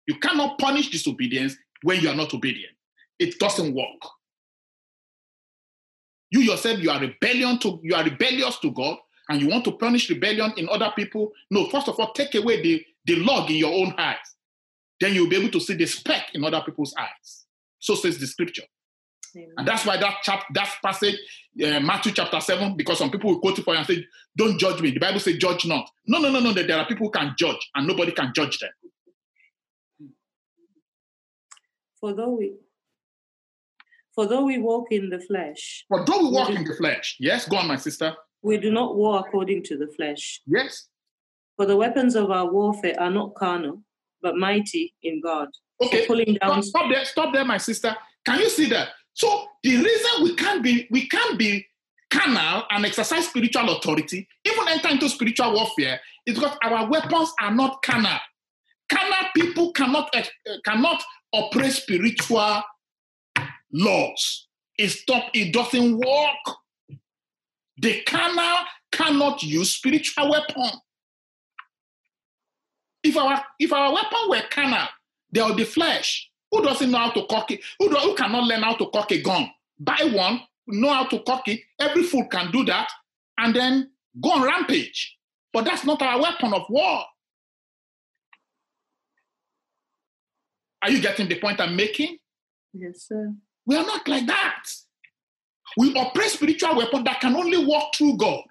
You 0.07 0.15
cannot 0.15 0.57
punish 0.57 0.89
disobedience 0.89 1.55
when 1.83 2.01
you 2.01 2.09
are 2.09 2.15
not 2.15 2.33
obedient. 2.33 2.73
It 3.19 3.37
doesn't 3.39 3.75
work. 3.75 4.01
You 6.31 6.41
yourself, 6.41 6.79
you 6.79 6.89
are 6.89 6.99
rebellion 6.99 7.59
to 7.59 7.79
you 7.83 7.95
are 7.95 8.03
rebellious 8.03 8.59
to 8.59 8.71
God, 8.71 8.97
and 9.29 9.41
you 9.41 9.49
want 9.49 9.65
to 9.65 9.71
punish 9.73 10.09
rebellion 10.09 10.53
in 10.57 10.69
other 10.69 10.91
people. 10.95 11.31
No, 11.51 11.67
first 11.69 11.87
of 11.87 11.99
all, 11.99 12.13
take 12.13 12.35
away 12.35 12.61
the, 12.61 12.85
the 13.05 13.15
log 13.17 13.49
in 13.49 13.57
your 13.57 13.73
own 13.73 13.93
eyes. 13.97 14.17
Then 14.99 15.13
you'll 15.13 15.29
be 15.29 15.37
able 15.37 15.51
to 15.51 15.59
see 15.59 15.75
the 15.75 15.85
speck 15.85 16.29
in 16.33 16.43
other 16.43 16.61
people's 16.65 16.93
eyes. 16.97 17.45
So 17.79 17.95
says 17.95 18.19
the 18.19 18.27
scripture. 18.27 18.63
Amen. 19.35 19.53
And 19.57 19.67
that's 19.67 19.85
why 19.85 19.97
that 19.97 20.17
chap, 20.23 20.45
that 20.53 20.73
passage, 20.83 21.15
uh, 21.63 21.79
Matthew 21.79 22.11
chapter 22.11 22.39
7, 22.39 22.75
because 22.75 22.97
some 22.97 23.11
people 23.11 23.31
will 23.31 23.39
quote 23.39 23.59
it 23.59 23.63
for 23.63 23.73
you 23.73 23.79
and 23.79 23.87
say, 23.87 24.05
Don't 24.37 24.59
judge 24.59 24.81
me. 24.81 24.91
The 24.91 24.99
Bible 24.99 25.19
says, 25.19 25.37
Judge 25.37 25.65
not. 25.65 25.89
No, 26.07 26.19
no, 26.19 26.31
no, 26.31 26.39
no. 26.39 26.53
There 26.53 26.77
are 26.77 26.85
people 26.85 27.07
who 27.07 27.11
can 27.11 27.35
judge, 27.37 27.69
and 27.75 27.87
nobody 27.87 28.11
can 28.11 28.31
judge 28.35 28.59
them. 28.59 28.71
For 31.99 32.13
though 32.13 32.35
we 32.35 32.53
for 34.15 34.25
though 34.25 34.43
we 34.43 34.57
walk 34.57 34.91
in 34.91 35.09
the 35.09 35.19
flesh, 35.19 35.85
But 35.89 36.05
though 36.05 36.23
we 36.23 36.31
walk 36.31 36.49
in 36.49 36.63
the 36.65 36.75
flesh, 36.75 37.15
yes, 37.19 37.47
go 37.47 37.57
on, 37.57 37.67
my 37.67 37.77
sister. 37.77 38.15
we 38.41 38.57
do 38.57 38.71
not 38.71 38.97
war 38.97 39.19
according 39.19 39.63
to 39.63 39.77
the 39.77 39.87
flesh. 39.87 40.41
Yes. 40.45 40.87
For 41.55 41.65
the 41.65 41.77
weapons 41.77 42.15
of 42.15 42.31
our 42.31 42.51
warfare 42.51 42.95
are 42.99 43.11
not 43.11 43.35
carnal, 43.35 43.83
but 44.21 44.35
mighty 44.35 44.93
in 45.03 45.21
God. 45.21 45.47
Okay. 45.81 46.01
For 46.01 46.07
pulling 46.07 46.37
down 46.41 46.61
Stop, 46.63 46.63
stop 46.63 46.91
there, 46.91 47.05
stop 47.05 47.33
there, 47.33 47.45
my 47.45 47.57
sister. 47.57 47.95
Can 48.25 48.39
you 48.39 48.49
see 48.49 48.67
that? 48.69 48.89
So 49.13 49.47
the 49.63 49.77
reason 49.77 50.23
we 50.23 50.35
can't 50.35 50.63
be 50.63 50.87
we 50.91 51.07
can't 51.07 51.37
be 51.37 51.65
carnal 52.09 52.63
and 52.71 52.85
exercise 52.85 53.27
spiritual 53.27 53.69
authority, 53.77 54.27
even 54.45 54.67
enter 54.67 54.89
into 54.89 55.09
spiritual 55.09 55.53
warfare, 55.53 55.99
is 56.25 56.35
because 56.35 56.57
our 56.63 56.89
weapons 56.89 57.31
are 57.41 57.53
not 57.53 57.81
carnal. 57.81 58.19
Carnal 58.89 59.29
people 59.35 59.71
cannot 59.73 60.09
uh, 60.15 60.23
cannot 60.65 61.03
operate 61.31 61.73
spiritual 61.73 62.61
laws. 63.71 64.47
It 64.77 64.89
stop. 64.89 65.29
It 65.33 65.53
doesn't 65.53 65.97
work. 65.97 66.57
The 67.77 68.01
carnal 68.03 68.65
cannot 68.91 69.43
use 69.43 69.75
spiritual 69.75 70.31
weapon. 70.31 70.71
If 73.03 73.15
our 73.15 73.43
if 73.59 73.71
our 73.71 73.93
weapon 73.93 74.19
were 74.29 74.41
carnal, 74.49 74.87
they 75.31 75.41
are 75.41 75.53
the 75.53 75.65
flesh. 75.65 76.28
Who 76.51 76.63
doesn't 76.63 76.89
know 76.89 76.97
how 76.97 77.11
to 77.11 77.25
cock 77.29 77.51
it? 77.51 77.61
Who, 77.79 77.89
do, 77.89 77.95
who 77.95 78.15
cannot 78.15 78.45
learn 78.45 78.63
how 78.63 78.75
to 78.75 78.87
cock 78.87 79.11
a 79.11 79.21
gun? 79.21 79.49
Buy 79.79 80.09
one, 80.11 80.41
know 80.67 80.93
how 80.93 81.05
to 81.07 81.19
cock 81.19 81.47
it. 81.47 81.61
Every 81.79 82.03
fool 82.03 82.27
can 82.27 82.51
do 82.51 82.65
that, 82.65 82.89
and 83.37 83.55
then 83.55 83.91
go 84.21 84.31
on 84.31 84.43
rampage. 84.43 85.17
But 85.53 85.65
that's 85.65 85.85
not 85.85 86.01
our 86.01 86.21
weapon 86.21 86.53
of 86.53 86.63
war. 86.69 87.03
Are 90.81 90.89
you 90.89 91.01
getting 91.01 91.27
the 91.27 91.39
point 91.39 91.59
I'm 91.59 91.75
making? 91.75 92.17
Yes, 92.73 93.07
sir. 93.07 93.33
We 93.65 93.75
are 93.75 93.85
not 93.85 94.07
like 94.07 94.25
that. 94.27 94.63
We 95.77 95.93
operate 95.93 96.29
spiritual 96.29 96.75
weapon 96.77 97.03
that 97.03 97.19
can 97.19 97.35
only 97.35 97.63
walk 97.63 97.95
through 97.95 98.17
God. 98.17 98.41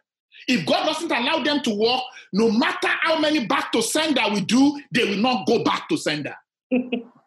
If 0.46 0.64
God 0.66 0.86
doesn't 0.86 1.10
allow 1.10 1.42
them 1.42 1.62
to 1.62 1.70
walk, 1.70 2.04
no 2.32 2.50
matter 2.50 2.88
how 3.02 3.18
many 3.18 3.46
back 3.46 3.72
to 3.72 3.82
sender 3.82 4.22
we 4.32 4.40
do, 4.42 4.80
they 4.92 5.04
will 5.04 5.16
not 5.16 5.46
go 5.46 5.64
back 5.64 5.88
to 5.88 5.96
sender. 5.96 6.34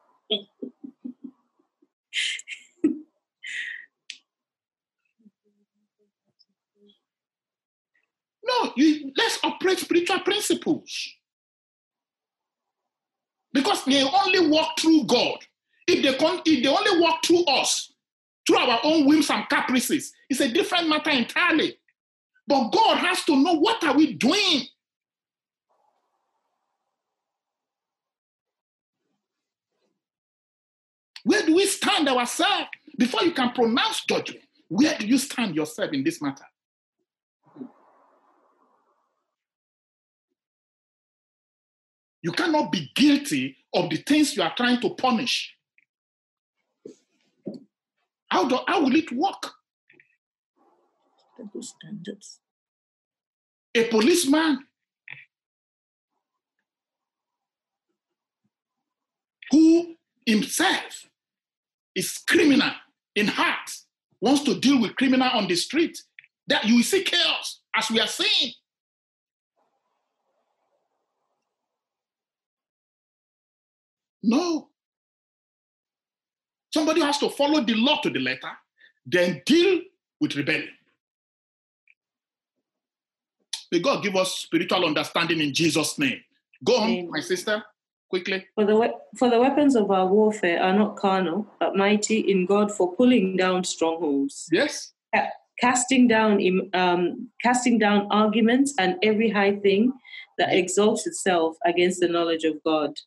No, 8.51 8.73
you, 8.75 9.11
let's 9.17 9.39
operate 9.43 9.79
spiritual 9.79 10.19
principles. 10.21 11.09
Because 13.53 13.83
they 13.85 14.03
only 14.03 14.47
walk 14.47 14.79
through 14.79 15.05
God. 15.05 15.37
If 15.87 16.03
they, 16.03 16.15
con- 16.15 16.41
if 16.45 16.63
they 16.63 16.69
only 16.69 17.01
walk 17.01 17.25
through 17.25 17.43
us, 17.45 17.91
through 18.47 18.57
our 18.57 18.79
own 18.83 19.05
whims 19.05 19.29
and 19.29 19.47
caprices, 19.49 20.13
it's 20.29 20.39
a 20.39 20.49
different 20.49 20.87
matter 20.87 21.09
entirely. 21.09 21.77
But 22.47 22.69
God 22.71 22.97
has 22.97 23.23
to 23.25 23.35
know 23.35 23.53
what 23.53 23.83
are 23.83 23.95
we 23.95 24.13
doing? 24.13 24.63
Where 31.23 31.45
do 31.45 31.55
we 31.55 31.65
stand 31.65 32.09
ourselves 32.09 32.67
before 32.97 33.23
you 33.23 33.31
can 33.31 33.51
pronounce 33.51 34.03
judgment? 34.05 34.45
Where 34.67 34.97
do 34.97 35.05
you 35.05 35.17
stand 35.17 35.55
yourself 35.55 35.91
in 35.93 36.03
this 36.03 36.21
matter? 36.21 36.45
You 42.21 42.31
cannot 42.31 42.71
be 42.71 42.91
guilty 42.95 43.57
of 43.73 43.89
the 43.89 43.97
things 43.97 44.35
you 44.35 44.43
are 44.43 44.53
trying 44.55 44.79
to 44.81 44.91
punish. 44.91 45.55
How, 48.27 48.47
do, 48.47 48.59
how 48.67 48.83
will 48.83 48.95
it 48.95 49.11
work? 49.11 49.51
Double 51.37 51.63
standards. 51.63 52.39
A 53.73 53.85
policeman 53.85 54.59
who 59.49 59.95
himself 60.25 61.07
is 61.95 62.19
criminal 62.19 62.71
in 63.15 63.27
heart 63.27 63.69
wants 64.21 64.43
to 64.43 64.59
deal 64.59 64.79
with 64.79 64.95
criminal 64.95 65.29
on 65.33 65.47
the 65.47 65.55
street, 65.55 66.01
that 66.47 66.63
you 66.65 66.75
will 66.75 66.83
see 66.83 67.03
chaos, 67.03 67.61
as 67.75 67.89
we 67.89 67.99
are 67.99 68.07
seeing. 68.07 68.53
No. 74.23 74.69
Somebody 76.73 77.01
has 77.01 77.17
to 77.19 77.29
follow 77.29 77.61
the 77.61 77.73
law 77.75 77.99
to 78.01 78.09
the 78.09 78.19
letter, 78.19 78.51
then 79.05 79.41
deal 79.45 79.81
with 80.19 80.35
rebellion. 80.35 80.69
May 83.71 83.79
God 83.79 84.03
give 84.03 84.15
us 84.15 84.33
spiritual 84.35 84.85
understanding 84.85 85.39
in 85.39 85.53
Jesus' 85.53 85.97
name. 85.97 86.21
Go 86.63 86.77
on, 86.77 86.89
Amen. 86.89 87.09
my 87.11 87.19
sister. 87.21 87.63
Quickly. 88.09 88.45
For 88.55 88.65
the, 88.65 88.77
we- 88.77 88.93
for 89.17 89.29
the 89.29 89.39
weapons 89.39 89.75
of 89.75 89.89
our 89.89 90.05
warfare 90.05 90.61
are 90.61 90.73
not 90.77 90.97
carnal, 90.97 91.47
but 91.59 91.75
mighty 91.77 92.19
in 92.19 92.45
God 92.45 92.69
for 92.71 92.93
pulling 92.95 93.37
down 93.37 93.63
strongholds, 93.63 94.49
Yes. 94.51 94.91
ca- 95.15 95.29
casting 95.61 96.09
down 96.09 96.41
um, 96.73 97.29
casting 97.41 97.79
down 97.79 98.07
arguments 98.11 98.73
and 98.77 98.97
every 99.01 99.29
high 99.29 99.55
thing 99.55 99.93
that 100.37 100.53
exalts 100.53 101.07
itself 101.07 101.55
against 101.65 102.01
the 102.01 102.09
knowledge 102.09 102.43
of 102.43 102.61
God, 102.65 102.97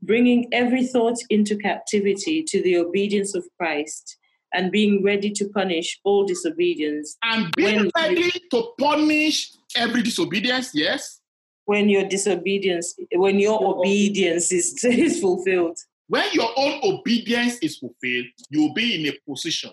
bringing 0.00 0.48
every 0.52 0.86
thought 0.86 1.16
into 1.30 1.56
captivity 1.56 2.42
to 2.44 2.62
the 2.62 2.76
obedience 2.76 3.34
of 3.34 3.44
Christ, 3.58 4.16
and 4.52 4.70
being 4.70 5.02
ready 5.02 5.30
to 5.30 5.48
punish 5.48 5.98
all 6.04 6.24
disobedience 6.24 7.16
And 7.22 7.52
being 7.56 7.90
ready 7.96 8.30
to 8.50 8.72
punish 8.78 9.52
every 9.76 10.02
disobedience. 10.02 10.70
Yes. 10.74 11.20
when 11.64 11.88
your 11.88 12.04
disobedience, 12.04 12.94
when 13.14 13.38
your 13.38 13.78
obedience 13.78 14.52
is, 14.52 14.82
is 14.84 15.20
fulfilled. 15.20 15.78
When 16.08 16.28
your 16.32 16.50
own 16.56 16.80
obedience 16.82 17.56
is 17.62 17.78
fulfilled, 17.78 18.26
you 18.50 18.62
will 18.62 18.74
be 18.74 19.00
in 19.00 19.12
a 19.12 19.18
position, 19.26 19.70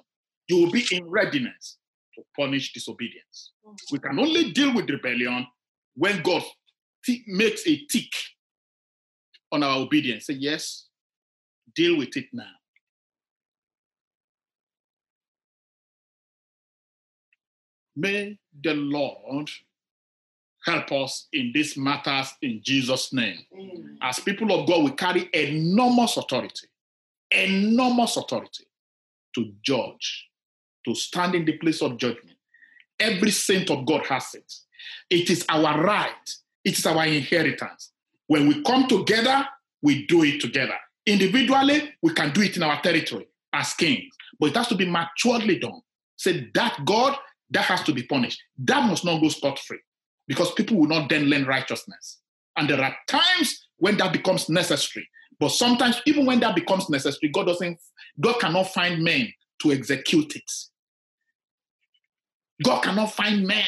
you 0.47 0.64
will 0.64 0.72
be 0.72 0.86
in 0.91 1.06
readiness 1.10 1.78
to 2.16 2.24
punish 2.38 2.72
disobedience. 2.72 3.52
We 3.91 4.00
can 4.00 4.18
only 4.20 4.52
deal 4.52 4.74
with 4.74 4.89
rebellion 4.89 5.45
when 5.95 6.22
God 6.22 6.43
t- 7.04 7.24
makes 7.28 7.68
a 7.68 7.76
tick 7.91 8.12
on 9.52 9.64
our 9.64 9.78
obedience. 9.78 10.28
Say, 10.28 10.34
yes, 10.34 10.88
deal 11.76 11.97
with 11.97 12.16
it 12.18 12.28
now. 12.34 12.43
May 17.95 18.38
the 18.64 18.74
Lord 18.74 19.50
help 20.66 20.91
us 20.91 21.28
in 21.34 21.52
these 21.54 21.76
matters 21.78 22.34
in 22.41 22.62
Jesus' 22.64 23.14
name 23.14 23.39
Amen. 23.54 23.97
as 24.02 24.20
people 24.20 24.52
of 24.52 24.68
God, 24.68 24.84
we 24.84 24.91
carry 24.91 25.30
enormous 25.34 26.18
authority, 26.18 26.68
enormous 27.32 28.18
authority 28.18 28.66
to 29.36 29.52
judge, 29.62 30.28
to 30.86 30.95
stand 30.95 31.36
in 31.36 31.45
the 31.45 31.58
place 31.58 31.82
of 31.82 31.97
judgment. 31.97 32.38
Every 33.00 33.32
saint 33.32 33.70
of 33.70 33.86
God 33.86 34.06
has 34.08 34.34
it. 34.36 34.54
It 35.10 35.30
is 35.30 35.45
our 35.50 35.82
right, 35.82 36.36
it 36.64 36.78
is 36.78 36.86
our 36.86 37.06
inheritance. 37.06 37.91
When 38.30 38.47
we 38.47 38.61
come 38.61 38.88
together, 38.88 39.43
we 39.82 40.05
do 40.05 40.23
it 40.23 40.39
together. 40.39 40.75
Individually, 41.07 41.95
we 42.03 42.13
can 42.13 42.32
do 42.32 42.43
it 42.43 42.55
in 42.55 42.61
our 42.61 42.80
territory 42.80 43.27
as 43.51 43.73
kings, 43.73 44.13
but 44.39 44.51
it 44.51 44.55
has 44.55 44.67
to 44.67 44.75
be 44.75 44.86
maturely 44.86 45.57
done. 45.57 45.82
Say 46.15 46.51
that 46.53 46.80
God, 46.86 47.17
that 47.49 47.65
has 47.65 47.82
to 47.86 47.91
be 47.91 48.03
punished. 48.03 48.39
That 48.59 48.88
must 48.88 49.03
not 49.03 49.19
go 49.19 49.30
scot 49.30 49.57
free 49.57 49.80
because 50.27 50.51
people 50.53 50.77
will 50.77 50.88
not 50.88 51.09
then 51.09 51.23
learn 51.23 51.45
righteousness. 51.45 52.19
And 52.55 52.69
there 52.69 52.80
are 52.80 52.95
times 53.07 53.65
when 53.77 53.97
that 53.97 54.13
becomes 54.13 54.47
necessary. 54.47 55.09
But 55.39 55.49
sometimes, 55.49 55.99
even 56.05 56.27
when 56.27 56.39
that 56.41 56.53
becomes 56.53 56.88
necessary, 56.88 57.32
God 57.34 57.47
doesn't, 57.47 57.80
God 58.19 58.39
cannot 58.39 58.71
find 58.71 59.03
men 59.03 59.34
to 59.63 59.71
execute 59.71 60.36
it. 60.36 60.51
God 62.63 62.82
cannot 62.84 63.11
find 63.11 63.47
men 63.47 63.65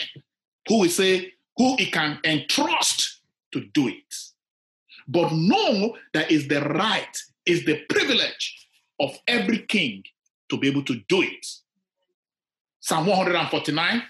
who 0.68 0.82
will 0.82 0.90
say, 0.90 1.34
who 1.58 1.78
he 1.78 1.88
can 1.88 2.20
entrust 2.24 3.22
to 3.54 3.62
do 3.74 3.88
it. 3.88 4.31
But 5.12 5.34
know 5.34 5.98
that 6.14 6.32
is 6.32 6.48
the 6.48 6.62
right, 6.62 7.18
is 7.46 7.66
the 7.66 7.82
privilege 7.90 8.68
of 9.00 9.18
every 9.28 9.60
king 9.60 10.04
to 10.50 10.58
be 10.58 10.70
able 10.70 10.84
to 10.84 10.96
do 11.10 11.22
it. 11.22 11.46
Psalm 12.80 13.08
149, 13.08 14.04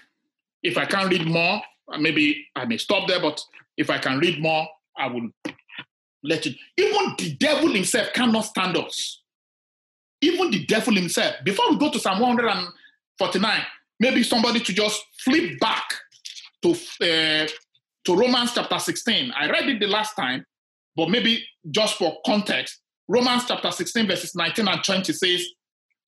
if 0.62 0.78
I 0.78 0.84
can't 0.84 1.10
read 1.10 1.26
more, 1.26 1.60
maybe 1.98 2.46
I 2.54 2.66
may 2.66 2.76
stop 2.76 3.08
there, 3.08 3.20
but 3.20 3.42
if 3.76 3.90
I 3.90 3.98
can 3.98 4.18
read 4.18 4.40
more, 4.40 4.68
I 4.96 5.08
will 5.08 5.28
let 6.22 6.46
you. 6.46 6.54
Even 6.76 7.14
the 7.18 7.34
devil 7.34 7.72
himself 7.72 8.12
cannot 8.12 8.42
stand 8.42 8.76
us. 8.76 9.22
Even 10.20 10.52
the 10.52 10.64
devil 10.66 10.94
himself. 10.94 11.34
Before 11.44 11.68
we 11.70 11.78
go 11.78 11.90
to 11.90 11.98
Psalm 11.98 12.20
149, 12.20 13.60
maybe 13.98 14.22
somebody 14.22 14.60
to 14.60 14.72
just 14.72 15.02
flip 15.18 15.58
back 15.58 15.84
to, 16.62 16.70
uh, 16.70 17.48
to 18.04 18.14
Romans 18.14 18.52
chapter 18.54 18.78
16. 18.78 19.32
I 19.32 19.50
read 19.50 19.68
it 19.68 19.80
the 19.80 19.88
last 19.88 20.14
time, 20.14 20.46
but 20.96 21.10
maybe 21.10 21.44
just 21.70 21.96
for 21.96 22.18
context, 22.24 22.80
Romans 23.08 23.44
chapter 23.46 23.70
16, 23.70 24.06
verses 24.06 24.34
19 24.34 24.68
and 24.68 24.84
20 24.84 25.12
says, 25.12 25.46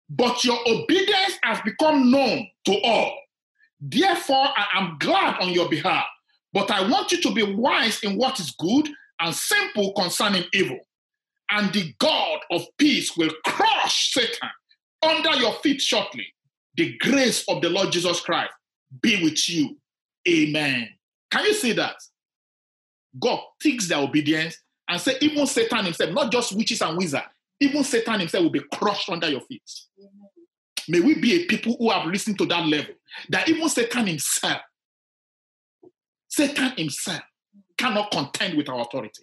But 0.08 0.44
your 0.44 0.58
obedience 0.66 1.38
has 1.42 1.60
become 1.62 2.10
known 2.10 2.46
to 2.66 2.80
all. 2.82 3.18
Therefore, 3.80 4.48
I 4.56 4.66
am 4.74 4.96
glad 4.98 5.40
on 5.40 5.50
your 5.50 5.68
behalf. 5.68 6.04
But 6.52 6.70
I 6.70 6.88
want 6.88 7.10
you 7.10 7.20
to 7.22 7.32
be 7.32 7.42
wise 7.42 8.00
in 8.02 8.16
what 8.16 8.38
is 8.38 8.52
good 8.52 8.88
and 9.20 9.34
simple 9.34 9.92
concerning 9.92 10.44
evil. 10.52 10.78
And 11.50 11.72
the 11.72 11.92
God 11.98 12.40
of 12.50 12.64
peace 12.78 13.16
will 13.16 13.32
crush 13.44 14.12
Satan 14.12 14.48
under 15.02 15.34
your 15.34 15.54
feet 15.54 15.80
shortly. 15.80 16.26
The 16.76 16.96
grace 16.98 17.44
of 17.48 17.60
the 17.60 17.70
Lord 17.70 17.92
Jesus 17.92 18.20
Christ 18.20 18.52
be 19.02 19.22
with 19.22 19.48
you. 19.48 19.76
Amen. 20.28 20.88
Can 21.30 21.44
you 21.44 21.54
see 21.54 21.72
that? 21.72 21.96
God 23.18 23.40
takes 23.62 23.88
their 23.88 23.98
obedience 23.98 24.56
and 24.88 25.00
say, 25.00 25.16
even 25.20 25.46
Satan 25.46 25.84
himself, 25.84 26.10
not 26.12 26.30
just 26.30 26.54
witches 26.56 26.82
and 26.82 26.96
wizards, 26.96 27.24
even 27.60 27.84
Satan 27.84 28.20
himself 28.20 28.42
will 28.42 28.50
be 28.50 28.62
crushed 28.72 29.08
under 29.08 29.28
your 29.28 29.40
feet. 29.42 29.62
May 30.88 31.00
we 31.00 31.14
be 31.14 31.42
a 31.42 31.46
people 31.46 31.76
who 31.78 31.90
have 31.90 32.06
listened 32.06 32.38
to 32.38 32.46
that 32.46 32.66
level. 32.66 32.94
That 33.30 33.48
even 33.48 33.68
Satan 33.68 34.06
himself, 34.06 34.60
Satan 36.28 36.72
himself 36.76 37.22
cannot 37.78 38.10
contend 38.10 38.56
with 38.56 38.68
our 38.68 38.80
authority. 38.80 39.22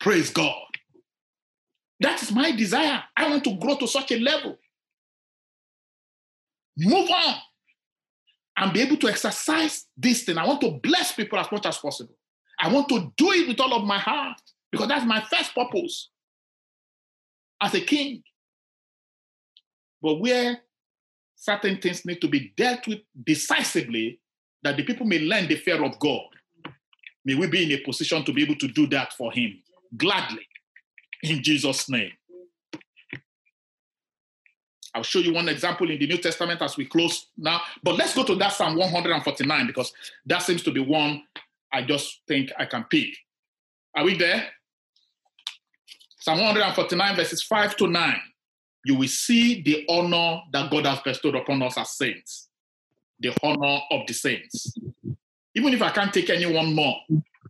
Praise 0.00 0.30
God. 0.30 0.54
That 2.00 2.22
is 2.22 2.30
my 2.30 2.52
desire. 2.52 3.02
I 3.16 3.28
want 3.28 3.44
to 3.44 3.56
grow 3.56 3.76
to 3.76 3.88
such 3.88 4.12
a 4.12 4.18
level. 4.18 4.56
Move 6.78 7.10
on 7.10 7.34
and 8.56 8.72
be 8.72 8.80
able 8.80 8.96
to 8.96 9.08
exercise 9.08 9.86
this 9.96 10.24
thing. 10.24 10.38
I 10.38 10.46
want 10.46 10.60
to 10.62 10.80
bless 10.82 11.12
people 11.12 11.38
as 11.38 11.50
much 11.52 11.66
as 11.66 11.78
possible. 11.78 12.16
I 12.58 12.72
want 12.72 12.88
to 12.88 13.12
do 13.16 13.32
it 13.32 13.48
with 13.48 13.60
all 13.60 13.74
of 13.74 13.84
my 13.84 13.98
heart 13.98 14.40
because 14.72 14.88
that's 14.88 15.04
my 15.04 15.20
first 15.20 15.54
purpose 15.54 16.10
as 17.62 17.74
a 17.74 17.80
king. 17.80 18.22
But 20.00 20.16
where 20.16 20.58
certain 21.34 21.80
things 21.80 22.04
need 22.04 22.20
to 22.20 22.28
be 22.28 22.52
dealt 22.56 22.86
with 22.86 23.00
decisively, 23.24 24.20
that 24.62 24.76
the 24.76 24.84
people 24.84 25.06
may 25.06 25.20
learn 25.20 25.48
the 25.48 25.56
fear 25.56 25.84
of 25.84 25.98
God, 25.98 26.26
may 27.24 27.34
we 27.34 27.46
be 27.46 27.64
in 27.64 27.78
a 27.78 27.84
position 27.84 28.24
to 28.24 28.32
be 28.32 28.42
able 28.42 28.56
to 28.56 28.68
do 28.68 28.86
that 28.88 29.12
for 29.12 29.32
Him 29.32 29.62
gladly 29.96 30.46
in 31.22 31.42
Jesus' 31.42 31.88
name. 31.88 32.12
I'll 34.96 35.02
show 35.02 35.18
you 35.18 35.34
one 35.34 35.50
example 35.50 35.90
in 35.90 35.98
the 35.98 36.06
New 36.06 36.16
Testament 36.16 36.62
as 36.62 36.78
we 36.78 36.86
close 36.86 37.26
now. 37.36 37.60
But 37.82 37.96
let's 37.96 38.14
go 38.14 38.24
to 38.24 38.34
that 38.36 38.54
Psalm 38.54 38.76
149 38.76 39.66
because 39.66 39.92
that 40.24 40.38
seems 40.38 40.62
to 40.62 40.72
be 40.72 40.80
one 40.80 41.22
I 41.70 41.82
just 41.82 42.22
think 42.26 42.50
I 42.58 42.64
can 42.64 42.84
pick. 42.84 43.14
Are 43.94 44.04
we 44.04 44.16
there? 44.16 44.48
Psalm 46.18 46.40
149, 46.40 47.14
verses 47.14 47.42
5 47.42 47.76
to 47.76 47.88
9. 47.88 48.16
You 48.86 48.94
will 48.94 49.08
see 49.08 49.60
the 49.60 49.84
honor 49.90 50.40
that 50.52 50.70
God 50.70 50.86
has 50.86 51.00
bestowed 51.00 51.34
upon 51.34 51.62
us 51.62 51.76
as 51.76 51.90
saints, 51.90 52.48
the 53.20 53.34
honor 53.42 53.80
of 53.90 54.06
the 54.06 54.14
saints. 54.14 54.72
Even 55.54 55.74
if 55.74 55.82
I 55.82 55.90
can't 55.90 56.14
take 56.14 56.30
anyone 56.30 56.74
more, 56.74 56.96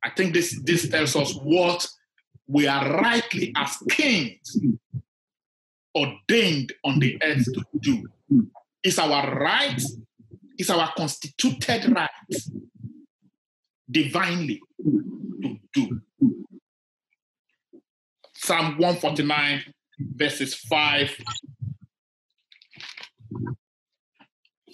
I 0.03 0.11
think 0.11 0.35
this, 0.35 0.61
this 0.65 0.89
tells 0.89 1.15
us 1.15 1.33
what 1.37 1.87
we 2.49 2.67
are 2.67 3.01
rightly 3.01 3.53
as 3.57 3.77
kings 3.89 4.59
ordained 5.97 6.73
on 6.85 6.99
the 6.99 7.19
earth 7.23 7.45
to 7.45 7.65
do. 7.81 8.07
It's 8.83 8.99
our 8.99 9.35
right, 9.41 9.83
it's 10.59 10.71
our 10.71 10.93
constituted 10.97 11.93
right 11.95 12.11
divinely 13.91 14.61
to 14.85 15.59
do. 15.73 16.01
Psalm 18.35 18.79
149, 18.79 19.65
verses 20.15 20.55
5, 20.55 21.17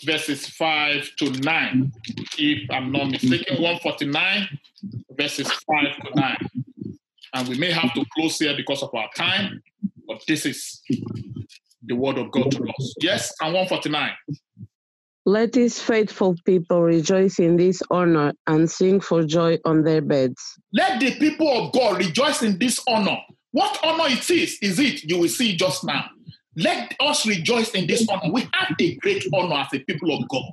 verses 0.04 0.46
5 0.48 1.10
to 1.18 1.30
9. 1.30 1.92
If 2.38 2.70
I'm 2.70 2.92
not 2.92 3.10
mistaken, 3.10 3.62
149, 3.62 4.48
verses 5.12 5.50
5 5.50 5.84
to 6.04 6.20
9. 6.20 6.36
And 7.34 7.48
we 7.48 7.56
may 7.56 7.70
have 7.70 7.94
to 7.94 8.04
close 8.14 8.38
here 8.38 8.54
because 8.56 8.82
of 8.82 8.94
our 8.94 9.08
time, 9.16 9.62
but 10.06 10.22
this 10.26 10.46
is 10.46 10.82
the 11.84 11.94
word 11.94 12.18
of 12.18 12.30
God 12.30 12.50
to 12.52 12.62
us. 12.64 12.94
Yes, 13.00 13.32
and 13.40 13.54
149. 13.54 14.10
Let 15.24 15.52
these 15.52 15.80
faithful 15.80 16.34
people 16.44 16.82
rejoice 16.82 17.38
in 17.38 17.56
this 17.56 17.80
honor 17.90 18.32
and 18.48 18.68
sing 18.68 19.00
for 19.00 19.22
joy 19.22 19.58
on 19.64 19.84
their 19.84 20.00
beds. 20.00 20.58
Let 20.72 20.98
the 20.98 21.14
people 21.16 21.48
of 21.48 21.72
God 21.72 21.98
rejoice 21.98 22.42
in 22.42 22.58
this 22.58 22.80
honor. 22.88 23.18
What 23.52 23.78
honor 23.84 24.06
it 24.06 24.28
is, 24.30 24.58
is 24.60 24.80
it? 24.80 25.04
You 25.04 25.18
will 25.18 25.28
see 25.28 25.56
just 25.56 25.84
now. 25.84 26.06
Let 26.56 26.94
us 27.00 27.24
rejoice 27.24 27.70
in 27.70 27.86
this 27.86 28.06
honor. 28.08 28.32
We 28.32 28.48
have 28.52 28.74
a 28.80 28.94
great 28.96 29.24
honor 29.32 29.56
as 29.56 29.68
a 29.74 29.78
people 29.78 30.16
of 30.16 30.28
God. 30.28 30.50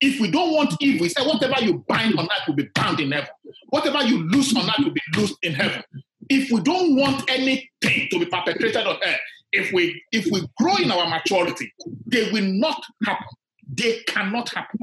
If 0.00 0.20
we 0.20 0.30
don't 0.30 0.54
want 0.54 0.74
evil, 0.80 1.04
he 1.04 1.10
said, 1.10 1.26
whatever 1.26 1.62
you 1.62 1.84
bind 1.86 2.18
on 2.18 2.24
earth 2.24 2.48
will 2.48 2.54
be 2.54 2.68
bound 2.74 3.00
in 3.00 3.12
heaven. 3.12 3.28
Whatever 3.68 4.02
you 4.04 4.26
loose 4.28 4.56
on 4.56 4.68
earth 4.68 4.78
will 4.78 4.92
be 4.92 5.02
loosed 5.16 5.36
in 5.42 5.52
heaven. 5.52 5.82
If 6.28 6.50
we 6.50 6.60
don't 6.60 6.96
want 6.96 7.30
anything 7.30 8.08
to 8.10 8.18
be 8.18 8.26
perpetrated 8.26 8.86
on 8.86 8.96
earth, 9.04 9.20
if 9.52 9.72
we 9.72 10.02
if 10.12 10.26
we 10.30 10.46
grow 10.58 10.76
in 10.76 10.90
our 10.90 11.08
maturity, 11.08 11.72
they 12.06 12.30
will 12.32 12.44
not 12.44 12.82
happen. 13.04 13.26
They 13.72 14.00
cannot 14.06 14.48
happen. 14.50 14.80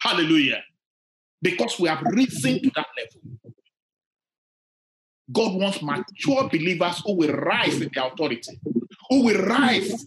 Hallelujah. 0.00 0.62
Because 1.40 1.78
we 1.78 1.88
have 1.88 2.02
risen 2.02 2.62
to 2.62 2.70
that 2.76 2.86
level. 2.98 3.54
God 5.32 5.60
wants 5.60 5.82
mature 5.82 6.48
believers 6.48 7.02
who 7.04 7.14
will 7.14 7.32
rise 7.32 7.80
in 7.80 7.90
the 7.92 8.06
authority, 8.06 8.60
who 9.10 9.24
will 9.24 9.42
rise 9.42 10.06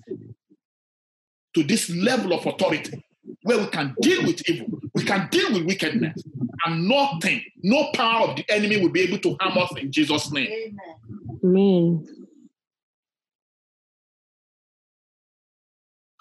to 1.56 1.64
this 1.64 1.90
level 1.90 2.34
of 2.34 2.46
authority 2.46 3.04
where 3.44 3.60
we 3.60 3.68
can 3.68 3.96
deal 4.02 4.24
with 4.26 4.48
evil, 4.50 4.80
we 4.94 5.04
can 5.04 5.28
deal 5.30 5.54
with 5.54 5.66
wickedness, 5.66 6.24
and 6.66 6.88
nothing, 6.88 7.42
no 7.64 7.90
power 7.94 8.30
of 8.30 8.36
the 8.36 8.46
enemy 8.50 8.82
will 8.82 8.90
be 8.90 9.02
able 9.02 9.20
to 9.20 9.38
harm 9.40 9.58
us 9.58 9.72
in 9.78 9.92
Jesus' 9.92 10.32
name. 10.32 10.48
Amen. 10.48 11.00
Amen. 11.44 12.08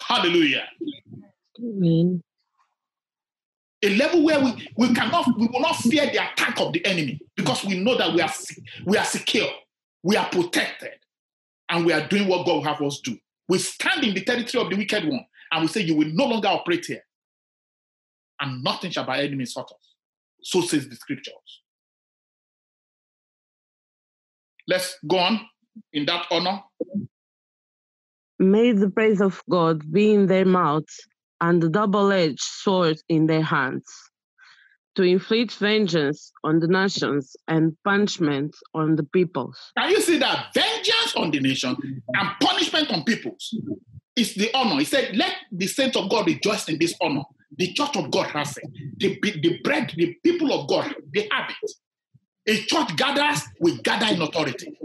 Hallelujah. 0.01 0.63
Amen. 1.61 2.23
A 3.81 3.95
level 3.95 4.23
where 4.23 4.43
we, 4.43 4.67
we 4.75 4.93
cannot, 4.93 5.25
we 5.37 5.47
will 5.47 5.61
not 5.61 5.75
fear 5.77 6.05
the 6.07 6.17
attack 6.31 6.59
of 6.59 6.73
the 6.73 6.85
enemy 6.85 7.19
because 7.35 7.63
we 7.63 7.79
know 7.79 7.97
that 7.97 8.13
we 8.13 8.21
are 8.21 8.31
we 8.85 8.97
are 8.97 9.05
secure, 9.05 9.47
we 10.03 10.17
are 10.17 10.27
protected, 10.29 10.95
and 11.69 11.85
we 11.85 11.93
are 11.93 12.05
doing 12.07 12.27
what 12.27 12.45
God 12.45 12.55
will 12.55 12.63
have 12.63 12.81
us 12.81 12.99
do. 12.99 13.17
We 13.47 13.57
stand 13.59 14.03
in 14.03 14.13
the 14.13 14.23
territory 14.23 14.63
of 14.63 14.69
the 14.69 14.75
wicked 14.75 15.07
one, 15.07 15.25
and 15.51 15.61
we 15.61 15.67
say, 15.67 15.81
You 15.81 15.95
will 15.95 16.09
no 16.11 16.25
longer 16.25 16.47
operate 16.47 16.85
here, 16.85 17.03
and 18.39 18.63
nothing 18.63 18.91
shall 18.91 19.05
by 19.05 19.23
any 19.23 19.35
means 19.35 19.55
hurt 19.55 19.65
us. 19.65 19.95
So 20.43 20.61
says 20.61 20.87
the 20.87 20.95
scriptures. 20.95 21.33
Let's 24.67 24.97
go 25.07 25.17
on 25.17 25.41
in 25.93 26.05
that 26.05 26.27
honor. 26.31 26.61
May 28.37 28.71
the 28.71 28.89
praise 28.89 29.19
of 29.19 29.41
God 29.49 29.91
be 29.91 30.13
in 30.13 30.27
their 30.27 30.45
mouths 30.45 30.95
and 31.41 31.61
the 31.61 31.69
double 31.69 32.11
edged 32.11 32.39
sword 32.39 32.97
in 33.09 33.25
their 33.25 33.41
hands, 33.41 33.85
to 34.99 35.05
inflict 35.05 35.53
vengeance 35.53 36.33
on 36.43 36.59
the 36.59 36.67
nations 36.67 37.33
and 37.47 37.73
punishment 37.85 38.53
on 38.73 38.97
the 38.97 39.03
peoples. 39.03 39.71
Can 39.77 39.91
you 39.91 40.01
see 40.01 40.17
that 40.17 40.47
vengeance 40.53 41.15
on 41.15 41.31
the 41.31 41.39
nation 41.39 41.77
and 42.15 42.29
punishment 42.41 42.91
on 42.91 43.05
peoples 43.05 43.57
is 44.17 44.35
the 44.35 44.53
honor? 44.53 44.75
He 44.75 44.83
said, 44.83 45.15
Let 45.15 45.35
the 45.53 45.67
saints 45.67 45.95
of 45.95 46.09
God 46.09 46.27
rejoice 46.27 46.67
in 46.67 46.79
this 46.79 46.95
honor. 46.99 47.23
The 47.57 47.71
church 47.71 47.95
of 47.95 48.11
God 48.11 48.27
has 48.31 48.57
it. 48.57 48.69
The, 48.97 49.17
the 49.21 49.61
bread, 49.63 49.93
the 49.95 50.17
people 50.21 50.51
of 50.51 50.67
God, 50.67 50.93
they 51.15 51.29
have 51.31 51.49
it. 51.49 51.71
A 52.49 52.65
church 52.65 52.97
gathers, 52.97 53.41
we 53.61 53.77
gather 53.81 54.13
in 54.13 54.21
authority, 54.21 54.77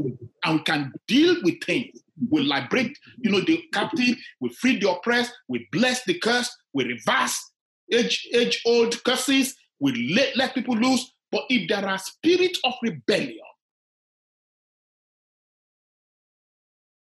and 0.45 0.59
we 0.59 0.62
can 0.62 0.93
deal 1.09 1.35
with 1.43 1.61
things. 1.65 2.01
We 2.31 2.43
liberate, 2.43 2.97
you 3.19 3.33
know, 3.33 3.41
the 3.41 3.65
captive, 3.73 4.17
we 4.41 4.51
free 4.51 4.79
the 4.79 4.93
oppressed, 4.93 5.33
we 5.49 5.67
bless 5.73 6.05
the 6.05 6.17
cursed, 6.21 6.57
we 6.73 6.85
reverse 6.85 7.51
age, 7.93 8.29
age 8.33 8.62
old 8.65 9.03
curses, 9.05 9.57
we 9.81 10.14
let, 10.14 10.37
let 10.37 10.55
people 10.55 10.77
loose. 10.77 11.12
But 11.31 11.43
if 11.49 11.68
there 11.68 11.87
are 11.87 11.99
spirits 11.99 12.61
of 12.64 12.75
rebellion 12.83 13.39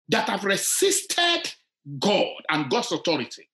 that 0.09 0.27
have 0.29 0.43
resisted 0.43 1.53
God 1.99 2.41
and 2.49 2.69
God's 2.69 2.91
authority, 2.91 3.49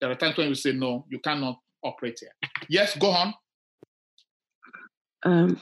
there 0.00 0.10
are 0.10 0.16
times 0.16 0.36
when 0.36 0.48
we 0.48 0.54
say, 0.54 0.72
no, 0.72 1.06
you 1.10 1.20
cannot 1.20 1.58
operate 1.82 2.18
here. 2.20 2.50
Yes, 2.68 2.96
go 2.96 3.10
on. 3.10 3.34
Um, 5.22 5.60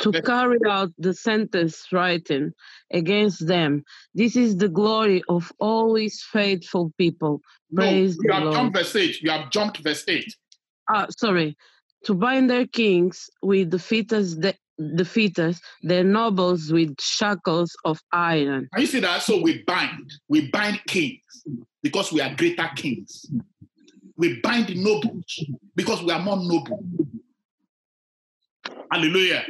to 0.00 0.12
carry 0.22 0.58
out 0.68 0.90
the 0.98 1.14
sentence 1.14 1.86
written 1.92 2.54
against 2.92 3.46
them. 3.46 3.84
This 4.14 4.36
is 4.36 4.56
the 4.56 4.68
glory 4.68 5.22
of 5.28 5.52
all 5.58 5.94
his 5.94 6.22
faithful 6.22 6.92
people. 6.98 7.40
No, 7.70 7.82
Praise 7.82 8.16
you 8.16 8.28
the 8.28 8.34
have 8.34 8.42
Lord. 8.44 8.54
jumped 8.54 8.76
verse 8.76 8.94
8. 8.96 9.22
You 9.22 9.30
have 9.30 9.50
jumped 9.50 9.78
verse 9.78 10.04
8. 10.06 10.24
Ah, 10.90 11.06
sorry. 11.16 11.56
To 12.04 12.14
bind 12.14 12.48
their 12.48 12.66
kings 12.66 13.28
with 13.42 13.70
the 13.70 13.78
fetters, 13.78 14.36
the, 14.36 14.54
the 14.78 15.04
fetters, 15.04 15.60
their 15.82 16.04
nobles 16.04 16.72
with 16.72 16.94
shackles 17.00 17.76
of 17.84 18.00
iron. 18.12 18.68
Can 18.72 18.82
you 18.82 18.86
see 18.86 19.00
that? 19.00 19.22
So 19.22 19.40
we 19.40 19.62
bind. 19.64 20.12
We 20.28 20.50
bind 20.50 20.80
kings 20.86 21.20
because 21.82 22.12
we 22.12 22.20
are 22.20 22.34
greater 22.34 22.70
kings. 22.76 23.26
We 24.16 24.40
bind 24.40 24.74
nobles 24.76 25.44
because 25.74 26.02
we 26.02 26.12
are 26.12 26.20
more 26.20 26.36
noble. 26.36 26.84
Hallelujah. 28.90 29.44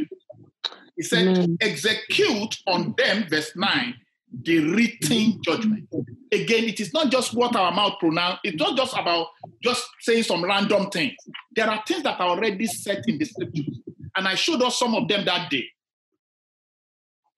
He 0.96 1.02
said, 1.04 1.28
Amen. 1.28 1.56
execute 1.60 2.58
on 2.66 2.94
them, 2.98 3.26
verse 3.28 3.52
9, 3.54 3.94
the 4.42 4.58
written 4.74 5.40
judgment. 5.42 5.88
Again, 6.32 6.64
it 6.64 6.80
is 6.80 6.92
not 6.92 7.10
just 7.10 7.34
what 7.34 7.56
our 7.56 7.72
mouth 7.72 7.94
pronounce, 7.98 8.38
it's 8.44 8.56
not 8.56 8.76
just 8.76 8.92
about 8.94 9.28
just 9.62 9.86
saying 10.00 10.22
some 10.22 10.44
random 10.44 10.90
things. 10.90 11.14
There 11.54 11.68
are 11.68 11.82
things 11.86 12.02
that 12.02 12.20
are 12.20 12.28
already 12.28 12.66
set 12.66 13.04
in 13.06 13.18
the 13.18 13.24
scriptures. 13.24 13.80
And 14.16 14.26
I 14.28 14.34
showed 14.34 14.62
us 14.62 14.78
some 14.78 14.94
of 14.94 15.08
them 15.08 15.24
that 15.24 15.50
day 15.50 15.64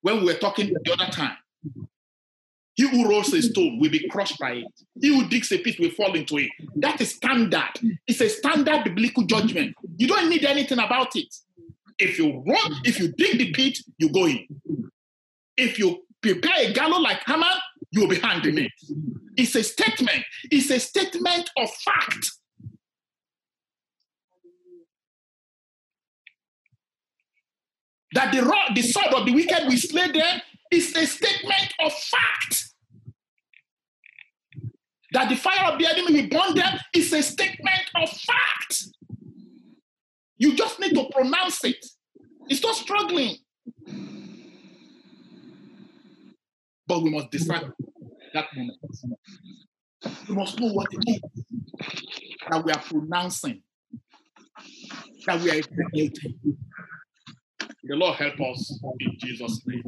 when 0.02 0.20
we 0.20 0.24
were 0.26 0.38
talking 0.38 0.72
the 0.72 0.92
other 0.92 1.10
time. 1.12 1.36
He 2.74 2.88
who 2.88 3.08
rolls 3.08 3.32
a 3.34 3.42
stone 3.42 3.78
will 3.78 3.90
be 3.90 4.08
crushed 4.08 4.38
by 4.38 4.52
it. 4.52 4.66
He 5.00 5.08
who 5.08 5.28
digs 5.28 5.52
a 5.52 5.58
pit 5.58 5.78
will 5.78 5.90
fall 5.90 6.14
into 6.14 6.38
it. 6.38 6.50
That 6.76 7.00
is 7.00 7.14
standard. 7.14 7.78
It's 8.06 8.20
a 8.22 8.28
standard 8.28 8.84
biblical 8.84 9.24
judgment. 9.24 9.74
You 9.98 10.08
don't 10.08 10.30
need 10.30 10.44
anything 10.44 10.78
about 10.78 11.14
it. 11.14 11.34
If 11.98 12.18
you 12.18 12.42
if 12.84 12.98
you 12.98 13.08
dig 13.08 13.36
the 13.36 13.52
pit, 13.52 13.78
you 13.98 14.08
go 14.08 14.26
in. 14.26 14.46
If 15.58 15.78
you 15.78 16.02
prepare 16.22 16.68
a 16.68 16.72
gallows 16.72 17.02
like 17.02 17.22
Haman, 17.26 17.48
you 17.90 18.02
will 18.02 18.08
be 18.08 18.18
hanged 18.18 18.46
in 18.46 18.58
it. 18.58 18.72
It's 19.36 19.54
a 19.54 19.62
statement. 19.62 20.24
It's 20.50 20.70
a 20.70 20.78
statement 20.78 21.50
of 21.56 21.70
fact. 21.70 22.32
That 28.12 28.32
the 28.32 28.42
rod, 28.42 28.74
the 28.74 28.82
sword 28.82 29.14
of 29.14 29.24
the 29.24 29.32
wicked 29.32 29.66
will 29.66 29.76
slay 29.76 30.10
them 30.10 30.40
is 30.70 30.94
a 30.96 31.06
statement 31.06 31.72
of 31.80 31.92
fact. 31.92 32.66
That 35.12 35.28
the 35.28 35.36
fire 35.36 35.72
of 35.72 35.78
the 35.78 35.86
enemy 35.86 36.22
will 36.22 36.28
burn 36.28 36.54
them 36.54 36.78
is 36.94 37.12
a 37.12 37.22
statement 37.22 37.90
of 37.96 38.08
fact. 38.10 38.84
You 40.38 40.54
just 40.54 40.80
need 40.80 40.94
to 40.94 41.08
pronounce 41.12 41.64
it. 41.64 41.84
It's 42.48 42.62
not 42.62 42.74
struggling. 42.74 43.36
But 46.90 47.04
we 47.04 47.10
must 47.10 47.30
decide 47.30 47.70
that 48.34 48.46
moment. 48.56 48.78
We 50.28 50.34
must 50.34 50.58
know 50.58 50.72
what 50.72 50.88
it 50.90 51.04
is 51.06 51.20
that 52.50 52.64
we 52.64 52.72
are 52.72 52.80
pronouncing, 52.80 53.62
that 55.24 55.40
we 55.40 55.52
are 55.52 55.54
executing. 55.54 56.34
The 57.84 57.94
Lord 57.94 58.16
help 58.16 58.40
us 58.40 58.76
in 58.98 59.16
Jesus' 59.20 59.62
name. 59.68 59.84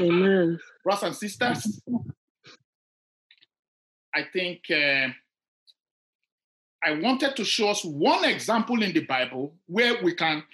Amen. 0.00 0.58
Brothers 0.84 1.02
and 1.04 1.16
sisters, 1.16 1.80
I 4.14 4.24
think 4.30 4.60
uh, 4.70 5.08
I 6.84 6.92
wanted 7.00 7.36
to 7.36 7.44
show 7.46 7.70
us 7.70 7.82
one 7.86 8.26
example 8.26 8.82
in 8.82 8.92
the 8.92 9.06
Bible 9.06 9.54
where 9.64 10.04
we 10.04 10.14
can 10.14 10.44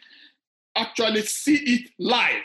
actually 0.77 1.23
see 1.23 1.57
it 1.57 1.91
live. 1.99 2.45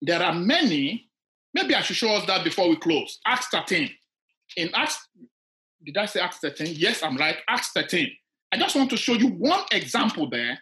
There 0.00 0.20
are 0.20 0.34
many. 0.34 1.10
Maybe 1.54 1.74
I 1.74 1.82
should 1.82 1.96
show 1.96 2.14
us 2.14 2.26
that 2.26 2.44
before 2.44 2.68
we 2.68 2.76
close. 2.76 3.20
Acts 3.26 3.48
13. 3.48 3.90
In 4.56 4.70
Acts, 4.74 5.06
did 5.84 5.96
I 5.96 6.06
say 6.06 6.20
Acts 6.20 6.38
13? 6.38 6.74
Yes, 6.76 7.02
I'm 7.02 7.16
right. 7.16 7.36
Acts 7.48 7.70
13. 7.74 8.10
I 8.52 8.58
just 8.58 8.76
want 8.76 8.90
to 8.90 8.96
show 8.96 9.14
you 9.14 9.28
one 9.28 9.64
example 9.72 10.28
there 10.28 10.58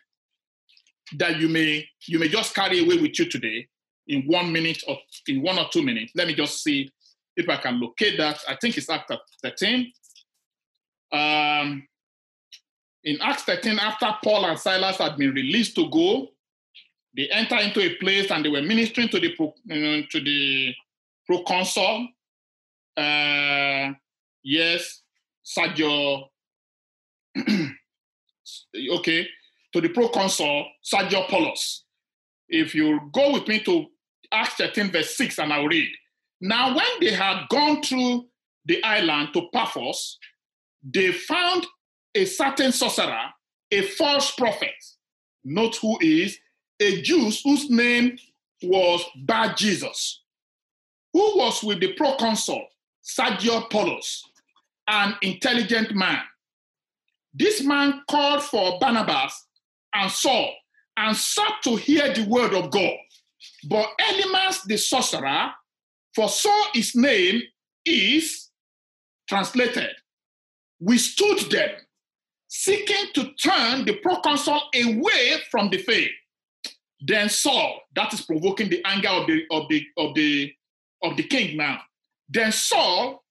that 1.18 1.38
you 1.40 1.48
may 1.48 1.88
you 2.06 2.20
may 2.20 2.28
just 2.28 2.54
carry 2.54 2.80
away 2.80 2.98
with 2.98 3.18
you 3.18 3.28
today 3.28 3.66
in 4.06 4.22
one 4.22 4.52
minute 4.52 4.82
or 4.86 4.96
in 5.26 5.42
one 5.42 5.58
or 5.58 5.66
two 5.72 5.82
minutes. 5.82 6.12
Let 6.14 6.28
me 6.28 6.34
just 6.34 6.62
see 6.62 6.90
if 7.36 7.48
I 7.48 7.56
can 7.56 7.80
locate 7.80 8.18
that. 8.18 8.38
I 8.48 8.56
think 8.60 8.76
it's 8.76 8.88
Acts 8.88 9.12
13. 9.42 9.92
Um, 11.12 11.86
in 13.02 13.20
Acts 13.20 13.42
13, 13.44 13.78
after 13.78 14.08
Paul 14.22 14.44
and 14.44 14.58
Silas 14.58 14.98
had 14.98 15.16
been 15.16 15.32
released 15.32 15.74
to 15.76 15.88
go, 15.90 16.28
they 17.16 17.28
entered 17.28 17.60
into 17.60 17.80
a 17.80 17.94
place 17.96 18.30
and 18.30 18.44
they 18.44 18.48
were 18.48 18.62
ministering 18.62 19.08
to 19.08 19.18
the 19.18 19.34
pro, 19.34 19.48
uh, 19.48 20.02
to 20.10 20.20
the 20.20 20.74
proconsul. 21.26 22.08
Uh, 22.96 23.92
yes, 24.42 25.02
Sergio. 25.44 26.28
okay, 28.92 29.26
to 29.72 29.80
the 29.80 29.88
proconsul 29.88 30.66
Sergio 30.84 31.28
Paulus. 31.28 31.84
If 32.48 32.74
you 32.74 33.00
go 33.12 33.32
with 33.32 33.46
me 33.46 33.60
to 33.60 33.86
Acts 34.32 34.54
13, 34.54 34.90
verse 34.90 35.16
6, 35.16 35.38
and 35.38 35.52
I'll 35.52 35.66
read. 35.66 35.88
Now, 36.40 36.74
when 36.74 36.86
they 37.00 37.12
had 37.12 37.46
gone 37.48 37.82
through 37.82 38.26
the 38.64 38.82
island 38.82 39.30
to 39.34 39.48
Paphos, 39.52 40.18
they 40.82 41.12
found 41.12 41.66
a 42.14 42.24
certain 42.24 42.72
sorcerer, 42.72 43.26
a 43.70 43.82
false 43.82 44.32
prophet. 44.32 44.74
Note 45.44 45.76
who 45.76 45.98
is 46.00 46.38
a 46.80 47.02
Jew 47.02 47.30
whose 47.44 47.68
name 47.70 48.18
was 48.62 49.04
Bar 49.16 49.54
Jesus, 49.54 50.22
who 51.12 51.38
was 51.38 51.62
with 51.62 51.80
the 51.80 51.92
proconsul 51.92 52.66
Sergio 53.04 53.68
Paulus, 53.70 54.24
an 54.88 55.14
intelligent 55.22 55.94
man. 55.94 56.20
This 57.34 57.62
man 57.62 58.02
called 58.10 58.42
for 58.42 58.78
Barnabas 58.80 59.46
and 59.94 60.10
Saul 60.10 60.52
and 60.96 61.16
sought 61.16 61.62
to 61.64 61.76
hear 61.76 62.12
the 62.12 62.24
word 62.24 62.54
of 62.54 62.70
God. 62.70 62.96
But 63.68 63.88
Elymas 64.00 64.64
the 64.64 64.76
sorcerer, 64.76 65.50
for 66.14 66.28
so 66.28 66.52
his 66.74 66.94
name 66.96 67.42
is 67.84 68.48
translated, 69.28 69.90
withstood 70.80 71.38
them, 71.50 71.70
seeking 72.48 73.06
to 73.14 73.32
turn 73.34 73.84
the 73.84 73.96
proconsul 74.02 74.60
away 74.74 75.38
from 75.50 75.70
the 75.70 75.78
faith. 75.78 76.10
Then 77.00 77.28
Saul, 77.28 77.80
that 77.94 78.12
is 78.12 78.22
provoking 78.22 78.68
the 78.68 78.82
anger 78.84 79.08
of 79.08 79.26
the 79.26 79.44
of 79.50 79.68
the 79.68 79.86
of 79.96 80.14
the 80.14 80.52
of 81.02 81.16
the 81.16 81.22
king 81.22 81.56
now. 81.56 81.80
Then 82.28 82.52
Saul, 82.52 83.24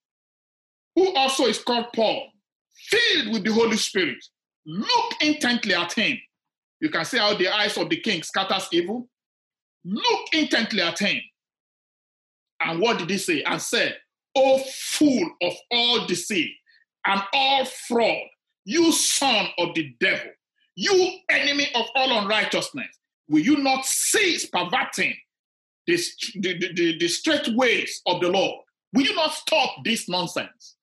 who 0.94 1.14
also 1.14 1.44
is 1.44 1.62
called 1.62 1.86
Paul, 1.94 2.30
filled 2.74 3.32
with 3.32 3.44
the 3.44 3.52
Holy 3.52 3.76
Spirit, 3.76 4.18
looked 4.66 5.22
intently 5.22 5.74
at 5.74 5.92
him. 5.92 6.18
You 6.80 6.90
can 6.90 7.04
see 7.04 7.18
how 7.18 7.34
the 7.34 7.48
eyes 7.48 7.76
of 7.76 7.88
the 7.88 8.00
king 8.00 8.22
scatters 8.22 8.68
evil. 8.72 9.08
Look 9.84 10.34
intently 10.34 10.82
at 10.82 10.98
him. 10.98 11.20
And 12.60 12.80
what 12.80 12.98
did 12.98 13.08
he 13.08 13.18
say? 13.18 13.42
And 13.42 13.60
said, 13.60 13.96
O 14.34 14.58
fool 14.58 15.30
of 15.42 15.52
all 15.70 16.06
deceit 16.06 16.52
and 17.06 17.22
all 17.32 17.64
fraud, 17.64 18.26
you 18.64 18.92
son 18.92 19.46
of 19.58 19.74
the 19.74 19.94
devil, 20.00 20.30
you 20.76 21.18
enemy 21.30 21.68
of 21.74 21.86
all 21.94 22.18
unrighteousness, 22.18 22.99
will 23.30 23.40
you 23.40 23.58
not 23.58 23.86
cease 23.86 24.46
perverting 24.46 25.14
the, 25.86 25.96
the, 26.34 26.72
the, 26.74 26.98
the 26.98 27.08
straight 27.08 27.48
ways 27.54 28.02
of 28.04 28.20
the 28.20 28.28
Lord? 28.28 28.56
Will 28.92 29.04
you 29.04 29.14
not 29.14 29.32
stop 29.32 29.70
this 29.84 30.08
nonsense? 30.08 30.76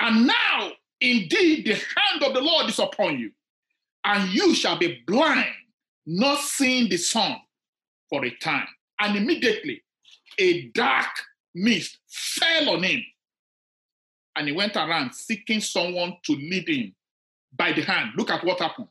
And 0.00 0.26
now, 0.26 0.72
indeed, 1.00 1.66
the 1.66 1.74
hand 1.74 2.24
of 2.24 2.34
the 2.34 2.40
Lord 2.40 2.68
is 2.68 2.78
upon 2.80 3.18
you, 3.18 3.30
and 4.04 4.30
you 4.30 4.54
shall 4.54 4.78
be 4.78 5.02
blind, 5.06 5.54
not 6.06 6.40
seeing 6.40 6.88
the 6.88 6.96
sun 6.96 7.36
for 8.08 8.24
a 8.24 8.30
time. 8.38 8.66
And 8.98 9.16
immediately, 9.16 9.82
a 10.38 10.68
dark 10.68 11.10
mist 11.54 11.98
fell 12.08 12.70
on 12.70 12.82
him, 12.82 13.04
and 14.34 14.48
he 14.48 14.52
went 14.52 14.74
around 14.74 15.14
seeking 15.14 15.60
someone 15.60 16.16
to 16.24 16.32
lead 16.32 16.68
him 16.68 16.94
by 17.56 17.72
the 17.72 17.82
hand. 17.82 18.10
Look 18.16 18.30
at 18.30 18.44
what 18.44 18.60
happened. 18.60 18.88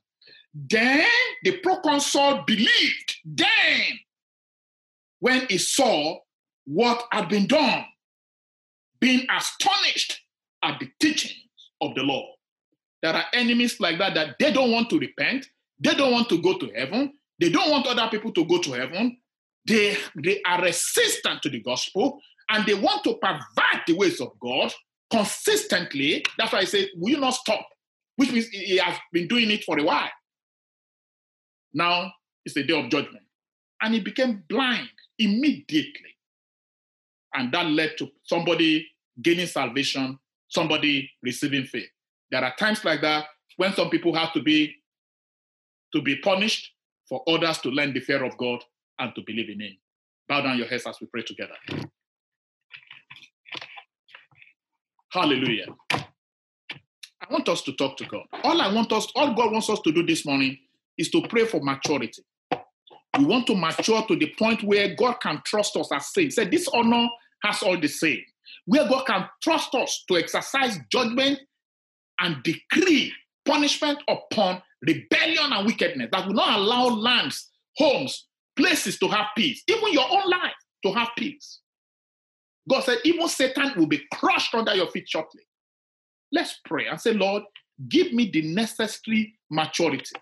Then 0.53 1.05
the 1.43 1.57
proconsul 1.57 2.43
believed. 2.45 3.15
Then, 3.23 3.99
when 5.19 5.45
he 5.47 5.57
saw 5.57 6.17
what 6.65 7.03
had 7.11 7.29
been 7.29 7.47
done, 7.47 7.85
being 8.99 9.25
astonished 9.29 10.21
at 10.63 10.79
the 10.79 10.89
teachings 10.99 11.35
of 11.81 11.95
the 11.95 12.03
Lord. 12.03 12.35
There 13.01 13.13
are 13.13 13.25
enemies 13.33 13.79
like 13.79 13.97
that 13.99 14.13
that 14.15 14.35
they 14.39 14.51
don't 14.51 14.71
want 14.71 14.89
to 14.89 14.99
repent, 14.99 15.47
they 15.79 15.93
don't 15.93 16.11
want 16.11 16.27
to 16.29 16.41
go 16.41 16.57
to 16.57 16.69
heaven, 16.75 17.13
they 17.39 17.49
don't 17.49 17.71
want 17.71 17.87
other 17.87 18.07
people 18.11 18.31
to 18.33 18.45
go 18.45 18.59
to 18.59 18.73
heaven. 18.73 19.17
They, 19.65 19.97
they 20.15 20.41
are 20.45 20.61
resistant 20.61 21.41
to 21.43 21.49
the 21.49 21.61
gospel 21.61 22.19
and 22.49 22.65
they 22.65 22.73
want 22.73 23.03
to 23.05 23.17
pervert 23.21 23.85
the 23.87 23.93
ways 23.93 24.19
of 24.19 24.31
God 24.39 24.73
consistently. 25.11 26.25
That's 26.37 26.51
why 26.51 26.59
I 26.59 26.65
say, 26.65 26.89
will 26.95 27.11
you 27.11 27.19
not 27.19 27.31
stop? 27.31 27.65
Which 28.19 28.33
means 28.33 28.49
he 28.49 28.75
has 28.79 28.97
been 29.13 29.29
doing 29.29 29.49
it 29.49 29.63
for 29.63 29.79
a 29.79 29.83
while. 29.83 30.09
Now 31.73 32.11
it's 32.43 32.53
the 32.53 32.63
day 32.63 32.77
of 32.77 32.89
judgment. 32.89 33.23
And 33.81 33.93
he 33.93 34.01
became 34.01 34.43
blind 34.49 34.89
immediately. 35.17 36.17
And 37.33 37.49
that 37.53 37.65
led 37.67 37.97
to 37.99 38.09
somebody 38.23 38.85
gaining 39.21 39.47
salvation, 39.47 40.19
somebody 40.49 41.09
receiving 41.23 41.63
faith. 41.63 41.87
There 42.29 42.43
are 42.43 42.53
times 42.57 42.83
like 42.83 42.99
that 43.03 43.23
when 43.55 43.71
some 43.73 43.89
people 43.89 44.13
have 44.13 44.33
to 44.33 44.41
be 44.41 44.75
to 45.93 46.01
be 46.01 46.17
punished 46.17 46.73
for 47.07 47.23
others 47.25 47.59
to 47.59 47.69
learn 47.69 47.93
the 47.93 48.01
fear 48.01 48.25
of 48.25 48.37
God 48.37 48.61
and 48.99 49.15
to 49.15 49.21
believe 49.25 49.49
in 49.49 49.61
him. 49.61 49.77
Bow 50.27 50.41
down 50.41 50.57
your 50.57 50.67
heads 50.67 50.85
as 50.85 50.97
we 50.99 51.07
pray 51.07 51.21
together. 51.21 51.55
Hallelujah. 55.09 55.67
I 57.29 57.33
want 57.33 57.49
us 57.49 57.61
to 57.63 57.73
talk 57.73 57.95
to 57.97 58.05
God. 58.05 58.23
All 58.43 58.59
I 58.59 58.73
want 58.73 58.91
us, 58.91 59.07
all 59.15 59.35
God 59.35 59.51
wants 59.51 59.69
us 59.69 59.79
to 59.81 59.91
do 59.91 60.03
this 60.03 60.25
morning 60.25 60.57
is 60.97 61.11
to 61.11 61.21
pray 61.29 61.45
for 61.45 61.61
maturity. 61.61 62.23
We 63.17 63.25
want 63.25 63.45
to 63.47 63.55
mature 63.55 64.03
to 64.07 64.15
the 64.15 64.33
point 64.37 64.63
where 64.63 64.95
God 64.95 65.19
can 65.21 65.41
trust 65.45 65.75
us 65.77 65.91
as 65.91 66.07
saints. 66.07 66.37
Say, 66.37 66.45
this 66.45 66.67
honor 66.69 67.07
has 67.43 67.61
all 67.61 67.79
the 67.79 67.87
same. 67.87 68.21
Where 68.65 68.87
God 68.87 69.05
can 69.05 69.27
trust 69.43 69.75
us 69.75 70.03
to 70.07 70.17
exercise 70.17 70.77
judgment 70.91 71.39
and 72.19 72.41
decree 72.43 73.13
punishment 73.45 73.99
upon 74.07 74.61
rebellion 74.81 75.53
and 75.53 75.65
wickedness 75.67 76.09
that 76.11 76.25
will 76.25 76.33
not 76.33 76.57
allow 76.57 76.85
lands, 76.85 77.49
homes, 77.77 78.27
places 78.55 78.97
to 78.99 79.07
have 79.07 79.27
peace, 79.37 79.63
even 79.67 79.93
your 79.93 80.09
own 80.09 80.29
life 80.29 80.53
to 80.83 80.93
have 80.93 81.09
peace. 81.17 81.59
God 82.67 82.83
said, 82.83 82.97
even 83.03 83.27
Satan 83.27 83.73
will 83.75 83.87
be 83.87 84.01
crushed 84.13 84.53
under 84.55 84.75
your 84.75 84.87
feet 84.87 85.07
shortly. 85.07 85.41
Let's 86.31 86.59
pray 86.65 86.87
and 86.87 86.99
say, 86.99 87.13
Lord, 87.13 87.43
give 87.87 88.13
me 88.13 88.29
the 88.29 88.41
necessary 88.41 89.35
maturity. 89.49 90.15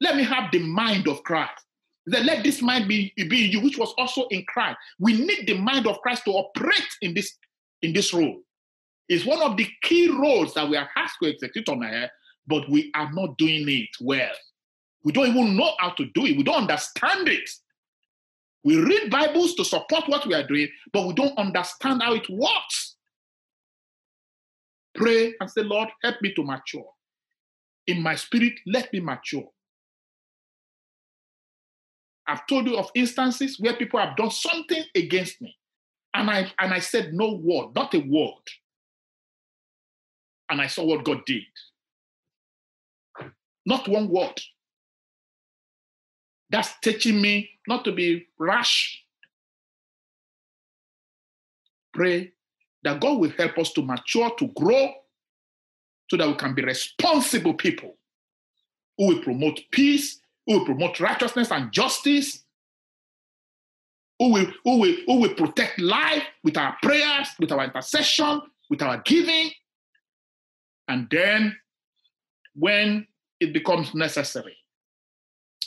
Let 0.00 0.16
me 0.16 0.22
have 0.24 0.50
the 0.50 0.60
mind 0.60 1.08
of 1.08 1.22
Christ. 1.24 1.52
Then 2.06 2.26
let 2.26 2.42
this 2.42 2.62
mind 2.62 2.88
be, 2.88 3.12
be 3.16 3.36
you, 3.36 3.60
which 3.60 3.78
was 3.78 3.92
also 3.98 4.26
in 4.28 4.44
Christ. 4.48 4.78
We 4.98 5.12
need 5.12 5.46
the 5.46 5.58
mind 5.58 5.86
of 5.86 6.00
Christ 6.00 6.24
to 6.24 6.32
operate 6.32 6.88
in 7.02 7.14
this, 7.14 7.36
in 7.82 7.92
this 7.92 8.12
role. 8.14 8.40
It's 9.08 9.26
one 9.26 9.42
of 9.42 9.56
the 9.56 9.68
key 9.82 10.08
roles 10.08 10.54
that 10.54 10.68
we 10.68 10.76
are 10.76 10.88
asked 10.96 11.16
to 11.22 11.28
execute 11.28 11.68
on 11.68 11.84
air, 11.84 12.10
but 12.46 12.68
we 12.70 12.90
are 12.94 13.12
not 13.12 13.36
doing 13.36 13.68
it 13.68 13.90
well. 14.00 14.32
We 15.04 15.12
don't 15.12 15.28
even 15.28 15.56
know 15.56 15.72
how 15.78 15.90
to 15.90 16.04
do 16.14 16.26
it. 16.26 16.36
We 16.36 16.42
don't 16.42 16.62
understand 16.62 17.28
it. 17.28 17.48
We 18.62 18.76
read 18.76 19.10
Bibles 19.10 19.54
to 19.54 19.64
support 19.64 20.04
what 20.06 20.26
we 20.26 20.34
are 20.34 20.46
doing, 20.46 20.68
but 20.92 21.06
we 21.06 21.14
don't 21.14 21.36
understand 21.38 22.02
how 22.02 22.14
it 22.14 22.28
works. 22.28 22.89
Pray 25.00 25.34
and 25.40 25.50
say, 25.50 25.62
Lord, 25.62 25.88
help 26.02 26.16
me 26.20 26.34
to 26.34 26.44
mature. 26.44 26.90
In 27.86 28.02
my 28.02 28.14
spirit, 28.14 28.52
let 28.66 28.92
me 28.92 29.00
mature. 29.00 29.48
I've 32.26 32.46
told 32.46 32.66
you 32.66 32.76
of 32.76 32.90
instances 32.94 33.58
where 33.58 33.74
people 33.74 33.98
have 33.98 34.14
done 34.16 34.30
something 34.30 34.84
against 34.94 35.40
me. 35.40 35.56
And 36.12 36.28
I 36.30 36.52
and 36.58 36.74
I 36.74 36.80
said 36.80 37.14
no 37.14 37.32
word, 37.32 37.74
not 37.74 37.94
a 37.94 38.00
word. 38.00 38.44
And 40.50 40.60
I 40.60 40.66
saw 40.66 40.84
what 40.84 41.04
God 41.04 41.24
did. 41.24 41.44
Not 43.64 43.88
one 43.88 44.08
word. 44.10 44.38
That's 46.50 46.78
teaching 46.82 47.22
me 47.22 47.48
not 47.66 47.86
to 47.86 47.92
be 47.92 48.26
rash. 48.38 49.02
Pray 51.94 52.32
that 52.82 53.00
God 53.00 53.18
will 53.18 53.30
help 53.30 53.58
us 53.58 53.72
to 53.72 53.82
mature, 53.82 54.30
to 54.38 54.48
grow, 54.48 54.92
so 56.08 56.16
that 56.16 56.26
we 56.26 56.34
can 56.34 56.54
be 56.54 56.62
responsible 56.62 57.54
people 57.54 57.96
who 58.98 59.08
will 59.08 59.22
promote 59.22 59.60
peace, 59.70 60.20
who 60.46 60.58
will 60.58 60.64
promote 60.64 60.98
righteousness 61.00 61.50
and 61.50 61.72
justice, 61.72 62.44
who 64.18 64.32
will, 64.32 64.46
who 64.64 64.78
will, 64.78 64.96
who 65.06 65.20
will 65.20 65.34
protect 65.34 65.78
life 65.78 66.24
with 66.42 66.56
our 66.56 66.76
prayers, 66.82 67.28
with 67.38 67.52
our 67.52 67.64
intercession, 67.64 68.42
with 68.68 68.82
our 68.82 69.00
giving. 69.04 69.50
And 70.88 71.06
then 71.10 71.56
when 72.54 73.06
it 73.38 73.52
becomes 73.52 73.94
necessary, 73.94 74.56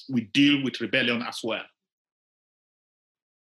we 0.09 0.22
deal 0.34 0.64
with 0.64 0.82
rebellion 0.82 1.24
as 1.24 1.39
well. 1.43 1.64